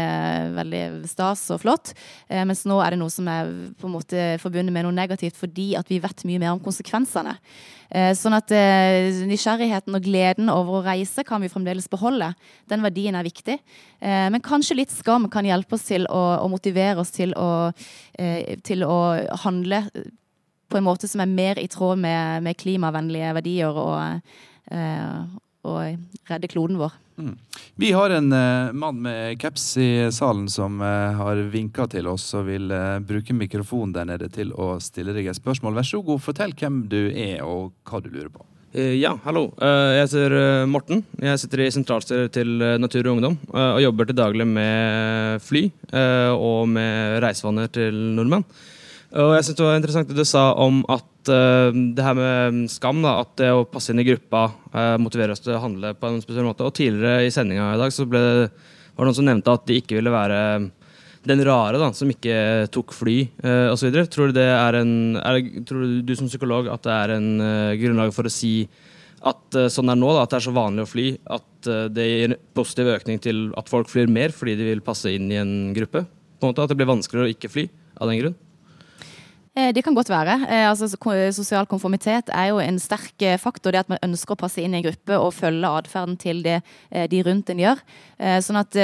veldig 0.57 0.85
stas 1.11 1.47
og 1.55 1.63
flott. 1.63 1.95
Mens 2.29 2.65
nå 2.69 2.79
er 2.83 2.95
det 2.95 3.01
noe 3.01 3.13
som 3.13 3.29
er 3.31 3.51
på 3.79 3.89
en 3.89 3.97
måte 3.97 4.29
forbundet 4.43 4.75
med 4.75 4.87
noe 4.87 4.97
negativt 4.97 5.39
fordi 5.39 5.75
at 5.79 5.91
vi 5.91 6.01
vet 6.03 6.27
mye 6.29 6.43
mer 6.43 6.55
om 6.55 6.63
konsekvensene. 6.63 7.37
Sånn 7.89 8.35
at 8.35 8.51
nysgjerrigheten 9.31 9.95
og 9.95 10.03
gleden 10.03 10.51
over 10.51 10.81
å 10.81 10.85
reise 10.89 11.23
kan 11.27 11.39
vi 11.43 11.51
fremdeles 11.53 11.87
beholde. 11.89 12.33
Den 12.67 12.83
verdien 12.83 13.15
er 13.15 13.27
viktig. 13.27 13.55
Men 14.03 14.43
kanskje 14.43 14.81
litt 14.81 14.95
skam 14.95 15.29
kan 15.31 15.47
hjelpe 15.47 15.79
oss 15.79 15.87
til 15.87 16.09
å, 16.11 16.23
å 16.43 16.49
motivere 16.51 16.99
oss 17.05 17.15
til 17.15 17.31
å, 17.39 17.71
til 18.67 18.83
å 18.83 18.99
handle 19.47 19.85
på 20.69 20.79
en 20.79 20.87
måte 20.87 21.09
som 21.11 21.23
er 21.23 21.31
mer 21.31 21.61
i 21.63 21.69
tråd 21.71 22.01
med, 22.03 22.43
med 22.47 22.59
klimavennlige 22.59 23.33
verdier 23.39 23.81
og, 23.81 24.33
eh, 24.75 25.19
og 25.67 26.31
redde 26.31 26.51
kloden 26.51 26.81
vår. 26.81 26.95
Mm. 27.19 27.37
Vi 27.75 27.93
har 27.93 28.11
en 28.11 28.33
uh, 28.33 28.73
mann 28.73 29.03
med 29.03 29.41
caps 29.41 29.77
i 29.77 30.09
salen 30.13 30.49
som 30.49 30.81
uh, 30.81 31.17
har 31.17 31.37
vinka 31.53 31.87
til 31.89 32.09
oss 32.13 32.29
og 32.37 32.49
vil 32.51 32.69
uh, 32.73 32.99
bruke 33.01 33.37
mikrofonen 33.37 33.95
der 33.97 34.09
nede 34.11 34.29
til 34.33 34.53
å 34.53 34.77
stille 34.85 35.15
deg 35.17 35.31
et 35.31 35.39
spørsmål. 35.39 35.79
Vær 35.79 35.89
så 35.89 36.03
god, 36.05 36.21
fortell 36.25 36.53
hvem 36.57 36.83
du 36.93 37.01
er 37.13 37.41
og 37.47 37.73
hva 37.89 38.03
du 38.05 38.11
lurer 38.13 38.31
på. 38.33 38.45
Ja, 38.77 39.15
hallo. 39.25 39.47
Jeg 39.57 40.03
heter 40.03 40.67
Morten. 40.69 40.99
Jeg 41.23 41.41
sitter 41.41 41.63
i 41.65 41.69
sentralstyret 41.73 42.35
til 42.35 42.61
Natur 42.77 43.07
og 43.07 43.15
Ungdom 43.15 43.39
og 43.57 43.79
jobber 43.81 44.11
til 44.11 44.19
daglig 44.19 44.45
med 44.51 45.41
fly 45.41 45.63
og 46.35 46.67
med 46.69 47.17
reisevaner 47.25 47.71
til 47.73 47.97
nordmenn. 48.19 48.45
Og 49.17 49.33
jeg 49.37 49.47
synes 49.47 49.59
Det 49.59 49.67
var 49.67 49.79
interessant 49.79 50.11
det 50.11 50.19
du 50.19 50.29
sa 50.29 50.47
om 50.61 50.83
at 50.93 51.31
uh, 51.33 51.73
det 51.73 52.05
her 52.05 52.17
med 52.19 52.71
skam, 52.73 53.01
da, 53.05 53.19
at 53.25 53.37
det 53.41 53.53
å 53.55 53.67
passe 53.69 53.93
inn 53.93 54.03
i 54.03 54.07
gruppa 54.07 54.49
uh, 54.75 54.97
motiverer 55.01 55.33
oss 55.35 55.43
til 55.45 55.57
å 55.57 55.63
handle 55.63 55.95
på 55.97 56.11
en 56.11 56.23
spesiell 56.23 56.47
måte. 56.47 56.67
Og 56.67 56.75
Tidligere 56.77 57.25
i 57.27 57.33
sendinga 57.35 57.73
i 57.75 57.81
dag 57.81 57.95
så 57.95 58.07
ble 58.09 58.23
var 58.97 59.05
det 59.05 59.11
noen 59.11 59.17
som 59.19 59.27
nevnte 59.29 59.53
at 59.53 59.65
de 59.69 59.77
ikke 59.77 59.99
ville 59.99 60.13
være 60.13 60.41
den 61.27 61.43
rare 61.45 61.81
da, 61.81 61.91
som 61.93 62.09
ikke 62.09 62.69
tok 62.73 62.95
fly 62.97 63.17
uh, 63.45 63.73
osv. 63.73 63.97
Tror, 64.13 64.33
du 64.33 64.41
en, 64.41 64.93
tror 65.69 65.89
du 66.07 66.13
som 66.17 66.31
psykolog 66.31 66.71
at 66.73 66.85
det 66.87 66.95
er 66.95 67.15
en 67.17 67.31
uh, 67.41 67.75
grunnlag 67.81 68.15
for 68.17 68.29
å 68.29 68.33
si 68.33 68.55
at 69.27 69.57
sånn 69.73 69.91
er 69.91 69.99
nå, 69.99 70.11
da, 70.13 70.23
at 70.23 70.31
det 70.31 70.39
er 70.39 70.45
så 70.45 70.53
vanlig 70.55 70.85
å 70.85 70.89
fly, 70.91 71.07
at 71.35 71.69
det 71.91 72.05
gir 72.05 72.35
positiv 72.55 72.93
økning 72.93 73.19
til 73.19 73.41
at 73.59 73.73
folk 73.73 73.89
flyr 73.91 74.13
mer 74.13 74.31
fordi 74.31 74.55
de 74.61 74.69
vil 74.69 74.85
passe 74.87 75.11
inn 75.11 75.33
i 75.33 75.41
en 75.41 75.55
gruppe? 75.75 76.05
På 76.37 76.47
en 76.47 76.53
måte 76.53 76.63
At 76.63 76.71
det 76.71 76.79
blir 76.79 76.93
vanskeligere 76.93 77.27
å 77.27 77.35
ikke 77.35 77.51
fly 77.51 77.65
av 77.97 78.13
den 78.13 78.21
grunn? 78.21 78.37
Eh, 79.57 79.73
det 79.73 79.81
kan 79.85 79.95
godt 79.97 80.11
være. 80.13 80.35
Eh, 80.53 80.69
altså, 80.69 80.85
sosial 81.33 81.67
konformitet 81.67 82.29
er 82.29 82.51
jo 82.51 82.59
en 82.61 82.79
sterk 82.79 83.23
eh, 83.25 83.39
faktor. 83.41 83.73
Det 83.73 83.81
at 83.81 83.89
man 83.89 84.03
ønsker 84.05 84.35
å 84.35 84.41
passe 84.43 84.61
inn 84.61 84.75
i 84.75 84.83
en 84.83 84.85
gruppe 84.85 85.17
og 85.17 85.33
følge 85.33 85.71
atferden 85.79 86.19
til 86.21 86.43
det 86.45 86.59
de 86.93 87.23
rundt 87.25 87.49
en 87.51 87.61
gjør. 87.61 87.81
Sånn 88.45 88.57
at, 88.57 88.77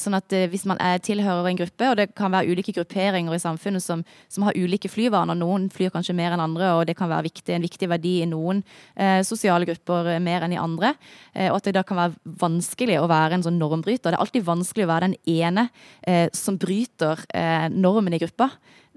sånn 0.00 0.16
at, 0.16 0.34
hvis 0.50 0.64
man 0.66 0.78
er, 0.82 0.98
tilhører 1.02 1.46
en 1.50 1.58
gruppe, 1.58 1.86
og 1.90 1.96
det 1.98 2.08
kan 2.18 2.32
være 2.32 2.50
ulike 2.50 2.72
grupperinger 2.74 3.34
i 3.34 3.42
samfunnet 3.42 3.82
som, 3.84 4.02
som, 4.28 4.46
har 4.46 4.58
ulike 4.58 4.90
flyvaner, 4.90 5.38
noen 5.38 5.68
flyr 5.70 5.92
kanskje 5.94 6.16
mer 6.18 6.34
enn 6.34 6.42
andre, 6.42 6.72
og 6.74 6.88
det 6.88 6.96
kan 6.98 7.10
være 7.10 7.28
viktig, 7.28 7.54
en 7.54 7.66
viktig 7.66 7.90
verdi 7.92 8.16
i 8.24 8.28
noen 8.30 8.64
eh, 8.96 9.20
sosiale 9.26 9.68
grupper 9.68 10.10
mer 10.24 10.46
enn 10.46 10.56
i 10.56 10.60
andre, 10.60 10.94
eh, 11.34 11.52
og 11.52 11.60
at 11.60 11.70
det 11.70 11.76
da 11.78 11.84
kan 11.86 12.00
være 12.00 12.34
vanskelig 12.42 12.98
å 12.98 13.06
være 13.10 13.38
en 13.38 13.46
sånn 13.46 13.60
normbryter. 13.62 14.10
Det 14.10 14.18
er 14.18 14.24
alltid 14.26 14.48
vanskelig 14.48 14.88
å 14.88 14.92
være 14.92 15.12
den 15.12 15.18
ene 15.38 15.68
eh, 16.02 16.26
som 16.34 16.58
bryter 16.58 17.22
normen 17.70 18.16
i 18.16 18.22
gruppa 18.22 18.50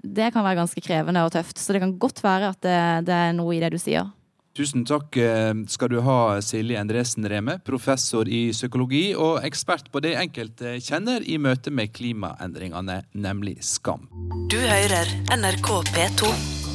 det 0.04 0.32
kan 0.34 0.44
være 0.44 0.60
ganske 0.62 0.84
krevende 0.84 1.24
og 1.24 1.32
tøft. 1.34 1.58
Så 1.58 1.74
det 1.74 1.82
kan 1.84 1.96
godt 1.98 2.22
være 2.24 2.52
at 2.52 2.60
det, 2.64 3.08
det 3.08 3.16
er 3.16 3.34
noe 3.36 3.56
i 3.56 3.62
det 3.62 3.72
du 3.74 3.80
sier. 3.80 4.12
Tusen 4.54 4.84
takk 4.86 5.16
eh, 5.18 5.50
skal 5.66 5.90
du 5.90 5.96
ha, 6.06 6.18
Silje 6.44 6.78
Endresen 6.78 7.26
Reme, 7.26 7.56
professor 7.66 8.28
i 8.30 8.52
psykologi 8.54 9.08
og 9.18 9.40
ekspert 9.42 9.90
på 9.90 10.02
det 10.04 10.14
enkelte 10.20 10.76
kjenner 10.78 11.26
i 11.26 11.40
møte 11.42 11.74
med 11.74 11.90
klimaendringene, 11.96 13.00
nemlig 13.18 13.56
skam. 13.66 14.06
Du 14.46 14.60
hører 14.62 15.10
NRK 15.34 15.72
P2. 15.90 16.73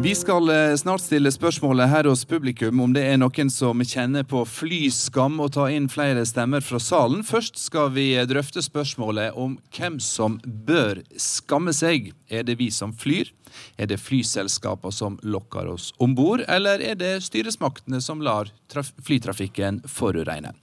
Vi 0.00 0.14
skal 0.14 0.48
eh, 0.48 0.76
snart 0.76 1.02
stille 1.02 1.30
spørsmålet 1.34 1.88
her 1.90 2.06
hos 2.06 2.20
publikum 2.24 2.78
om 2.84 2.92
det 2.94 3.02
er 3.02 3.16
noen 3.18 3.48
som 3.50 3.80
kjenner 3.82 4.22
på 4.22 4.44
flyskam 4.46 5.40
og 5.42 5.50
ta 5.56 5.64
inn 5.74 5.88
flere 5.90 6.22
stemmer 6.22 6.62
fra 6.62 6.78
salen. 6.78 7.24
Først 7.26 7.58
skal 7.58 7.90
vi 7.96 8.12
drøfte 8.30 8.62
spørsmålet 8.62 9.34
om 9.34 9.56
hvem 9.74 9.96
som 9.98 10.36
bør 10.44 11.00
skamme 11.18 11.74
seg. 11.74 12.12
Er 12.30 12.46
det 12.46 12.60
vi 12.60 12.70
som 12.70 12.94
flyr? 12.94 13.32
Er 13.74 13.90
det 13.90 13.98
flyselskaper 13.98 14.94
som 14.94 15.18
lokker 15.26 15.66
oss 15.74 15.90
om 15.98 16.14
bord? 16.14 16.44
Eller 16.46 16.78
er 16.78 16.94
det 16.94 17.16
styresmaktene 17.26 17.98
som 18.04 18.22
lar 18.22 18.52
flytrafikken 18.70 19.82
forurene? 19.90 20.54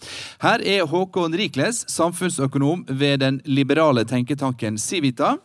Her 0.47 0.63
er 0.63 0.87
Håkon 0.87 1.35
Rikles, 1.35 1.83
samfunnsøkonom 1.91 2.87
ved 2.87 3.19
den 3.25 3.43
liberale 3.43 4.07
tenketanken 4.07 4.79
Civita. 4.79 5.35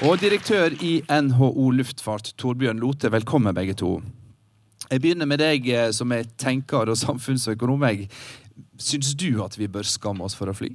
Og 0.00 0.16
direktør 0.18 0.72
i 0.80 1.02
NHO 1.04 1.68
Luftfart, 1.76 2.32
Torbjørn 2.40 2.80
Lote, 2.80 3.10
velkommen 3.12 3.52
begge 3.54 3.74
to. 3.76 3.98
Jeg 4.88 5.02
begynner 5.04 5.28
med 5.28 5.42
deg 5.42 5.68
eh, 5.68 5.90
som 5.92 6.10
er 6.16 6.24
tenker 6.40 6.88
og 6.88 6.96
samfunnsøkonom. 6.96 7.84
Syns 8.80 9.12
du 9.20 9.42
at 9.44 9.58
vi 9.60 9.68
bør 9.68 9.84
skamme 9.86 10.24
oss 10.24 10.36
for 10.38 10.48
å 10.48 10.56
fly? 10.56 10.72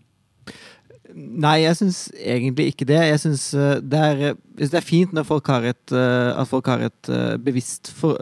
Nei, 1.17 1.63
jeg 1.63 1.79
syns 1.79 1.99
egentlig 2.13 2.69
ikke 2.71 2.87
det. 2.91 3.01
Jeg 3.09 3.23
syns 3.25 3.49
eh, 3.57 3.81
det, 3.81 4.35
det, 4.61 4.69
er 4.69 4.85
fint 4.85 5.17
når 5.17 5.27
folk 5.33 5.49
har 5.49 5.65
et, 5.73 5.83
eh, 5.97 6.31
at 6.37 6.53
folk 6.53 6.69
har 6.69 6.85
et 6.85 7.11
bevisst 7.41 7.89
for, 7.97 8.21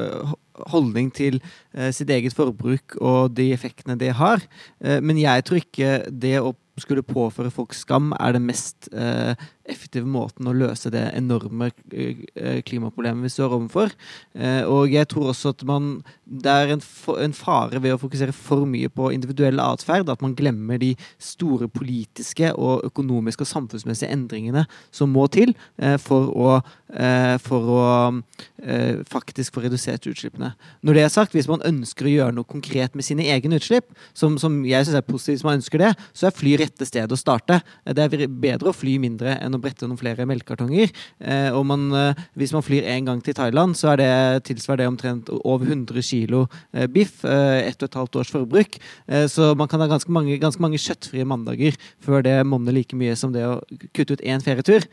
holdning 0.72 1.10
til 1.12 1.42
sitt 1.92 2.08
eget 2.16 2.32
forbruk 2.32 2.94
og 3.04 3.34
de 3.36 3.50
effektene 3.52 3.98
det 4.00 4.14
har. 4.16 4.40
Men 4.80 5.18
jeg 5.20 5.44
tror 5.44 5.60
ikke 5.60 5.90
det 6.08 6.38
å 6.40 6.54
skulle 6.80 7.04
påføre 7.04 7.52
folk 7.52 7.76
skam, 7.76 8.14
er 8.16 8.38
det 8.38 8.42
mest 8.46 8.88
effektive 9.72 10.08
måten 10.10 10.48
å 10.48 10.54
løse 10.56 10.92
det 10.94 11.04
enorme 11.18 11.72
eh, 11.92 12.62
klimaproblemet 12.66 13.26
vi 13.26 13.34
står 13.34 13.56
overfor. 13.58 13.94
Eh, 14.38 14.62
og 14.70 14.94
jeg 14.94 15.10
tror 15.12 15.32
også 15.32 15.54
at 15.56 15.66
man, 15.68 15.90
det 16.26 16.52
er 16.52 16.76
en, 16.76 17.36
fare 17.36 17.82
ved 17.84 17.96
å 17.96 18.02
fokusere 18.02 18.36
for 18.36 18.66
mye 18.70 18.92
på 18.94 19.12
individuell 19.16 19.62
atferd, 19.64 20.10
at 20.12 20.24
man 20.24 20.36
glemmer 20.38 20.80
de 20.82 20.94
store 21.22 21.70
politiske 21.72 22.52
og 22.54 22.86
økonomiske 22.90 23.46
og 23.46 23.52
samfunnsmessige 23.52 24.12
endringene 24.14 24.66
som 24.94 25.14
må 25.14 25.28
til 25.34 25.56
eh, 25.82 25.98
for 26.02 26.32
å, 26.36 26.58
for 27.44 27.70
å 27.76 27.86
faktisk 29.10 29.56
få 29.56 29.66
redusert 29.66 30.06
utslippene. 30.08 30.54
Når 30.86 30.96
det 30.96 31.02
er 31.04 31.12
sagt, 31.12 31.34
hvis 31.36 31.50
man 31.50 31.64
ønsker 31.68 32.08
å 32.08 32.14
gjøre 32.14 32.36
noe 32.38 32.48
konkret 32.48 32.96
med 32.96 33.04
sine 33.04 33.26
egne 33.34 33.60
utslipp, 33.60 33.90
som, 34.16 34.38
som 34.40 34.62
jeg 34.68 34.88
syns 34.88 35.00
er 35.02 35.06
positivt 35.08 35.40
hvis 35.40 35.48
man 35.48 35.60
ønsker 35.60 35.82
det, 35.82 35.92
så 36.16 36.30
er 36.30 36.38
fly 36.38 36.56
rette 36.62 36.88
sted 36.88 37.12
å 37.12 37.20
starte. 37.20 37.60
Det 37.84 38.06
er 38.06 38.30
bedre 38.32 38.72
å 38.72 38.76
fly 38.76 38.96
mindre 39.02 39.36
enn 39.42 39.55
å 39.56 39.62
brette 39.62 39.88
noen 39.88 40.00
flere 40.00 40.26
melkekartonger. 40.30 40.92
Eh, 41.20 41.50
og 41.56 41.66
man, 41.68 41.88
eh, 41.94 42.24
hvis 42.38 42.54
man 42.56 42.64
flyr 42.66 42.88
én 42.90 43.08
gang 43.08 43.22
til 43.24 43.36
Thailand, 43.38 43.76
så 43.78 43.94
er 43.94 44.02
det 44.02 44.46
tilsvarer 44.50 44.84
det 44.84 44.90
omtrent 44.90 45.30
over 45.44 45.66
100 45.66 46.02
kilo 46.06 46.46
eh, 46.74 46.88
biff. 46.88 47.24
Ett 47.26 47.82
og 47.82 47.90
et 47.90 47.98
halvt 48.00 48.16
års 48.20 48.32
forbruk. 48.34 48.78
Så 49.32 49.56
man 49.58 49.68
kan 49.68 49.80
ha 49.80 49.88
ganske 49.88 50.12
mange, 50.12 50.38
ganske 50.40 50.62
mange 50.62 50.80
kjøttfrie 50.82 51.26
mandager 51.28 51.76
før 52.04 52.24
det 52.26 52.36
monner 52.48 52.74
like 52.76 52.96
mye 52.98 53.16
som 53.18 53.32
det 53.34 53.44
å 53.48 53.62
kutte 53.96 54.18
ut 54.18 54.24
én 54.26 54.44
ferietur. 54.44 54.86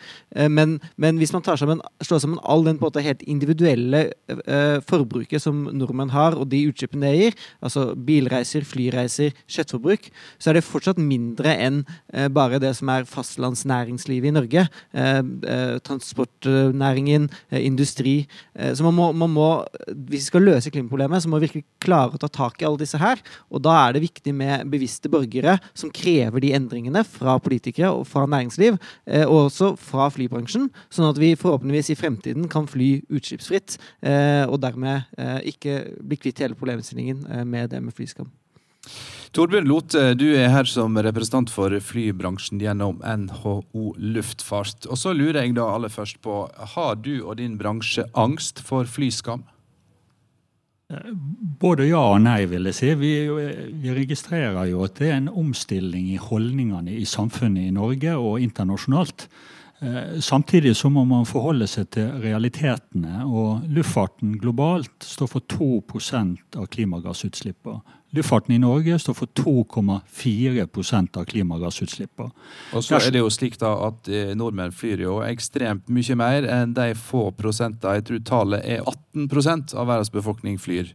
Men, 0.49 0.79
men, 0.97 1.19
hvis 1.21 1.33
man 1.35 1.45
tar 1.45 1.59
sammen, 1.61 1.83
slår 2.05 2.23
sammen 2.23 2.41
all 2.43 2.65
den 2.65 2.79
på 2.79 2.87
en 2.87 2.93
måte 2.93 3.05
helt 3.05 3.25
individuelle 3.29 4.05
forbruket 4.89 5.43
som 5.43 5.65
nordmenn 5.73 6.13
har, 6.15 6.37
og 6.39 6.49
de 6.53 6.63
utslippene 6.71 7.11
det 7.11 7.21
gir, 7.21 7.39
altså 7.65 7.87
bilreiser, 7.97 8.67
flyreiser, 8.69 9.37
kjøttforbruk, 9.51 10.09
så 10.39 10.51
er 10.51 10.59
det 10.59 10.67
fortsatt 10.67 11.01
mindre 11.03 11.57
enn 11.57 11.83
bare 12.33 12.61
det 12.63 12.75
som 12.79 12.93
er 12.93 13.09
fastlandsnæringslivet 13.09 14.31
i 14.31 14.37
Norge. 14.37 14.52
Eh, 14.53 15.19
eh, 15.19 15.79
transportnæringen, 15.81 17.31
eh, 17.51 17.67
industri. 17.67 18.27
Så 18.75 18.83
man 18.83 18.95
må, 18.95 19.13
man 19.13 19.31
må, 19.31 19.65
hvis 19.89 20.23
vi 20.23 20.27
skal 20.27 20.43
løse 20.43 20.71
klimaproblemet, 20.71 21.23
så 21.23 21.29
må 21.29 21.39
vi 21.39 21.47
virkelig 21.47 21.65
klare 21.81 22.17
å 22.17 22.21
ta 22.21 22.29
tak 22.29 22.61
i 22.63 22.67
alle 22.67 22.79
disse 22.79 22.99
her. 22.99 23.19
Og 23.51 23.63
da 23.63 23.89
er 23.89 23.93
det 23.93 24.03
viktig 24.03 24.35
med 24.35 24.69
bevisste 24.71 25.09
borgere 25.09 25.59
som 25.75 25.91
krever 25.91 26.41
de 26.41 26.53
endringene 26.53 27.05
fra 27.05 27.39
politikere 27.39 27.91
og 27.91 28.07
fra 28.07 28.27
næringsliv, 28.27 28.79
og 29.27 29.39
også 29.47 29.73
fra 29.81 30.09
flybransjen, 30.13 30.69
sånn 30.91 31.09
at 31.09 31.19
vi 31.19 31.35
forhåpentligvis 31.39 31.93
i 31.95 31.99
fremtiden 31.99 32.49
kan 32.49 32.69
fly 32.71 33.03
utslippsfritt, 33.11 33.79
og 34.49 34.61
dermed 34.63 35.09
ikke 35.49 35.81
bli 36.01 36.21
kvitt 36.21 36.45
hele 36.45 36.59
problemstillingen 36.59 37.25
med 37.49 37.73
det 37.73 37.83
med 37.83 37.95
flyskam. 37.97 38.31
Torbjørn 39.33 39.65
Lote, 39.65 40.01
du 40.21 40.27
er 40.37 40.51
her 40.53 40.69
som 40.69 40.99
representant 41.01 41.49
for 41.49 41.73
flybransjen 41.81 42.61
gjennom 42.61 42.99
NHO 43.01 43.95
Luftfart. 43.97 44.85
Og 44.93 44.99
så 45.01 45.15
lurer 45.17 45.39
jeg 45.41 45.55
da 45.57 45.71
aller 45.73 45.89
først 45.89 46.19
på, 46.21 46.43
har 46.75 46.99
du 47.01 47.15
og 47.23 47.39
din 47.41 47.55
bransje 47.57 48.05
angst 48.13 48.61
for 48.61 48.85
flyskam? 48.85 49.47
Både 51.63 51.87
ja 51.89 52.03
og 52.13 52.21
nei, 52.27 52.43
vil 52.51 52.69
jeg 52.69 52.77
si. 52.77 52.91
Vi, 53.01 53.15
vi, 53.33 53.95
registrerer 53.97 54.69
jo 54.69 54.85
at 54.85 55.01
det 55.01 55.09
er 55.09 55.17
en 55.23 55.33
omstilling 55.33 56.13
i 56.13 56.21
holdningene 56.21 56.93
i 56.99 57.09
samfunnet 57.09 57.71
i 57.71 57.73
Norge 57.73 58.13
og 58.21 58.37
internasjonalt. 58.45 59.25
Eh, 59.81 60.21
samtidig 60.21 60.75
så 60.77 60.93
må 60.93 61.07
man 61.09 61.25
forholde 61.25 61.71
seg 61.73 61.89
til 61.97 62.13
realitetene. 62.21 63.25
og 63.25 63.65
Luftfarten 63.73 64.37
globalt 64.45 65.09
står 65.09 65.33
for 65.39 65.49
2% 65.57 66.61
av 66.61 66.69
klimagassutslippene. 66.69 67.81
Luftfarten 68.13 68.55
i 68.55 68.61
Norge 68.61 68.99
står 69.01 69.17
for 69.17 69.31
2,4% 69.41 71.17
av 71.17 71.25
klimagassutslippene. 71.31 72.35
Og 72.77 72.85
så 72.85 72.99
er 72.99 73.15
det 73.15 73.23
jo 73.23 73.31
slik 73.33 73.57
da 73.61 73.73
at 73.89 74.11
eh, 74.13 74.35
nordmenn 74.37 74.75
flyr 74.77 75.07
jo 75.07 75.21
ekstremt 75.25 75.89
mye 75.89 76.19
mer 76.21 76.45
enn 76.45 76.75
de 76.77 76.91
få 76.99 77.31
prosenter. 77.39 77.97
Jeg 77.97 78.09
tror 78.11 78.27
tallet 78.29 78.69
er 78.69 78.85
18% 78.85 79.73
av 79.73 79.89
verdens 79.89 80.13
befolkning 80.13 80.61
flyr. 80.61 80.93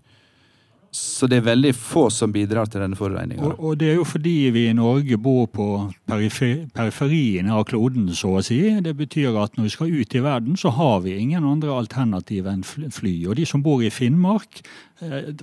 Så 0.97 1.27
det 1.27 1.41
er 1.41 1.47
veldig 1.49 1.73
få 1.75 2.07
som 2.13 2.31
bidrar 2.31 2.69
til 2.71 2.81
denne 2.81 2.97
forurensninga. 2.97 3.43
Og, 3.43 3.57
og, 3.59 3.73
det 3.79 3.89
er 3.91 3.97
jo 3.99 4.05
fordi 4.07 4.35
vi 4.55 4.67
i 4.69 4.75
Norge 4.77 5.17
bor 5.19 5.45
på 5.51 5.67
perifer 6.07 6.63
periferien 6.75 7.49
av 7.53 7.65
kloden, 7.69 8.07
så 8.15 8.37
å 8.39 8.43
si. 8.45 8.59
Det 8.83 8.95
betyr 8.97 9.35
at 9.41 9.57
når 9.57 9.67
vi 9.67 9.73
skal 9.75 9.93
ut 9.93 10.15
i 10.15 10.23
verden, 10.23 10.57
så 10.59 10.71
har 10.77 11.01
vi 11.05 11.17
ingen 11.19 11.45
andre 11.47 11.75
alternativ 11.75 12.47
enn 12.49 12.63
fly. 12.63 13.15
Og 13.27 13.37
de 13.39 13.45
som 13.49 13.63
bor 13.65 13.83
i 13.83 13.91
Finnmark, 13.93 14.63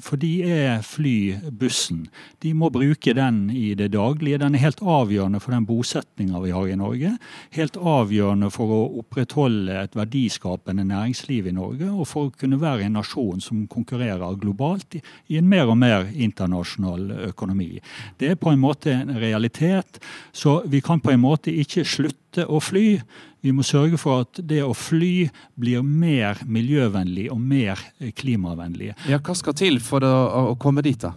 for 0.02 0.18
de 0.18 0.30
er 0.50 0.82
flybussen. 0.82 2.04
De 2.42 2.50
må 2.58 2.70
bruke 2.74 3.14
den 3.14 3.46
i 3.54 3.74
det 3.78 3.92
daglige. 3.94 4.40
Den 4.42 4.56
er 4.56 4.64
helt 4.64 4.82
avgjørende 4.82 5.40
for 5.42 5.54
den 5.54 5.66
bosetninga 5.68 6.40
vi 6.42 6.50
har 6.54 6.70
i 6.70 6.78
Norge. 6.78 7.12
Helt 7.54 7.78
avgjørende 7.78 8.50
for 8.54 8.72
å 8.74 8.80
opprettholde 9.02 9.76
et 9.84 9.94
verdiskapende 9.94 10.86
næringsliv 10.88 11.50
i 11.50 11.54
Norge, 11.54 11.90
og 11.92 12.08
for 12.10 12.28
å 12.28 12.34
kunne 12.34 12.58
være 12.60 12.88
en 12.88 12.98
nasjon 12.98 13.42
som 13.44 13.66
konkurrerer 13.70 14.40
globalt 14.42 14.98
i 14.98 15.38
en 15.38 15.48
mer 15.48 15.70
og 15.70 15.78
mer 15.78 16.08
internasjonal 16.10 17.28
økonomi. 17.30 17.78
Det 18.18 18.32
er 18.32 18.40
på 18.40 18.50
en 18.50 18.62
måte 18.62 18.92
en 18.94 19.14
realitet, 19.20 20.00
så 20.32 20.62
vi 20.66 20.82
kan 20.84 21.02
på 21.02 21.14
en 21.14 21.22
måte 21.22 21.54
ikke 21.54 21.86
slutte 21.86 22.48
å 22.50 22.58
fly. 22.62 22.98
Vi 23.44 23.52
må 23.52 23.64
sørge 23.66 24.00
for 24.00 24.24
at 24.24 24.40
det 24.40 24.62
å 24.64 24.72
fly 24.72 25.28
blir 25.60 25.84
mer 25.84 26.40
miljøvennlig 26.48 27.28
og 27.34 27.42
mer 27.44 27.80
klimavennlig. 28.16 28.94
Ja, 29.10 29.20
Hva 29.20 29.36
skal 29.36 29.56
til 29.58 29.78
for 29.84 30.04
å, 30.06 30.16
å 30.54 30.56
komme 30.60 30.84
dit, 30.84 31.04
da? 31.04 31.12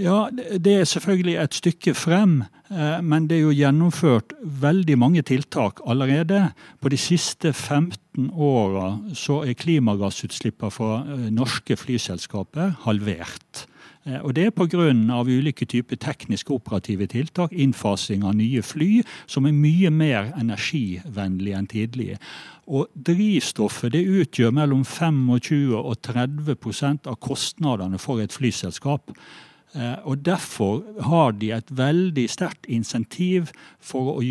Ja, 0.00 0.30
Det 0.32 0.72
er 0.80 0.88
selvfølgelig 0.88 1.36
et 1.38 1.54
stykke 1.54 1.92
frem, 1.94 2.44
eh, 2.70 3.00
men 3.04 3.28
det 3.28 3.36
er 3.36 3.42
jo 3.44 3.54
gjennomført 3.54 4.32
veldig 4.42 4.96
mange 4.98 5.22
tiltak 5.22 5.82
allerede. 5.86 6.52
På 6.80 6.88
de 6.88 6.96
siste 6.96 7.52
15 7.52 8.32
åra 8.32 8.98
så 9.14 9.42
er 9.44 9.54
klimagassutslippene 9.54 10.72
fra 10.72 11.04
eh, 11.04 11.28
norske 11.30 11.76
flyselskaper 11.76 12.78
halvert. 12.86 13.66
Eh, 14.06 14.18
og 14.24 14.34
Det 14.34 14.46
er 14.46 14.50
pga. 14.50 15.22
ulike 15.22 15.64
typer 15.64 15.96
tekniske 15.96 16.50
operative 16.50 17.06
tiltak, 17.06 17.52
innfasing 17.52 18.24
av 18.24 18.34
nye 18.34 18.62
fly, 18.62 19.02
som 19.26 19.46
er 19.46 19.52
mye 19.52 19.90
mer 19.90 20.32
energivennlige 20.36 21.58
enn 21.58 21.66
tidligere. 21.66 22.18
Og 22.66 22.88
Drivstoffet 22.94 23.92
det 23.92 24.06
utgjør 24.06 24.50
mellom 24.50 24.84
25 24.84 25.74
og 25.76 25.96
30% 26.02 27.06
av 27.06 27.16
kostnadene 27.20 27.98
for 27.98 28.20
et 28.20 28.32
flyselskap. 28.32 29.10
Eh, 29.74 29.98
og 30.04 30.20
Derfor 30.24 30.82
har 31.06 31.32
de 31.40 31.48
et 31.56 31.70
veldig 31.72 32.24
sterkt 32.30 32.68
insentiv 32.68 33.50
for 33.80 34.18
å 34.20 34.22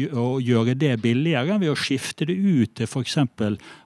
gjøre 0.41 0.75
det 0.77 0.93
billigere 1.01 1.57
ved 1.61 1.71
å 1.71 1.77
skifte 1.77 2.27
det 2.29 2.35
ut 2.37 2.75
til 2.77 2.85
f.eks. 2.85 3.17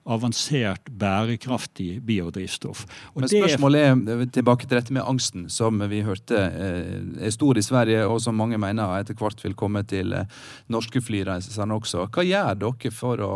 avansert, 0.04 0.90
bærekraftig 0.92 2.02
biodrivstoff. 2.06 2.84
Og 3.14 3.24
Men 3.24 3.32
Spørsmålet 3.32 3.88
er 3.88 4.18
eh, 4.18 4.26
tilbake 4.36 4.68
til 4.68 4.80
dette 4.82 4.96
med 4.96 5.08
angsten, 5.08 5.48
som 5.50 5.80
vi 5.92 6.04
hørte 6.06 6.42
eh, 6.44 7.28
er 7.28 7.36
stor 7.36 7.58
i 7.58 7.64
Sverige, 7.66 8.04
og 8.10 8.20
som 8.24 8.36
mange 8.36 8.60
mener 8.60 9.00
etter 9.00 9.16
hvert 9.16 9.44
vil 9.46 9.56
komme 9.56 9.86
til 9.88 10.12
norske 10.72 11.00
flyreisende 11.04 11.76
også. 11.76 12.10
Hva 12.12 12.26
gjør 12.26 12.60
dere 12.66 12.92
for 12.92 13.22
å 13.24 13.34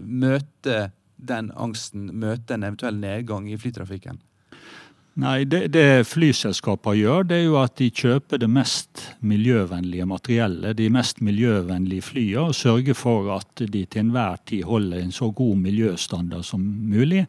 møte 0.00 0.90
den 1.20 1.50
angsten, 1.52 2.08
møte 2.16 2.56
en 2.56 2.66
eventuell 2.66 2.98
nedgang 2.98 3.46
i 3.50 3.58
flytrafikken? 3.60 4.18
Nei, 5.20 5.42
det, 5.44 5.66
det 5.74 6.06
flyselskaper 6.08 6.94
gjør, 6.96 7.26
det 7.28 7.36
er 7.36 7.42
jo 7.44 7.56
at 7.60 7.74
de 7.76 7.90
kjøper 7.92 8.40
det 8.40 8.46
mest 8.48 9.02
miljøvennlige 9.26 10.06
materiellet, 10.08 10.78
de 10.78 10.86
mest 10.92 11.20
miljøvennlige 11.24 12.06
flyene, 12.06 12.46
og 12.48 12.56
sørger 12.56 12.96
for 12.96 13.28
at 13.34 13.60
de 13.60 13.82
til 13.84 14.06
enhver 14.06 14.40
tid 14.48 14.64
holder 14.64 15.02
en 15.02 15.12
så 15.12 15.28
god 15.36 15.60
miljøstandard 15.60 16.46
som 16.48 16.64
mulig. 16.64 17.26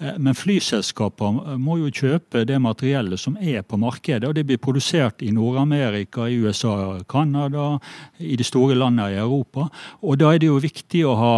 Eh, 0.00 0.16
men 0.16 0.38
flyselskaper 0.38 1.58
må 1.60 1.76
jo 1.82 1.92
kjøpe 1.92 2.46
det 2.48 2.60
materiellet 2.62 3.20
som 3.20 3.36
er 3.36 3.60
på 3.68 3.76
markedet, 3.84 4.24
og 4.24 4.36
det 4.38 4.46
blir 4.48 4.62
produsert 4.62 5.20
i 5.20 5.34
Nord-Amerika, 5.34 6.30
i 6.30 6.40
USA, 6.40 7.02
Canada, 7.04 7.74
i 8.16 8.36
de 8.40 8.48
store 8.48 8.78
landene 8.78 9.12
i 9.12 9.20
Europa. 9.20 9.68
Og 10.00 10.16
da 10.22 10.32
er 10.32 10.40
det 10.40 10.48
jo 10.54 10.62
viktig 10.62 11.04
å 11.04 11.18
ha 11.20 11.34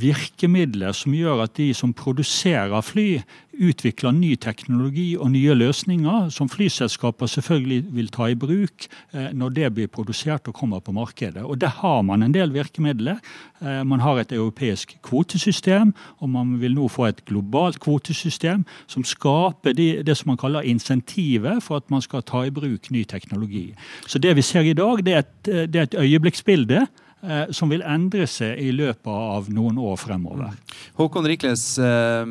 virkemidler 0.00 0.92
som 0.96 1.14
gjør 1.14 1.44
at 1.46 1.56
de 1.58 1.72
som 1.74 1.94
produserer 1.96 2.80
fly, 2.84 3.08
utvikler 3.56 4.12
ny 4.12 4.34
teknologi 4.36 5.14
og 5.16 5.30
nye 5.32 5.54
løsninger 5.56 6.28
som 6.34 6.48
flyselskaper 6.52 7.28
selvfølgelig 7.30 7.78
vil 7.96 8.10
ta 8.12 8.28
i 8.28 8.36
bruk 8.36 8.86
eh, 9.14 9.30
når 9.32 9.54
det 9.56 9.70
blir 9.76 9.88
produsert 9.92 10.48
og 10.50 10.56
kommer 10.58 10.82
på 10.84 10.92
markedet. 10.92 11.42
Og 11.42 11.60
Der 11.60 11.72
har 11.80 12.02
man 12.02 12.22
en 12.22 12.34
del 12.34 12.52
virkemidler. 12.52 13.16
Eh, 13.62 13.82
man 13.86 14.00
har 14.00 14.20
et 14.20 14.32
europeisk 14.32 14.96
kvotesystem, 15.02 15.94
og 16.18 16.28
man 16.30 16.60
vil 16.60 16.74
nå 16.74 16.88
få 16.88 17.06
et 17.06 17.24
globalt 17.24 17.80
kvotesystem 17.80 18.64
som 18.86 19.04
skaper 19.04 19.72
det, 19.72 20.06
det 20.06 20.16
som 20.16 20.28
man 20.28 20.40
kaller 20.40 20.60
insentivet 20.60 21.62
for 21.62 21.76
at 21.76 21.90
man 21.90 22.02
skal 22.02 22.22
ta 22.22 22.44
i 22.44 22.50
bruk 22.50 22.90
ny 22.90 23.04
teknologi. 23.04 23.74
Så 24.06 24.18
det 24.18 24.36
vi 24.36 24.42
ser 24.42 24.60
i 24.60 24.76
dag, 24.76 25.04
det 25.04 25.14
er 25.14 25.18
et, 25.24 25.72
det 25.72 25.76
er 25.76 25.88
et 25.88 25.98
øyeblikksbilde. 25.98 26.86
Eh, 27.26 27.50
som 27.50 27.70
vil 27.72 27.82
endre 27.82 28.26
seg 28.30 28.60
i 28.62 28.68
løpet 28.74 29.10
av 29.10 29.48
noen 29.50 29.80
år 29.82 29.96
fremover. 29.98 30.52
Håkon 30.94 31.26
Rikles, 31.26 31.64
eh, 31.82 32.28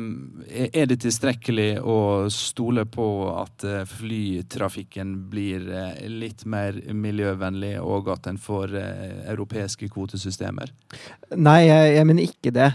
er 0.72 0.86
det 0.88 1.02
tilstrekkelig 1.04 1.82
å 1.84 1.98
stole 2.32 2.86
på 2.88 3.06
at 3.34 3.66
eh, 3.66 3.82
flytrafikken 3.90 5.12
blir 5.28 5.66
litt 6.08 6.46
mer 6.48 6.78
miljøvennlig, 6.96 7.74
og 7.82 8.08
at 8.14 8.28
en 8.30 8.40
får 8.40 8.72
europeiske 9.28 9.90
kvotesystemer? 9.92 10.72
Nei, 11.36 11.58
jeg, 11.66 11.92
jeg 11.98 12.08
mener 12.08 12.30
ikke 12.30 12.52
det. 12.54 12.70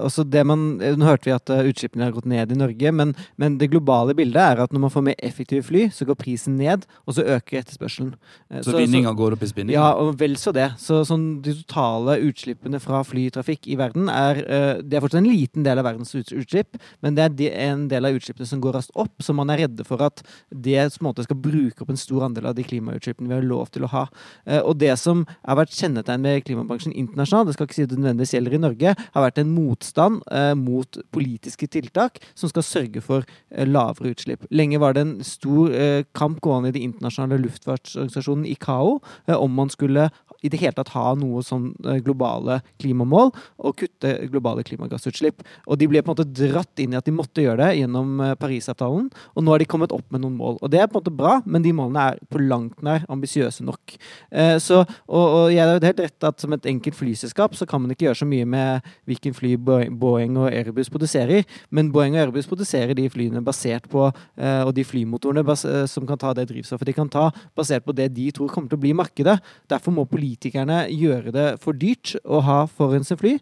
også 0.00 0.24
det 0.24 0.44
man, 0.46 0.78
nå 0.78 1.04
hørte 1.04 1.28
vi 1.28 1.34
at 1.34 1.50
utslippene 1.50 2.06
har 2.06 2.14
gått 2.14 2.28
ned 2.30 2.52
i 2.54 2.58
Norge, 2.58 2.92
men, 2.94 3.14
men, 3.36 3.58
det 3.58 3.70
globale 3.72 4.14
bildet 4.16 4.40
er 4.54 4.62
at 4.64 4.72
når 4.72 4.86
man 4.86 4.94
får 4.94 5.06
mer 5.10 5.18
effektive 5.18 5.66
fly, 5.66 5.88
så 5.92 6.06
går 6.08 6.18
prisen 6.20 6.56
ned, 6.56 6.86
og 7.04 7.18
så 7.18 7.26
øker 7.26 7.60
etterspørselen. 7.60 8.14
så, 8.60 8.70
så 8.70 8.78
vinninga 8.78 9.12
går 9.18 9.36
opp 9.36 9.44
i 9.44 9.50
spinning? 9.50 9.74
Ja, 9.76 9.90
og 9.98 10.14
vel 10.20 10.38
så 10.40 10.54
det. 10.54 10.70
Så 10.80 11.02
sånn, 11.08 11.42
totale 11.62 12.18
utslippene 12.28 12.80
fra 12.82 13.02
flytrafikk 13.06 13.68
i 13.68 13.78
verden 13.78 14.08
er, 14.12 14.40
det 14.82 14.96
er 14.96 15.04
fortsatt 15.04 15.22
en 15.22 15.30
liten 15.30 15.66
del 15.66 15.80
av 15.80 15.86
verdens 15.88 16.14
utslipp, 16.16 16.78
men 17.04 17.16
det 17.18 17.28
er 17.28 17.56
en 17.68 17.86
del 17.90 18.08
av 18.08 18.16
utslippene 18.18 18.48
som 18.48 18.62
går 18.62 18.78
raskt 18.78 18.94
opp, 18.98 19.14
så 19.24 19.34
man 19.36 19.50
er 19.52 19.64
redde 19.64 19.86
for 19.86 20.02
at 20.04 20.22
det 20.50 20.76
skal 20.94 21.40
bruke 21.42 21.84
opp 21.84 21.92
en 21.92 22.00
stor 22.00 22.26
andel 22.28 22.48
av 22.50 22.56
de 22.58 22.64
klimautslippene 22.66 23.28
vi 23.30 23.36
har 23.36 23.46
lov 23.46 23.70
til 23.74 23.86
å 23.86 23.92
ha. 23.92 24.04
Eh, 24.46 24.60
og 24.60 24.78
det 24.82 24.94
som 25.00 25.24
har 25.46 25.58
vært 25.60 25.74
kjennetegn 25.76 26.24
med 26.24 26.44
klimabransjen 26.46 26.94
internasjonalt, 26.94 27.50
det 27.50 27.56
skal 27.56 27.68
ikke 27.68 27.78
si 27.78 27.88
det 27.88 27.98
nødvendigvis 27.98 28.34
gjelder 28.36 28.56
i 28.56 28.62
Norge, 28.62 28.94
har 29.14 29.26
vært 29.26 29.42
en 29.42 29.52
motstand 29.54 30.22
eh, 30.32 30.52
mot 30.58 31.00
politiske 31.14 31.68
tiltak 31.70 32.20
som 32.34 32.52
skal 32.52 32.66
sørge 32.66 33.02
for 33.04 33.26
eh, 33.26 33.68
lavere 33.68 34.14
utslipp. 34.14 34.46
Lenge 34.54 34.80
var 34.82 34.96
det 34.96 35.04
en 35.04 35.16
stor 35.26 35.74
kamp 36.16 36.40
gående 36.44 36.70
i 36.70 36.76
den 36.76 36.88
internasjonale 36.88 37.40
luftfartsorganisasjonen 37.42 38.46
ICAO 38.48 38.98
om 39.38 39.54
man 39.54 39.70
skulle 39.72 40.08
i 40.42 40.50
det 40.52 40.60
hele 40.60 40.74
tatt 40.76 40.92
ha 40.94 41.12
noe 41.18 41.42
sånn 41.46 41.70
globale 42.04 42.60
klimamål 42.78 43.32
og 43.58 43.76
kutte 43.80 44.14
globale 44.30 44.64
klimagassutslipp. 44.66 45.42
Og 45.66 45.78
de 45.80 45.88
ble 45.90 46.02
på 46.02 46.12
en 46.12 46.16
måte 46.16 46.28
dratt 46.28 46.82
inn 46.82 46.94
i 46.94 46.98
at 46.98 47.06
de 47.08 47.14
måtte 47.14 47.42
gjøre 47.42 47.64
det 47.64 47.80
gjennom 47.80 48.20
eh, 48.22 48.34
Parisavtalen. 48.38 49.08
Og 49.34 49.44
nå 49.44 49.54
har 49.54 49.62
de 49.62 49.68
kommet 49.70 49.94
opp 49.94 50.06
med 50.14 50.22
noen 50.22 50.36
mål. 50.38 50.60
Og 50.62 50.72
det 50.72 50.82
er 50.82 50.90
på 50.90 50.98
en 50.98 51.02
måte 51.02 51.14
bra, 51.14 51.38
men 51.46 51.64
de 51.64 51.74
målene 51.74 52.04
er 52.12 52.20
på 52.30 52.42
langt 52.42 52.82
nær 52.86 53.06
ambisiøse 53.10 53.66
nok. 53.66 53.96
Eh, 54.30 54.56
så, 54.62 54.84
og, 55.08 55.24
og 55.24 55.54
jeg 55.54 55.64
har 55.64 55.82
helt 55.88 56.04
rett 56.04 56.28
at 56.28 56.42
som 56.42 56.54
et 56.54 56.68
enkelt 56.70 56.98
flyselskap 56.98 57.56
så 57.58 57.66
kan 57.68 57.82
man 57.82 57.94
ikke 57.94 58.08
gjøre 58.08 58.22
så 58.22 58.28
mye 58.28 58.46
med 58.48 58.92
hvilken 59.08 59.36
fly 59.36 59.54
Boeing 59.58 60.38
og 60.38 60.50
Airbus 60.52 60.90
produserer, 60.92 61.46
men 61.74 61.90
Boeing 61.94 62.16
og 62.16 62.22
Airbus 62.26 62.48
produserer 62.50 62.94
de 62.96 63.08
flyene 63.12 63.42
basert 63.44 63.88
på, 63.90 64.08
eh, 64.38 64.62
og 64.62 64.74
de 64.76 64.86
flymotorene 64.86 65.44
som 65.88 66.06
kan 66.08 66.20
ta 66.20 66.32
det 66.36 66.48
drivstoffet 66.50 66.90
de 66.90 66.94
kan 66.96 67.10
ta, 67.10 67.28
basert 67.56 67.86
på 67.86 67.94
det 67.96 68.10
de 68.16 68.28
tror 68.34 68.50
kommer 68.52 68.70
til 68.70 68.78
å 68.78 68.82
bli 68.82 68.94
markedet. 68.96 69.38
Derfor 69.70 69.94
må 69.94 70.04
politikerne 70.28 70.82
gjøre 70.92 71.32
det 71.32 71.46
for 71.62 71.76
dyrt 71.78 72.14
å 72.24 72.40
ha 72.44 72.58
forurensende 72.68 73.20
fly. 73.20 73.34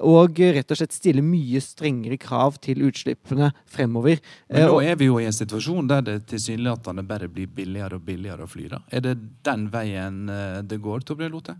Og 0.00 0.40
rett 0.54 0.70
og 0.70 0.80
slett 0.80 0.96
stille 0.96 1.24
mye 1.24 1.60
strengere 1.64 2.18
krav 2.20 2.58
til 2.64 2.84
utslippene 2.88 3.52
fremover. 3.70 4.20
Men 4.50 4.68
nå 4.68 4.78
eh, 4.80 4.90
er 4.90 5.00
vi 5.00 5.08
jo 5.10 5.18
i 5.20 5.26
en 5.28 5.36
situasjon 5.36 5.88
der 5.90 6.04
det 6.06 6.18
tilsynelatende 6.30 7.06
bare 7.06 7.30
blir 7.30 7.50
billigere 7.50 7.98
og 7.98 8.06
billigere 8.06 8.46
å 8.46 8.50
fly. 8.50 8.68
da. 8.72 8.82
Er 8.90 9.04
det 9.04 9.16
den 9.46 9.68
veien 9.72 10.28
eh, 10.28 10.60
det 10.66 10.80
går, 10.82 11.04
Torbjørn 11.06 11.34
Lote? 11.34 11.56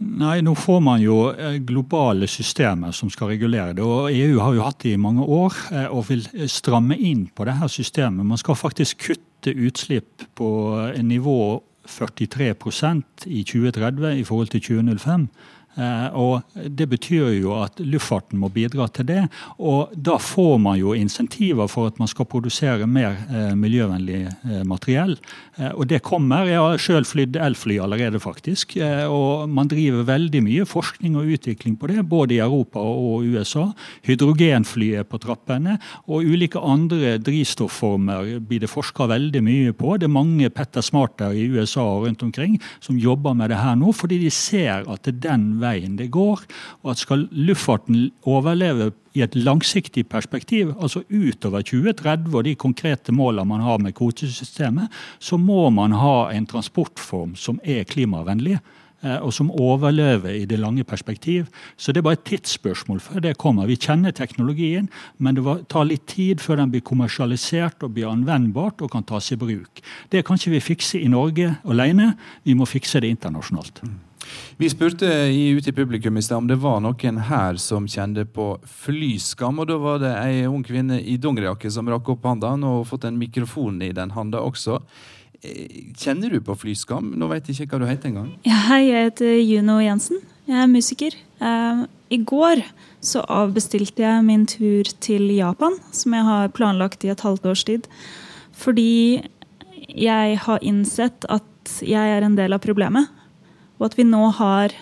Nei, 0.00 0.38
nå 0.40 0.54
får 0.56 0.78
man 0.80 1.02
jo 1.04 1.16
eh, 1.30 1.58
globale 1.66 2.28
systemer 2.30 2.94
som 2.96 3.10
skal 3.12 3.34
regulere 3.34 3.74
det. 3.76 3.84
og 3.84 4.10
EU 4.12 4.38
har 4.40 4.54
jo 4.56 4.64
hatt 4.64 4.80
det 4.84 4.94
i 4.94 5.00
mange 5.00 5.24
år 5.24 5.56
og 5.92 6.06
vil 6.08 6.24
stramme 6.48 6.96
inn 6.96 7.26
på 7.34 7.44
det 7.48 7.58
her 7.60 7.68
systemet. 7.68 8.26
Man 8.26 8.40
skal 8.40 8.58
faktisk 8.58 9.10
kutte 9.10 9.52
utslipp 9.52 10.24
på 10.36 10.48
en 10.94 11.08
nivå 11.08 11.60
43% 11.88 13.26
i 13.26 13.42
2030 13.42 14.18
i 14.18 14.24
forhold 14.24 14.48
til 14.48 14.60
2005. 14.60 15.28
Eh, 15.78 16.08
og 16.18 16.42
Det 16.54 16.88
betyr 16.90 17.30
jo 17.38 17.54
at 17.62 17.78
luftfarten 17.78 18.40
må 18.40 18.50
bidra 18.50 18.88
til 18.90 19.06
det. 19.06 19.22
og 19.58 19.94
Da 19.94 20.18
får 20.18 20.58
man 20.58 20.78
jo 20.78 20.94
insentiver 20.94 21.68
for 21.68 21.86
at 21.86 21.98
man 21.98 22.08
skal 22.08 22.26
produsere 22.26 22.86
mer 22.86 23.16
eh, 23.30 23.54
miljøvennlig 23.54 24.26
eh, 24.26 24.64
materiell. 24.64 25.16
Og 25.76 25.86
det 25.86 26.00
kommer. 26.02 26.48
Jeg 26.48 26.56
har 26.56 26.80
sjøl 26.80 27.04
flydd 27.04 27.36
elfly 27.36 27.76
allerede, 27.78 28.18
faktisk. 28.18 28.78
Og 29.12 29.48
man 29.48 29.68
driver 29.68 30.06
veldig 30.08 30.40
mye 30.40 30.64
forskning 30.64 31.18
og 31.20 31.28
utvikling 31.34 31.74
på 31.76 31.90
det, 31.90 32.00
både 32.08 32.34
i 32.34 32.40
Europa 32.40 32.80
og 32.80 33.26
USA. 33.28 33.66
Hydrogenfly 34.08 34.94
er 34.96 35.04
på 35.04 35.20
trappene, 35.20 35.76
og 36.08 36.24
ulike 36.24 36.62
andre 36.64 37.18
drivstofformer 37.20 38.40
blir 38.40 38.64
det 38.64 38.72
forska 38.72 39.10
veldig 39.10 39.42
mye 39.44 39.74
på. 39.76 39.98
Det 40.00 40.08
er 40.08 40.16
mange 40.16 40.48
Petter 40.48 40.80
Smarter 40.80 41.36
i 41.36 41.44
USA 41.52 41.84
og 41.84 42.06
rundt 42.06 42.24
omkring 42.24 42.56
som 42.80 42.96
jobber 42.96 43.36
med 43.36 43.52
det 43.52 43.60
her 43.60 43.76
nå, 43.76 43.92
fordi 43.92 44.22
de 44.24 44.32
ser 44.32 44.88
at 44.88 45.04
det 45.04 45.18
er 45.18 45.22
den 45.28 45.59
veien 45.62 45.96
det 45.98 46.10
går. 46.14 46.42
Og 46.82 46.94
at 46.94 47.02
skal 47.02 47.28
luftfarten 47.30 48.10
overleve 48.28 48.90
i 49.14 49.24
et 49.24 49.34
langsiktig 49.34 50.06
perspektiv, 50.10 50.74
altså 50.78 51.02
utover 51.10 51.64
2030 51.66 52.34
og 52.34 52.44
de 52.46 52.54
konkrete 52.58 53.14
målene 53.14 53.48
man 53.48 53.64
har 53.64 53.80
med 53.82 53.96
kvotesystemet, 53.98 54.90
så 55.18 55.38
må 55.38 55.68
man 55.74 55.96
ha 55.98 56.30
en 56.34 56.46
transportform 56.46 57.34
som 57.38 57.58
er 57.64 57.88
klimavennlig 57.90 58.58
eh, 58.58 59.16
og 59.18 59.32
som 59.34 59.50
overlever 59.50 60.30
i 60.36 60.44
det 60.46 60.60
lange 60.62 60.84
perspektiv. 60.86 61.48
Så 61.76 61.92
det 61.92 62.02
er 62.02 62.06
bare 62.06 62.20
et 62.20 62.28
tidsspørsmål 62.30 63.00
før 63.02 63.24
det 63.24 63.38
kommer. 63.38 63.66
Vi 63.66 63.80
kjenner 63.80 64.14
teknologien, 64.14 64.86
men 65.18 65.38
det 65.38 65.56
tar 65.72 65.88
litt 65.90 66.06
tid 66.10 66.42
før 66.44 66.62
den 66.62 66.70
blir 66.70 66.86
kommersialisert 66.86 67.82
og 67.82 67.96
blir 67.96 68.12
anvendbart 68.12 68.84
og 68.84 68.92
kan 68.94 69.06
tas 69.06 69.32
i 69.34 69.40
bruk. 69.40 69.82
Det 70.12 70.22
kan 70.24 70.38
ikke 70.38 70.54
vi 70.54 70.62
fikse 70.70 71.02
i 71.02 71.10
Norge 71.10 71.56
alene, 71.64 72.14
vi 72.46 72.54
må 72.54 72.68
fikse 72.68 73.02
det 73.02 73.10
internasjonalt. 73.10 73.82
Vi 74.60 74.68
spurte 74.68 75.06
i, 75.32 75.50
ute 75.56 75.70
i 75.70 75.72
publikum 75.72 76.18
i 76.18 76.22
sted 76.22 76.36
om 76.36 76.48
det 76.48 76.58
var 76.60 76.82
noen 76.84 77.22
her 77.30 77.56
som 77.56 77.86
kjente 77.88 78.26
på 78.28 78.52
flyskam. 78.68 79.62
og 79.62 79.70
Da 79.70 79.78
var 79.80 80.02
det 80.02 80.10
ei 80.20 80.44
ung 80.48 80.64
kvinne 80.66 81.00
i 81.00 81.16
dongerijakke 81.16 81.70
som 81.72 81.88
rakk 81.88 82.12
opp 82.12 82.28
handa 82.28 82.52
og 82.68 82.86
fått 82.90 83.06
en 83.08 83.18
mikrofon 83.20 83.80
i 83.82 83.92
den 83.96 84.12
handa 84.12 84.42
også. 84.44 84.80
Eh, 85.40 85.92
kjenner 85.96 86.30
du 86.30 86.40
på 86.44 86.56
flyskam? 86.60 87.14
Nå 87.16 87.30
vet 87.30 87.48
jeg 87.48 87.64
ikke 87.64 87.78
hva 87.78 87.86
du 87.86 87.88
heter 87.88 88.10
engang. 88.10 88.34
Ja, 88.44 88.58
hei, 88.68 88.82
jeg 88.90 89.08
heter 89.08 89.32
Juno 89.40 89.78
Jensen. 89.80 90.20
Jeg 90.50 90.58
er 90.60 90.68
musiker. 90.68 91.16
Uh, 91.40 91.86
I 92.12 92.18
går 92.26 92.64
så 93.00 93.22
avbestilte 93.32 94.02
jeg 94.04 94.24
min 94.26 94.44
tur 94.50 94.88
til 95.00 95.30
Japan, 95.32 95.78
som 95.94 96.16
jeg 96.16 96.26
har 96.26 96.52
planlagt 96.52 97.06
i 97.06 97.12
et 97.12 97.22
halvt 97.24 97.46
års 97.48 97.64
tid. 97.64 97.88
Fordi 98.52 99.22
jeg 99.88 100.36
har 100.44 100.60
innsett 100.60 101.24
at 101.32 101.80
jeg 101.80 102.16
er 102.16 102.26
en 102.26 102.36
del 102.36 102.52
av 102.52 102.60
problemet. 102.64 103.08
Og 103.80 103.88
at 103.88 103.96
vi 103.98 104.04
nå 104.06 104.22
har 104.36 104.74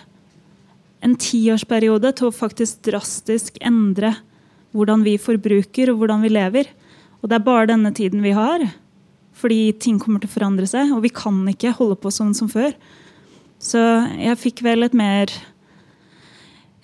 en 1.05 1.15
tiårsperiode 1.15 2.11
til 2.19 2.27
å 2.27 2.35
faktisk 2.35 2.83
drastisk 2.89 3.57
endre 3.63 4.17
hvordan 4.75 5.05
vi 5.07 5.15
forbruker 5.21 5.91
og 5.91 6.01
hvordan 6.01 6.25
vi 6.25 6.33
lever. 6.33 6.69
Og 7.23 7.31
det 7.31 7.39
er 7.39 7.45
bare 7.47 7.69
denne 7.71 7.93
tiden 7.95 8.23
vi 8.23 8.35
har. 8.35 8.65
Fordi 9.39 9.71
ting 9.79 9.99
kommer 10.01 10.19
til 10.19 10.29
å 10.29 10.35
forandre 10.35 10.67
seg, 10.67 10.91
og 10.91 11.03
vi 11.05 11.13
kan 11.15 11.37
ikke 11.47 11.71
holde 11.77 11.95
på 11.99 12.11
sånn 12.11 12.35
som 12.35 12.51
før. 12.51 12.75
Så 13.59 13.79
jeg 14.19 14.39
fikk 14.39 14.63
vel 14.67 14.83
et 14.83 14.95
mer 14.95 15.31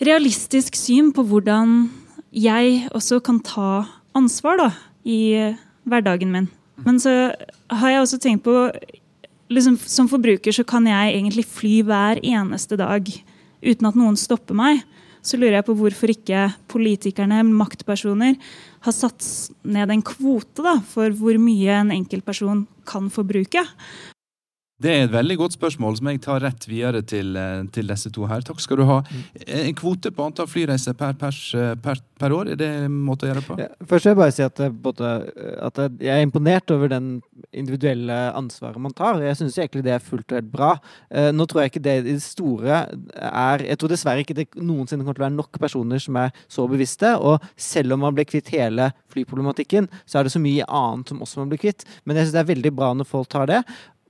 realistisk 0.04 0.76
syn 0.80 1.12
på 1.16 1.24
hvordan 1.28 1.90
jeg 2.36 2.88
også 2.96 3.22
kan 3.24 3.40
ta 3.44 3.86
ansvar 4.16 4.60
da, 4.60 4.70
i 5.04 5.56
hverdagen 5.88 6.32
min. 6.32 6.50
Men 6.84 7.00
så 7.00 7.12
har 7.72 7.92
jeg 7.92 8.04
også 8.04 8.20
tenkt 8.24 8.48
på 8.48 8.56
liksom, 9.50 9.78
Som 9.78 10.10
forbruker 10.12 10.52
så 10.56 10.66
kan 10.68 10.86
jeg 10.90 11.16
egentlig 11.16 11.46
fly 11.46 11.82
hver 11.86 12.22
eneste 12.24 12.78
dag 12.80 13.10
uten 13.66 13.90
at 13.90 13.98
noen 13.98 14.18
stopper 14.20 14.58
meg. 14.58 14.84
Så 15.26 15.40
lurer 15.42 15.58
jeg 15.58 15.66
på 15.66 15.74
hvorfor 15.78 16.12
ikke 16.14 16.42
politikerne, 16.70 17.42
maktpersoner, 17.50 18.36
har 18.86 18.94
satt 18.94 19.26
ned 19.66 19.90
en 19.90 20.04
kvote 20.06 20.62
da, 20.62 20.76
for 20.86 21.10
hvor 21.18 21.40
mye 21.42 21.80
en 21.80 21.94
enkeltperson 21.96 22.68
kan 22.86 23.10
forbruke. 23.10 23.64
Det 24.76 24.92
er 24.92 25.06
et 25.06 25.12
veldig 25.14 25.38
godt 25.40 25.54
spørsmål 25.56 25.94
som 25.96 26.08
jeg 26.10 26.20
tar 26.26 26.42
rett 26.44 26.66
videre 26.68 27.00
til, 27.08 27.30
eh, 27.40 27.64
til 27.72 27.88
disse 27.88 28.10
to 28.12 28.26
her. 28.28 28.42
Takk 28.44 28.60
skal 28.60 28.82
du 28.82 28.84
ha. 28.84 28.98
En 29.48 29.74
kvote 29.74 30.12
på 30.12 30.26
antall 30.26 30.50
flyreiser 30.52 30.94
per, 31.00 31.14
pers, 31.14 31.54
eh, 31.56 31.76
per, 31.80 32.02
per, 32.20 32.34
år, 32.36 32.52
er 32.52 32.60
det 32.60 32.68
en 32.84 32.92
måte 32.92 33.24
å 33.24 33.30
gjøre 33.30 33.40
det 33.40 33.48
på? 33.48 33.58
Ja, 33.62 33.70
først 33.88 34.04
vil 34.04 34.12
jeg 34.12 34.20
bare 34.20 34.34
si 34.36 34.44
at, 34.44 34.60
eh, 34.60 34.70
både, 34.70 35.14
at, 35.64 35.80
jeg 36.02 36.12
er 36.12 36.26
imponert 36.26 36.70
over 36.76 36.92
den 36.92 37.22
individuelle 37.54 38.34
ansvaret 38.36 38.78
man 38.78 38.92
tar. 38.92 39.22
Jeg 39.24 39.38
syns 39.38 39.56
egentlig 39.56 39.86
det 39.86 39.96
er 39.96 40.04
fullt 40.04 40.28
og 40.34 40.42
helt 40.42 40.52
bra. 40.52 40.74
Nå 41.32 41.48
tror 41.48 41.62
jeg 41.64 41.72
ikke 41.72 41.84
det 41.84 41.96
i 42.04 42.12
det 42.12 42.22
store 42.22 42.90
er 43.16 43.64
Jeg 43.64 43.78
tror 43.80 43.90
dessverre 43.90 44.20
ikke 44.20 44.36
det 44.36 44.48
noensinne 44.56 45.06
kommer 45.06 45.16
til 45.16 45.24
å 45.24 45.28
være 45.30 45.38
nok 45.40 45.60
personer 45.60 46.00
som 46.00 46.18
er 46.18 46.32
så 46.50 46.68
bevisste. 46.68 47.16
Og 47.16 47.40
selv 47.56 47.94
om 47.94 48.00
man 48.00 48.14
blir 48.14 48.28
kvitt 48.28 48.52
hele 48.52 48.92
flyproblematikken, 49.08 49.88
så 50.06 50.20
er 50.20 50.24
det 50.24 50.36
så 50.36 50.44
mye 50.44 50.68
annet 50.68 51.08
som 51.08 51.22
også 51.22 51.40
man 51.40 51.50
blir 51.50 51.64
kvitt. 51.64 51.86
Men 52.04 52.18
jeg 52.18 52.28
syns 52.28 52.36
det 52.36 52.44
er 52.44 52.54
veldig 52.56 52.76
bra 52.76 52.94
når 52.94 53.08
folk 53.08 53.30
tar 53.30 53.48
det. 53.48 53.64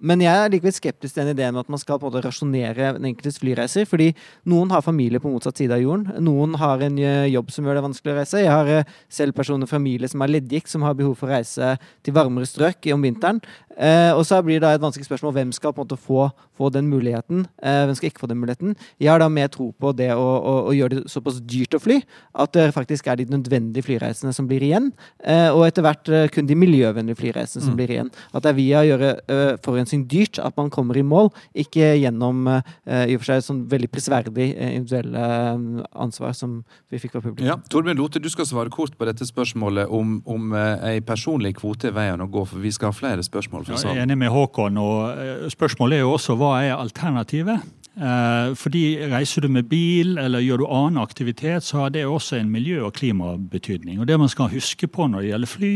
Men 0.04 0.20
jeg 0.20 0.36
er 0.36 0.50
likevel 0.52 0.74
skeptisk 0.76 1.16
til 1.16 1.24
den 1.24 1.38
ideen 1.38 1.54
med 1.56 1.64
at 1.64 1.70
man 1.72 1.80
skal 1.80 2.00
både 2.02 2.20
rasjonere 2.20 2.90
den 2.98 3.08
enkeltes 3.08 3.40
flyreiser. 3.40 3.88
Fordi 3.88 4.10
noen 4.52 4.74
har 4.74 4.84
familie 4.84 5.22
på 5.24 5.32
motsatt 5.32 5.62
side 5.62 5.72
av 5.72 5.80
jorden. 5.80 6.10
Noen 6.26 6.58
har 6.60 6.84
en 6.84 6.98
eh, 7.00 7.30
jobb 7.32 7.54
som 7.56 7.68
gjør 7.68 7.80
det 7.80 7.86
vanskelig 7.86 8.12
å 8.12 8.18
reise. 8.18 8.42
Jeg 8.44 8.52
har 8.52 8.72
eh, 8.74 8.92
selv 9.08 9.38
personer 9.38 9.72
familie 9.72 10.10
som 10.12 10.24
har 10.26 10.34
leddgikt, 10.34 10.68
som 10.72 10.84
har 10.84 10.98
behov 11.00 11.16
for 11.20 11.32
å 11.32 11.38
reise 11.38 11.76
til 12.04 12.18
varmere 12.18 12.50
strøk 12.50 12.90
om 12.92 13.08
vinteren. 13.08 13.40
Eh, 13.78 14.12
og 14.16 14.24
så 14.26 14.42
blir 14.46 14.64
det 14.64 14.72
et 14.74 14.82
vanskelig 14.84 15.06
spørsmål 15.06 15.36
hvem 15.36 15.54
skal 15.56 15.76
på 15.76 15.84
en 15.84 15.88
måte 15.88 16.00
få, 16.00 16.30
få 16.58 16.72
den 16.74 16.90
muligheten. 16.90 17.46
Eh, 17.62 17.84
hvem 17.86 17.96
skal 18.00 18.10
ikke 18.10 18.24
få 18.26 18.32
den 18.32 18.42
muligheten? 18.42 18.76
Jeg 19.00 19.12
har 19.12 19.22
da 19.22 19.30
mer 19.30 19.52
tro 19.54 19.70
på 19.78 19.94
det 19.94 20.10
å, 20.16 20.26
å, 20.26 20.56
å, 20.72 20.76
gjøre 20.76 21.02
det 21.02 21.14
såpass 21.14 21.42
dyrt 21.46 21.78
å 21.78 21.82
fly 21.84 22.00
at 22.34 22.56
det 22.58 22.70
faktisk 22.76 23.08
er 23.12 23.22
de 23.22 23.30
nødvendige 23.30 23.86
flyreisene 23.86 24.34
som 24.34 24.50
blir 24.50 24.64
igjen. 24.66 24.92
Eh, 25.22 25.50
og 25.52 25.68
etter 25.68 25.86
hvert 25.86 26.10
eh, 26.10 26.28
kun 26.34 26.50
de 26.50 26.58
miljøvennlige 26.58 27.22
flyreisene 27.22 27.62
som 27.62 27.76
Mm. 27.76 27.78
blir 27.78 27.92
igjen. 27.92 28.10
At 28.34 28.44
det 28.44 28.50
er 28.50 28.58
via 28.58 28.82
å 28.82 28.88
gjøre 28.88 29.10
uh, 29.28 29.58
forurensning 29.64 30.06
dyrt 30.10 30.40
at 30.40 30.56
man 30.58 30.70
kommer 30.74 30.98
i 30.98 31.04
mål, 31.04 31.32
ikke 31.56 31.92
gjennom 32.00 32.48
eh, 32.48 33.06
i 33.10 33.16
og 33.16 33.22
for 33.22 33.32
seg 33.34 33.44
sånn 33.46 33.62
veldig 33.72 33.90
prisverdig 33.92 34.48
individuelle 34.56 35.24
eh, 35.26 35.84
ansvar 36.06 36.36
som 36.38 36.58
vi 36.92 37.00
fikk 37.02 37.16
fra 37.16 37.24
publikum. 37.24 37.48
Ja, 37.50 37.58
Torbjørn 37.72 38.00
Lote, 38.00 38.22
du 38.24 38.30
skal 38.32 38.48
svare 38.50 38.72
kort 38.74 38.96
på 38.98 39.08
dette 39.10 39.28
spørsmålet 39.28 39.92
om, 39.92 40.20
om 40.30 40.56
eh, 40.56 40.88
ei 40.94 41.04
personlig 41.06 41.56
kvote 41.60 41.90
er 41.92 41.98
veien 41.98 42.24
å 42.24 42.30
gå, 42.32 42.46
for 42.50 42.64
vi 42.64 42.74
skal 42.76 42.92
ha 42.92 42.98
flere 42.98 43.26
spørsmål 43.26 43.65
fra 43.66 43.80
Ja, 43.80 43.94
jeg 43.94 43.98
er 43.98 44.06
enig 44.08 44.18
med 44.22 44.34
Håkon. 44.34 44.78
og 44.78 45.18
eh, 45.18 45.50
Spørsmålet 45.54 46.00
er 46.00 46.06
jo 46.06 46.14
også 46.18 46.38
hva 46.40 46.56
er 46.64 46.76
alternativet? 46.78 47.66
Eh, 47.96 48.50
fordi 48.60 48.98
Reiser 49.08 49.46
du 49.46 49.48
med 49.48 49.70
bil 49.72 50.18
eller 50.20 50.44
gjør 50.44 50.60
du 50.60 50.66
annen 50.68 51.00
aktivitet, 51.00 51.64
så 51.64 51.86
har 51.86 51.94
det 51.96 52.02
også 52.04 52.36
en 52.42 52.50
miljø- 52.52 52.84
og 52.84 52.92
klimabetydning. 52.98 54.02
Og 54.02 54.08
Det 54.08 54.18
man 54.20 54.28
skal 54.28 54.50
huske 54.52 54.88
på 54.92 55.08
når 55.08 55.22
det 55.22 55.30
gjelder 55.30 55.48
fly, 55.48 55.70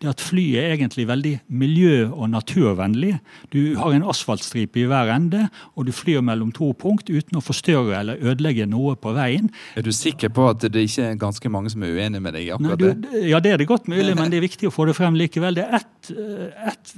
det 0.00 0.06
er 0.06 0.12
at 0.12 0.22
fly 0.22 0.44
er 0.60 0.76
egentlig 0.76 1.08
veldig 1.08 1.32
miljø- 1.50 2.12
og 2.12 2.30
naturvennlig. 2.30 3.18
Du 3.50 3.74
har 3.76 3.90
en 3.90 4.06
asfaltstripe 4.06 4.78
i 4.78 4.86
hver 4.86 5.10
ende, 5.16 5.48
og 5.74 5.86
du 5.86 5.92
flyr 5.92 6.22
mellom 6.22 6.52
to 6.54 6.70
punkt 6.78 7.10
uten 7.10 7.38
å 7.38 7.42
forstyrre 7.42 7.98
eller 7.98 8.22
ødelegge 8.22 8.68
noe 8.70 8.94
på 8.94 9.10
veien. 9.16 9.50
Er 9.74 9.82
du 9.82 9.90
sikker 9.90 10.30
på 10.30 10.46
at 10.52 10.62
det 10.62 10.86
ikke 10.86 11.08
er 11.10 11.18
ganske 11.18 11.50
mange 11.50 11.70
som 11.74 11.82
er 11.82 11.90
uenige 11.90 12.22
med 12.22 12.34
deg 12.38 12.46
i 12.46 12.52
akkurat 12.54 12.78
det? 12.78 13.26
ja, 13.26 13.40
det 13.40 13.50
er 13.52 13.58
det 13.58 13.66
godt 13.66 13.88
mulig, 13.90 14.14
men 14.14 14.30
det 14.30 14.38
er 14.38 14.46
viktig 14.46 14.70
å 14.70 14.74
få 14.74 14.86
det 14.86 14.94
frem 14.94 15.18
likevel. 15.18 15.58
Det 15.58 15.66
er 15.66 15.82
ett 15.82 15.90
et, 16.14 16.94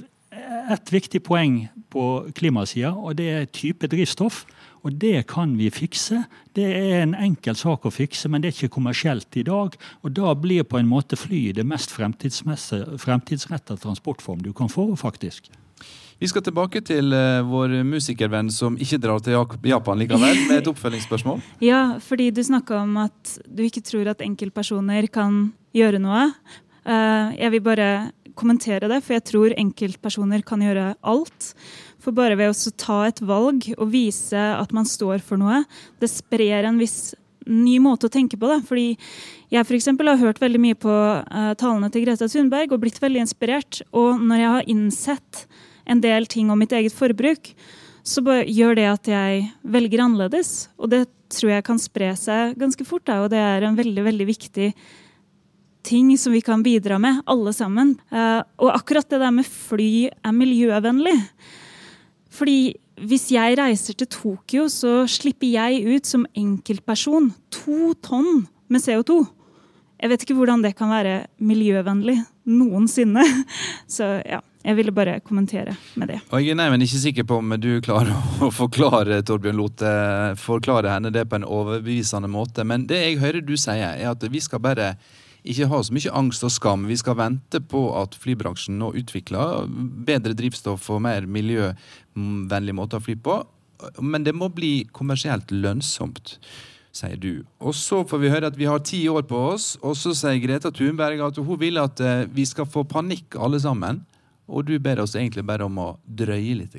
et 0.73 0.91
viktig 0.93 1.21
poeng 1.25 1.65
på 1.93 2.05
klimasida, 2.37 2.93
og 2.93 3.17
det 3.19 3.27
er 3.33 3.51
type 3.51 3.89
drivstoff. 3.89 4.45
Og 4.85 4.93
det 5.01 5.25
kan 5.27 5.55
vi 5.57 5.67
fikse. 5.73 6.21
Det 6.55 6.63
er 6.63 7.01
en 7.01 7.15
enkel 7.17 7.57
sak 7.59 7.87
å 7.87 7.91
fikse, 7.91 8.29
men 8.31 8.43
det 8.43 8.51
er 8.51 8.55
ikke 8.55 8.75
kommersielt 8.77 9.35
i 9.35 9.43
dag. 9.47 9.75
Og 10.05 10.13
da 10.15 10.31
blir 10.37 10.63
på 10.63 10.79
en 10.79 10.87
måte 10.87 11.17
fly 11.19 11.49
det 11.57 11.65
mest 11.67 11.91
fremtidsretta 11.91 13.79
transportform 13.81 14.45
du 14.45 14.53
kan 14.55 14.71
få, 14.71 14.87
faktisk. 14.95 15.49
Vi 16.17 16.29
skal 16.29 16.41
tilbake 16.41 16.81
til 16.81 17.13
eh, 17.13 17.43
vår 17.45 17.75
musikervenn 17.85 18.47
som 18.53 18.77
ikke 18.81 18.97
drar 19.01 19.21
til 19.21 19.35
Japan 19.69 19.99
likevel, 20.01 20.39
med 20.47 20.61
et 20.61 20.69
oppfølgingsspørsmål. 20.71 21.43
Ja, 21.69 21.99
fordi 22.01 22.31
du 22.33 22.41
snakka 22.45 22.79
om 22.81 22.95
at 23.03 23.35
du 23.45 23.61
ikke 23.67 23.85
tror 23.85 24.09
at 24.09 24.23
enkeltpersoner 24.25 25.09
kan 25.13 25.51
gjøre 25.77 26.01
noe. 26.01 26.31
Eh, 26.87 27.37
jeg 27.37 27.53
vil 27.53 27.63
bare 27.69 27.89
kommentere 28.37 28.89
det, 28.89 29.01
for 29.03 29.17
jeg 29.17 29.25
tror 29.27 29.55
enkeltpersoner 29.57 30.43
kan 30.47 30.63
gjøre 30.63 30.91
alt. 31.01 31.53
For 32.03 32.15
bare 32.15 32.37
ved 32.39 32.53
å 32.53 32.73
ta 32.79 33.01
et 33.07 33.21
valg 33.25 33.69
og 33.75 33.89
vise 33.93 34.37
at 34.37 34.73
man 34.75 34.87
står 34.87 35.23
for 35.25 35.39
noe, 35.41 35.63
det 36.01 36.11
sprer 36.11 36.67
en 36.67 36.79
viss 36.81 37.15
ny 37.47 37.77
måte 37.79 38.07
å 38.07 38.13
tenke 38.13 38.39
på 38.39 38.49
det. 38.51 38.59
Fordi 38.67 38.87
jeg 39.53 39.67
for 39.67 39.77
eksempel, 39.77 40.11
har 40.11 40.21
hørt 40.21 40.41
veldig 40.43 40.61
mye 40.61 40.77
på 40.79 40.93
uh, 40.93 41.53
talene 41.59 41.89
til 41.93 42.05
Greta 42.05 42.29
Thunberg 42.31 42.75
og 42.75 42.83
blitt 42.83 43.01
veldig 43.03 43.25
inspirert. 43.25 43.81
Og 43.95 44.21
når 44.21 44.43
jeg 44.43 44.53
har 44.55 44.71
innsett 44.75 45.43
en 45.87 46.03
del 46.03 46.27
ting 46.29 46.51
om 46.51 46.59
mitt 46.59 46.75
eget 46.75 46.95
forbruk, 46.95 47.53
så 48.07 48.23
gjør 48.23 48.77
det 48.79 48.87
at 48.87 49.09
jeg 49.11 49.47
velger 49.67 50.03
annerledes. 50.03 50.69
Og 50.79 50.91
det 50.93 51.05
tror 51.33 51.57
jeg 51.57 51.67
kan 51.67 51.79
spre 51.81 52.13
seg 52.19 52.55
ganske 52.59 52.87
fort, 52.87 53.03
da, 53.07 53.19
og 53.23 53.33
det 53.33 53.41
er 53.41 53.65
en 53.67 53.75
veldig, 53.75 54.03
veldig 54.05 54.27
viktig 54.29 54.71
ting 54.71 55.05
som 56.17 56.33
vi 56.35 56.41
kan 56.41 56.63
bidra 56.63 56.99
med, 56.99 57.21
alle 57.25 57.53
sammen. 57.53 57.95
Eh, 58.11 58.41
og 58.59 58.73
akkurat 58.75 59.07
det 59.09 59.21
der 59.21 59.31
med 59.31 59.47
fly 59.47 60.09
er 60.09 60.35
miljøvennlig. 60.35 61.15
Fordi 62.29 62.75
hvis 63.07 63.29
jeg 63.31 63.57
reiser 63.59 63.93
til 63.93 64.09
Tokyo, 64.09 64.67
så 64.69 65.05
slipper 65.09 65.47
jeg 65.47 65.85
ut 65.85 66.05
som 66.05 66.25
enkeltperson 66.35 67.31
to 67.53 67.93
tonn 68.01 68.47
med 68.67 68.81
CO2. 68.81 69.21
Jeg 69.97 70.11
vet 70.11 70.23
ikke 70.23 70.37
hvordan 70.37 70.61
det 70.61 70.75
kan 70.77 70.91
være 70.93 71.27
miljøvennlig 71.41 72.19
noensinne. 72.45 73.23
Så 73.95 74.19
ja, 74.21 74.41
jeg 74.61 74.77
ville 74.77 74.93
bare 74.93 75.19
kommentere 75.25 75.73
med 75.97 76.11
det. 76.11 76.19
Og 76.29 76.43
jeg 76.43 76.53
er 76.53 76.59
nei, 76.59 76.67
men 76.73 76.83
ikke 76.85 77.01
sikker 77.01 77.25
på 77.29 77.39
om 77.41 77.55
du 77.61 77.71
klarer 77.85 78.13
å 78.45 78.51
forklare 78.53 79.23
Torbjørn 79.25 79.57
Lote, 79.57 79.93
forklare 80.41 80.93
henne 80.93 81.13
det 81.13 81.25
på 81.29 81.39
en 81.39 81.47
overbevisende 81.47 82.29
måte. 82.29 82.65
Men 82.67 82.85
det 82.89 83.01
jeg 83.01 83.21
hører 83.23 83.45
du 83.45 83.55
sier, 83.57 83.95
er 83.97 84.11
at 84.13 84.27
vi 84.29 84.43
skal 84.43 84.61
bare 84.61 84.93
ikke 85.51 85.69
ha 85.71 85.81
så 85.83 85.95
mye 85.95 86.13
angst 86.19 86.45
og 86.45 86.53
skam. 86.53 86.87
Vi 86.89 86.97
skal 86.99 87.17
vente 87.19 87.61
på 87.63 87.83
at 87.99 88.15
flybransjen 88.19 88.79
nå 88.81 88.93
utvikler 88.99 89.67
bedre 90.07 90.35
drivstoff 90.37 90.89
og 90.93 91.03
mer 91.05 91.27
miljøvennlig 91.29 92.75
måte 92.75 92.99
å 92.99 93.03
fly 93.03 93.17
på. 93.23 93.41
Men 94.01 94.25
det 94.25 94.33
må 94.35 94.49
bli 94.53 94.87
kommersielt 94.95 95.51
lønnsomt, 95.53 96.37
sier 96.95 97.17
du. 97.21 97.45
Og 97.61 97.75
så 97.77 98.01
får 98.07 98.21
vi 98.23 98.31
høre 98.33 98.49
at 98.49 98.57
vi 98.57 98.69
har 98.69 98.81
ti 98.85 99.03
år 99.11 99.27
på 99.29 99.43
oss, 99.53 99.75
og 99.85 99.97
så 99.99 100.15
sier 100.17 100.41
Greta 100.41 100.71
Thunberg 100.73 101.21
at 101.27 101.37
hun 101.37 101.61
vil 101.61 101.77
at 101.81 102.01
eh, 102.01 102.25
vi 102.33 102.47
skal 102.49 102.69
få 102.69 102.87
panikk 102.89 103.37
alle 103.37 103.61
sammen. 103.61 104.01
Og 104.47 104.65
du 104.65 104.77
ber 104.79 105.03
oss 105.03 105.17
egentlig 105.19 105.43
bare 105.45 105.67
om 105.67 105.77
å 105.83 105.89
drøye 106.07 106.55
litt. 106.61 106.77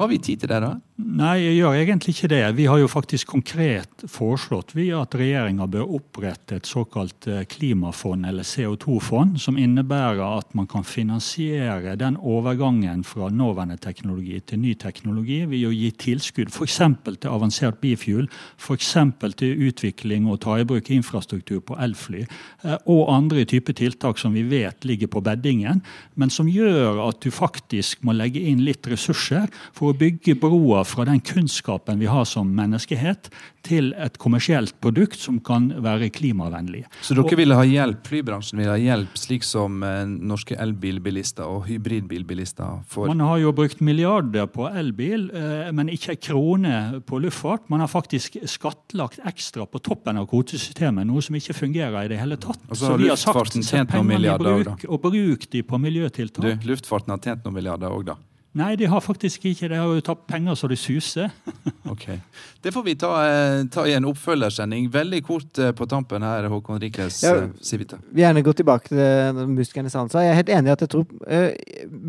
Har 0.00 0.08
vi 0.08 0.18
tid 0.18 0.40
til 0.40 0.48
det, 0.48 0.62
da? 0.64 0.78
Nei, 1.00 1.36
jeg 1.38 1.54
gjør 1.60 1.76
egentlig 1.78 2.12
ikke 2.12 2.28
det. 2.28 2.40
Vi 2.58 2.64
har 2.68 2.78
jo 2.80 2.88
faktisk 2.90 3.30
konkret 3.30 4.02
foreslått 4.10 4.74
vi 4.76 4.88
at 4.92 5.14
regjeringa 5.16 5.64
bør 5.70 5.94
opprette 5.96 6.58
et 6.58 6.68
såkalt 6.68 7.28
eh, 7.30 7.44
klimafond, 7.48 8.26
eller 8.28 8.44
CO2-fond, 8.44 9.38
som 9.40 9.56
innebærer 9.60 10.20
at 10.20 10.50
man 10.58 10.66
kan 10.68 10.84
finansiere 10.84 11.94
den 12.00 12.18
overgangen 12.18 13.04
fra 13.06 13.30
nåværende 13.32 13.78
teknologi 13.80 14.40
til 14.44 14.60
ny 14.60 14.74
teknologi 14.80 15.38
ved 15.48 15.68
å 15.68 15.72
gi 15.72 15.92
tilskudd 16.04 16.50
f.eks. 16.52 16.80
til 17.06 17.30
avansert 17.30 17.80
bifuel, 17.80 18.28
f.eks. 18.58 18.92
til 19.40 19.64
utvikling 19.70 20.28
og 20.28 20.42
ta 20.44 20.58
i 20.60 20.68
bruk 20.68 20.90
infrastruktur 20.92 21.62
på 21.64 21.78
elfly, 21.80 22.26
eh, 22.26 22.76
og 22.90 23.14
andre 23.14 23.46
typer 23.48 23.78
tiltak 23.78 24.20
som 24.20 24.36
vi 24.36 24.44
vet 24.50 24.84
ligger 24.84 25.12
på 25.14 25.24
beddingen, 25.24 25.80
men 26.20 26.34
som 26.34 26.50
gjør 26.50 27.00
at 27.06 27.22
du 27.24 27.30
faktisk 27.32 28.04
må 28.04 28.16
legge 28.18 28.42
inn 28.52 28.66
litt 28.66 28.90
ressurser 28.90 29.48
for 29.72 29.94
å 29.94 29.98
bygge 30.04 30.36
broer 30.40 30.89
fra 30.90 31.06
den 31.08 31.22
kunnskapen 31.24 32.00
vi 32.00 32.08
har 32.10 32.26
som 32.28 32.50
menneskehet, 32.56 33.30
til 33.66 33.90
et 34.00 34.16
kommersielt 34.20 34.72
produkt 34.80 35.20
som 35.20 35.36
kan 35.44 35.68
være 35.84 36.08
klimavennlig. 36.14 36.86
Så 37.04 37.14
dere 37.16 37.36
ville 37.36 37.56
ha 37.56 37.64
hjelp, 37.66 38.06
flybransjen 38.08 38.60
ville 38.60 38.72
ha 38.72 38.80
hjelp, 38.80 39.18
slik 39.20 39.44
som 39.44 39.82
eh, 39.84 40.04
norske 40.08 40.56
elbilbilister 40.56 41.44
og 41.44 41.66
hybridbilbilister 41.68 42.80
får? 42.88 43.10
Man 43.12 43.20
har 43.26 43.42
jo 43.42 43.52
brukt 43.56 43.82
milliarder 43.84 44.48
på 44.50 44.68
elbil, 44.70 45.28
eh, 45.36 45.68
men 45.76 45.92
ikke 45.92 46.14
en 46.16 46.22
krone 46.24 46.78
på 47.06 47.20
luftfart. 47.20 47.68
Man 47.72 47.84
har 47.84 47.92
faktisk 47.92 48.40
skattlagt 48.48 49.20
ekstra 49.28 49.68
på 49.68 49.82
toppen 49.84 50.20
av 50.20 50.28
kvotesystemet, 50.30 51.08
noe 51.08 51.24
som 51.24 51.36
ikke 51.36 51.56
fungerer 51.56 52.08
i 52.08 52.12
det 52.14 52.20
hele 52.20 52.40
tatt. 52.40 52.64
Og 52.70 52.80
så 52.80 52.94
har 52.94 53.02
vi 53.02 53.12
har 53.12 53.20
sagt 53.20 53.36
luftfarten 53.36 53.66
tjent 53.66 53.94
noen 53.96 54.08
milliarder 54.08 54.56
òg, 54.56 54.66
da. 54.72 54.78
og 54.88 55.04
bruk 55.04 55.46
de 55.52 55.62
på 55.66 55.84
miljøtiltak. 55.84 56.64
Du, 56.64 56.68
luftfarten 56.72 57.14
har 57.14 57.22
tjent 57.22 57.46
noen 57.46 57.60
milliarder 57.60 57.92
òg, 57.92 58.08
da. 58.12 58.18
Nei, 58.58 58.72
de 58.74 58.88
har 58.90 58.98
faktisk 59.00 59.44
ikke. 59.46 59.68
De 59.70 59.78
har 59.78 59.86
jo 59.86 60.02
tatt 60.02 60.24
penger 60.26 60.56
så 60.58 60.66
det 60.70 60.80
suser. 60.82 61.30
okay. 61.92 62.18
Det 62.60 62.72
får 62.74 62.82
vi 62.82 62.94
ta, 62.98 63.10
eh, 63.24 63.64
ta 63.70 63.84
i 63.86 63.92
en 63.94 64.04
oppfølgersending. 64.10 64.88
Veldig 64.90 65.20
kort 65.24 65.58
eh, 65.62 65.70
på 65.72 65.86
tampen 65.86 66.24
her, 66.26 66.48
Håkon 66.50 66.80
Rikles 66.82 67.22
Ja, 67.22 67.36
eh, 67.36 67.52
Civita. 67.62 68.00
vil 68.10 68.24
gjerne 68.24 68.42
gå 68.42 68.52
tilbake 68.58 68.90
til 68.90 68.98
det 68.98 69.46
musikernes 69.48 69.94
ansvar. 69.96 70.26
Jeg 70.26 70.32
er 70.32 70.40
helt 70.40 70.50
enig 70.56 70.68
i 70.68 70.74
at 70.74 70.82
jeg 70.84 70.90
tror 70.90 71.06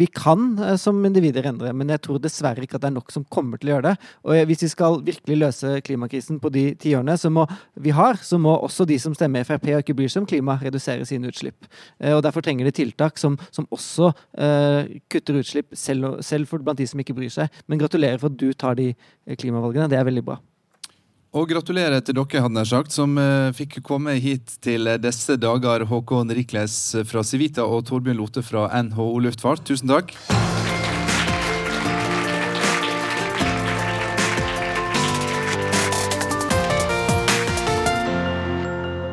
vi 0.02 0.08
kan 0.08 0.42
som 0.82 0.98
individer 1.06 1.46
endre, 1.48 1.72
men 1.78 1.94
jeg 1.94 2.02
tror 2.02 2.20
dessverre 2.22 2.66
ikke 2.66 2.80
at 2.80 2.84
det 2.84 2.90
er 2.90 2.98
nok 2.98 3.14
som 3.14 3.26
kommer 3.30 3.62
til 3.62 3.70
å 3.70 3.76
gjøre 3.76 3.92
det. 3.92 4.10
Og 4.26 4.50
hvis 4.50 4.66
vi 4.66 4.72
skal 4.74 5.00
virkelig 5.06 5.38
løse 5.38 5.76
klimakrisen 5.86 6.42
på 6.42 6.52
de 6.54 6.66
tiårene 6.82 7.16
som 7.22 7.38
vi 7.76 7.94
har, 7.96 8.18
så 8.18 8.40
må 8.42 8.58
også 8.58 8.88
de 8.90 8.98
som 9.00 9.14
stemmer 9.16 9.46
Frp 9.46 9.70
og 9.76 9.86
ikke 9.86 9.96
bryr 9.96 10.10
seg 10.12 10.24
om 10.24 10.30
klima, 10.30 10.58
redusere 10.62 11.06
sine 11.06 11.30
utslipp. 11.32 11.70
Og 12.12 12.24
Derfor 12.26 12.44
trenger 12.44 12.66
de 12.66 12.76
tiltak 12.76 13.20
som, 13.22 13.38
som 13.52 13.68
også 13.72 14.12
uh, 14.12 14.88
kutter 15.12 15.40
utslipp, 15.42 15.72
selv, 15.78 16.20
selv 16.26 16.31
for 16.50 16.64
blant 16.64 16.80
de 16.80 16.88
som 16.90 17.02
ikke 17.02 17.16
bryr 17.18 17.32
seg. 17.34 17.52
Men 17.68 17.82
gratulerer 17.82 18.22
for 18.22 18.32
at 18.32 18.40
du 18.40 18.50
tar 18.54 18.80
de 18.80 18.92
eh, 18.94 19.36
klimavalgene. 19.36 19.90
Det 19.92 20.00
er 20.00 20.08
veldig 20.08 20.26
bra. 20.30 20.40
Og 21.32 21.48
gratulerer 21.48 22.02
til 22.04 22.18
dere, 22.18 22.42
hadde 22.44 22.60
jeg 22.60 22.72
sagt, 22.74 22.96
som 22.96 23.16
eh, 23.22 23.54
fikk 23.56 23.80
komme 23.88 24.18
hit 24.20 24.58
til 24.64 24.90
eh, 24.92 25.00
disse 25.00 25.38
dager. 25.40 25.88
Håkon 25.88 26.34
Rikles 26.36 26.80
fra 27.08 27.24
Civita 27.24 27.64
og 27.68 27.86
Torbjørn 27.88 28.20
Lote 28.20 28.44
fra 28.44 28.68
NHO 28.84 29.14
Luftfart. 29.28 29.64
Tusen 29.68 29.92
takk. 29.94 30.16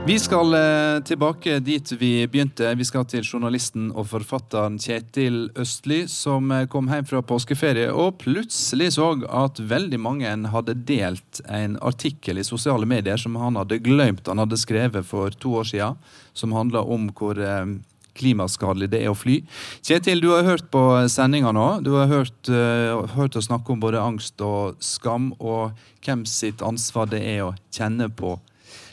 Vi 0.08 0.14
skal 0.18 0.54
eh, 0.54 1.02
tilbake 1.04 1.58
dit 1.60 1.90
vi 1.92 2.26
begynte. 2.26 2.70
Vi 2.74 2.84
skal 2.88 3.04
til 3.04 3.26
journalisten 3.28 3.90
og 3.92 4.06
forfatteren 4.08 4.78
Kjetil 4.80 5.50
Østli, 5.60 5.98
som 6.08 6.48
eh, 6.48 6.64
kom 6.72 6.88
hjem 6.88 7.04
fra 7.10 7.20
påskeferie 7.20 7.90
og 7.92 8.16
plutselig 8.22 8.94
så 8.96 9.10
at 9.28 9.60
veldig 9.60 10.00
mange 10.00 10.32
hadde 10.54 10.78
delt 10.88 11.42
en 11.44 11.76
artikkel 11.84 12.40
i 12.40 12.46
sosiale 12.48 12.88
medier 12.88 13.20
som 13.20 13.36
han 13.36 13.60
hadde 13.60 13.82
glemt 13.84 14.32
han 14.32 14.40
hadde 14.40 14.56
skrevet 14.56 15.04
for 15.04 15.28
to 15.44 15.58
år 15.60 15.68
siden, 15.74 16.00
som 16.32 16.56
handla 16.56 16.86
om 16.88 17.10
hvor 17.12 17.36
eh, 17.36 17.76
klimaskadelig 18.16 18.88
det 18.96 19.04
er 19.04 19.12
å 19.12 19.20
fly. 19.26 19.42
Kjetil, 19.84 20.24
du 20.24 20.32
har 20.32 20.48
hørt 20.48 20.72
på 20.72 20.88
sendinga 21.12 21.52
nå. 21.52 21.70
Du 21.84 21.98
har 22.00 22.08
hørt, 22.08 22.48
uh, 22.48 23.04
hørt 23.12 23.36
oss 23.36 23.46
snakke 23.52 23.76
om 23.76 23.84
både 23.84 24.00
angst 24.00 24.40
og 24.42 24.80
skam, 24.82 25.34
og 25.38 25.76
hvem 26.02 26.24
sitt 26.26 26.64
ansvar 26.64 27.12
det 27.12 27.20
er 27.28 27.44
å 27.44 27.56
kjenne 27.68 28.08
på, 28.08 28.38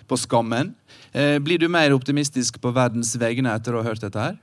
på 0.05 0.19
skammen. 0.19 0.75
Eh, 1.15 1.39
blir 1.39 1.61
du 1.61 1.69
mer 1.71 1.93
optimistisk 1.95 2.59
på 2.59 2.73
verdens 2.75 3.13
vegne 3.19 3.53
etter 3.55 3.75
å 3.75 3.79
ha 3.79 3.87
hørt 3.87 4.03
dette 4.03 4.19
her? 4.19 4.35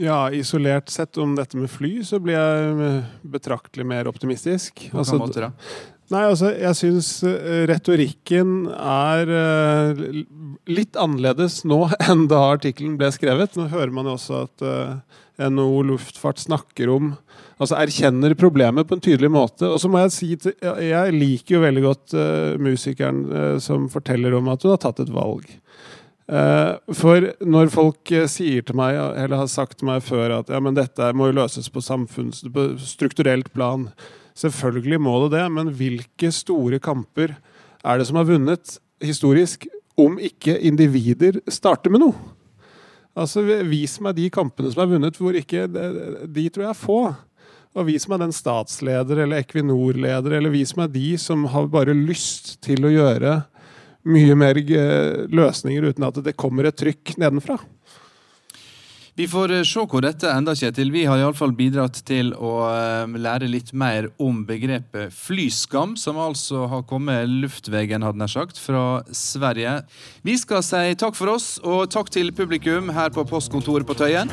Ja, 0.00 0.30
isolert 0.32 0.88
sett 0.88 1.18
om 1.20 1.34
dette 1.36 1.58
med 1.60 1.68
fly, 1.68 1.98
så 2.08 2.16
blir 2.24 2.38
jeg 2.38 2.76
eh, 2.86 3.08
betraktelig 3.36 3.84
mer 3.84 4.08
optimistisk. 4.08 4.86
På 4.88 5.02
hvilken 5.02 5.02
altså, 5.02 5.18
måte 5.20 5.42
da? 5.44 5.50
Nei, 6.10 6.22
altså, 6.24 6.54
jeg 6.56 6.78
syns 6.78 7.10
eh, 7.28 7.66
retorikken 7.68 8.70
er 8.72 9.34
litt 10.70 10.98
annerledes 11.00 11.62
nå 11.68 11.84
enn 12.10 12.26
da 12.30 12.44
artikkelen 12.56 12.98
ble 13.00 13.10
skrevet. 13.14 13.56
Nå 13.58 13.70
hører 13.72 13.94
man 13.94 14.10
jo 14.10 14.16
også 14.18 14.44
at 14.46 14.66
NHO 15.40 15.82
Luftfart 15.92 16.42
snakker 16.42 16.92
om 16.92 17.14
Altså 17.60 17.76
erkjenner 17.76 18.32
problemet 18.40 18.88
på 18.88 18.96
en 18.96 19.02
tydelig 19.04 19.28
måte. 19.28 19.66
Og 19.68 19.76
så 19.82 19.88
må 19.92 19.98
jeg 20.00 20.12
si 20.14 20.28
til, 20.40 20.54
Jeg 20.80 21.12
liker 21.12 21.58
jo 21.58 21.60
veldig 21.60 21.82
godt 21.84 22.14
musikeren 22.56 23.18
som 23.60 23.84
forteller 23.92 24.32
om 24.38 24.48
at 24.48 24.64
hun 24.64 24.72
har 24.72 24.80
tatt 24.80 25.02
et 25.04 25.12
valg. 25.12 25.44
Eh, 26.30 26.74
for 26.94 27.24
når 27.42 27.72
folk 27.74 28.10
eh, 28.14 28.28
sier 28.30 28.62
til 28.62 28.78
meg, 28.78 28.94
eller 28.94 29.40
har 29.40 29.50
sagt 29.50 29.80
til 29.80 29.88
meg 29.88 30.04
før 30.06 30.36
at 30.38 30.52
ja, 30.52 30.60
men 30.62 30.76
dette 30.76 31.08
må 31.16 31.26
jo 31.26 31.40
løses 31.40 31.66
på, 31.72 31.82
samfunns, 31.82 32.44
på 32.54 32.72
strukturelt 32.78 33.52
plan 33.54 33.90
Selvfølgelig 34.40 35.00
må 35.02 35.16
det 35.24 35.34
det, 35.34 35.42
men 35.52 35.72
hvilke 35.76 36.30
store 36.32 36.78
kamper 36.80 37.34
er 37.82 37.98
det 37.98 38.06
som 38.08 38.16
har 38.16 38.28
vunnet 38.28 38.76
historisk, 39.02 39.66
om 40.00 40.20
ikke 40.20 40.56
individer 40.66 41.40
starter 41.50 41.92
med 41.92 42.04
noe? 42.04 42.30
Altså, 43.18 43.42
Vis 43.66 43.98
meg 44.02 44.16
de 44.18 44.28
kampene 44.32 44.70
som 44.70 44.84
er 44.84 44.92
vunnet 44.92 45.18
hvor 45.18 45.36
ikke 45.36 45.66
De 45.68 46.46
tror 46.48 46.64
jeg 46.64 46.70
er 46.70 46.78
få. 46.78 47.00
Og 47.78 47.86
vis 47.86 48.08
meg 48.10 48.18
den 48.18 48.32
statsleder 48.34 49.22
eller 49.22 49.44
Equinor-leder, 49.44 50.34
eller 50.38 50.50
vis 50.50 50.72
meg 50.78 50.90
de 50.90 51.12
som 51.22 51.44
har 51.52 51.68
bare 51.70 51.94
lyst 51.94 52.56
til 52.66 52.82
å 52.82 52.90
gjøre 52.90 53.36
mye 54.10 54.34
mer 54.38 54.58
eh, 54.58 55.26
løsninger 55.30 55.90
uten 55.92 56.06
at 56.08 56.18
det 56.24 56.34
kommer 56.40 56.66
et 56.66 56.78
trykk 56.80 57.14
nedenfra. 57.20 57.60
Vi 59.20 59.26
får 59.28 59.52
eh, 59.52 59.66
se 59.68 59.82
hvor 59.84 60.00
dette 60.00 60.30
ender, 60.32 60.56
Kjetil. 60.56 60.88
Vi 60.94 61.02
har 61.04 61.20
iallfall 61.20 61.52
bidratt 61.52 61.98
til 62.08 62.30
å 62.32 62.54
eh, 62.70 63.18
lære 63.20 63.50
litt 63.52 63.74
mer 63.76 64.08
om 64.16 64.38
begrepet 64.48 65.12
flyskam, 65.12 65.92
som 66.00 66.16
altså 66.16 66.64
har 66.72 66.86
kommet 66.88 67.28
luftveien, 67.28 68.00
hadde 68.06 68.22
nær 68.22 68.32
sagt, 68.32 68.56
fra 68.56 69.02
Sverige. 69.12 69.82
Vi 70.24 70.38
skal 70.40 70.64
si 70.64 70.96
takk 71.04 71.20
for 71.20 71.34
oss, 71.36 71.52
og 71.60 71.90
takk 71.92 72.08
til 72.16 72.32
publikum 72.32 72.88
her 72.96 73.12
på 73.12 73.28
postkontoret 73.28 73.84
på 73.84 74.00
Tøyen. 74.00 74.32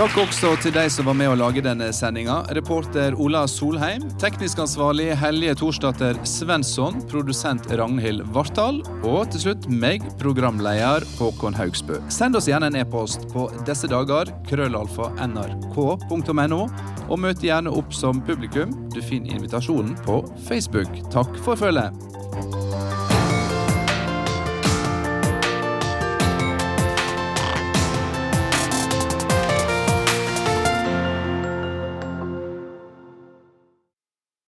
Takk 0.00 0.14
også 0.16 0.54
til 0.64 0.72
de 0.72 0.86
som 0.88 1.04
var 1.10 1.16
med 1.18 1.28
å 1.28 1.34
lage 1.36 1.60
denne 1.60 1.90
sendinga. 1.92 2.38
Reporter 2.56 3.12
Ola 3.20 3.42
Solheim. 3.44 4.06
Teknisk 4.22 4.62
ansvarlig 4.64 5.10
Hellige 5.20 5.58
Torsdatter 5.60 6.16
Svensson. 6.24 7.02
Produsent 7.10 7.68
Ragnhild 7.68 8.24
Vartdal. 8.32 8.78
Og 9.04 9.28
til 9.34 9.42
slutt 9.42 9.68
meg, 9.68 10.06
programleder 10.22 11.04
Håkon 11.18 11.58
Haugsbø. 11.58 12.00
Send 12.08 12.40
oss 12.40 12.48
gjerne 12.48 12.72
en 12.72 12.80
e-post 12.80 13.28
på 13.34 13.50
disse 13.68 13.92
dager, 13.92 14.32
krøllalfa 14.48 15.10
nrk.no, 15.26 16.62
og 17.10 17.20
møt 17.20 17.44
gjerne 17.44 17.76
opp 17.76 17.92
som 17.92 18.24
publikum. 18.24 18.72
Du 18.96 19.02
finner 19.04 19.36
invitasjonen 19.36 20.00
på 20.08 20.22
Facebook. 20.48 20.96
Takk 21.12 21.36
for 21.44 21.60
følget. 21.60 23.09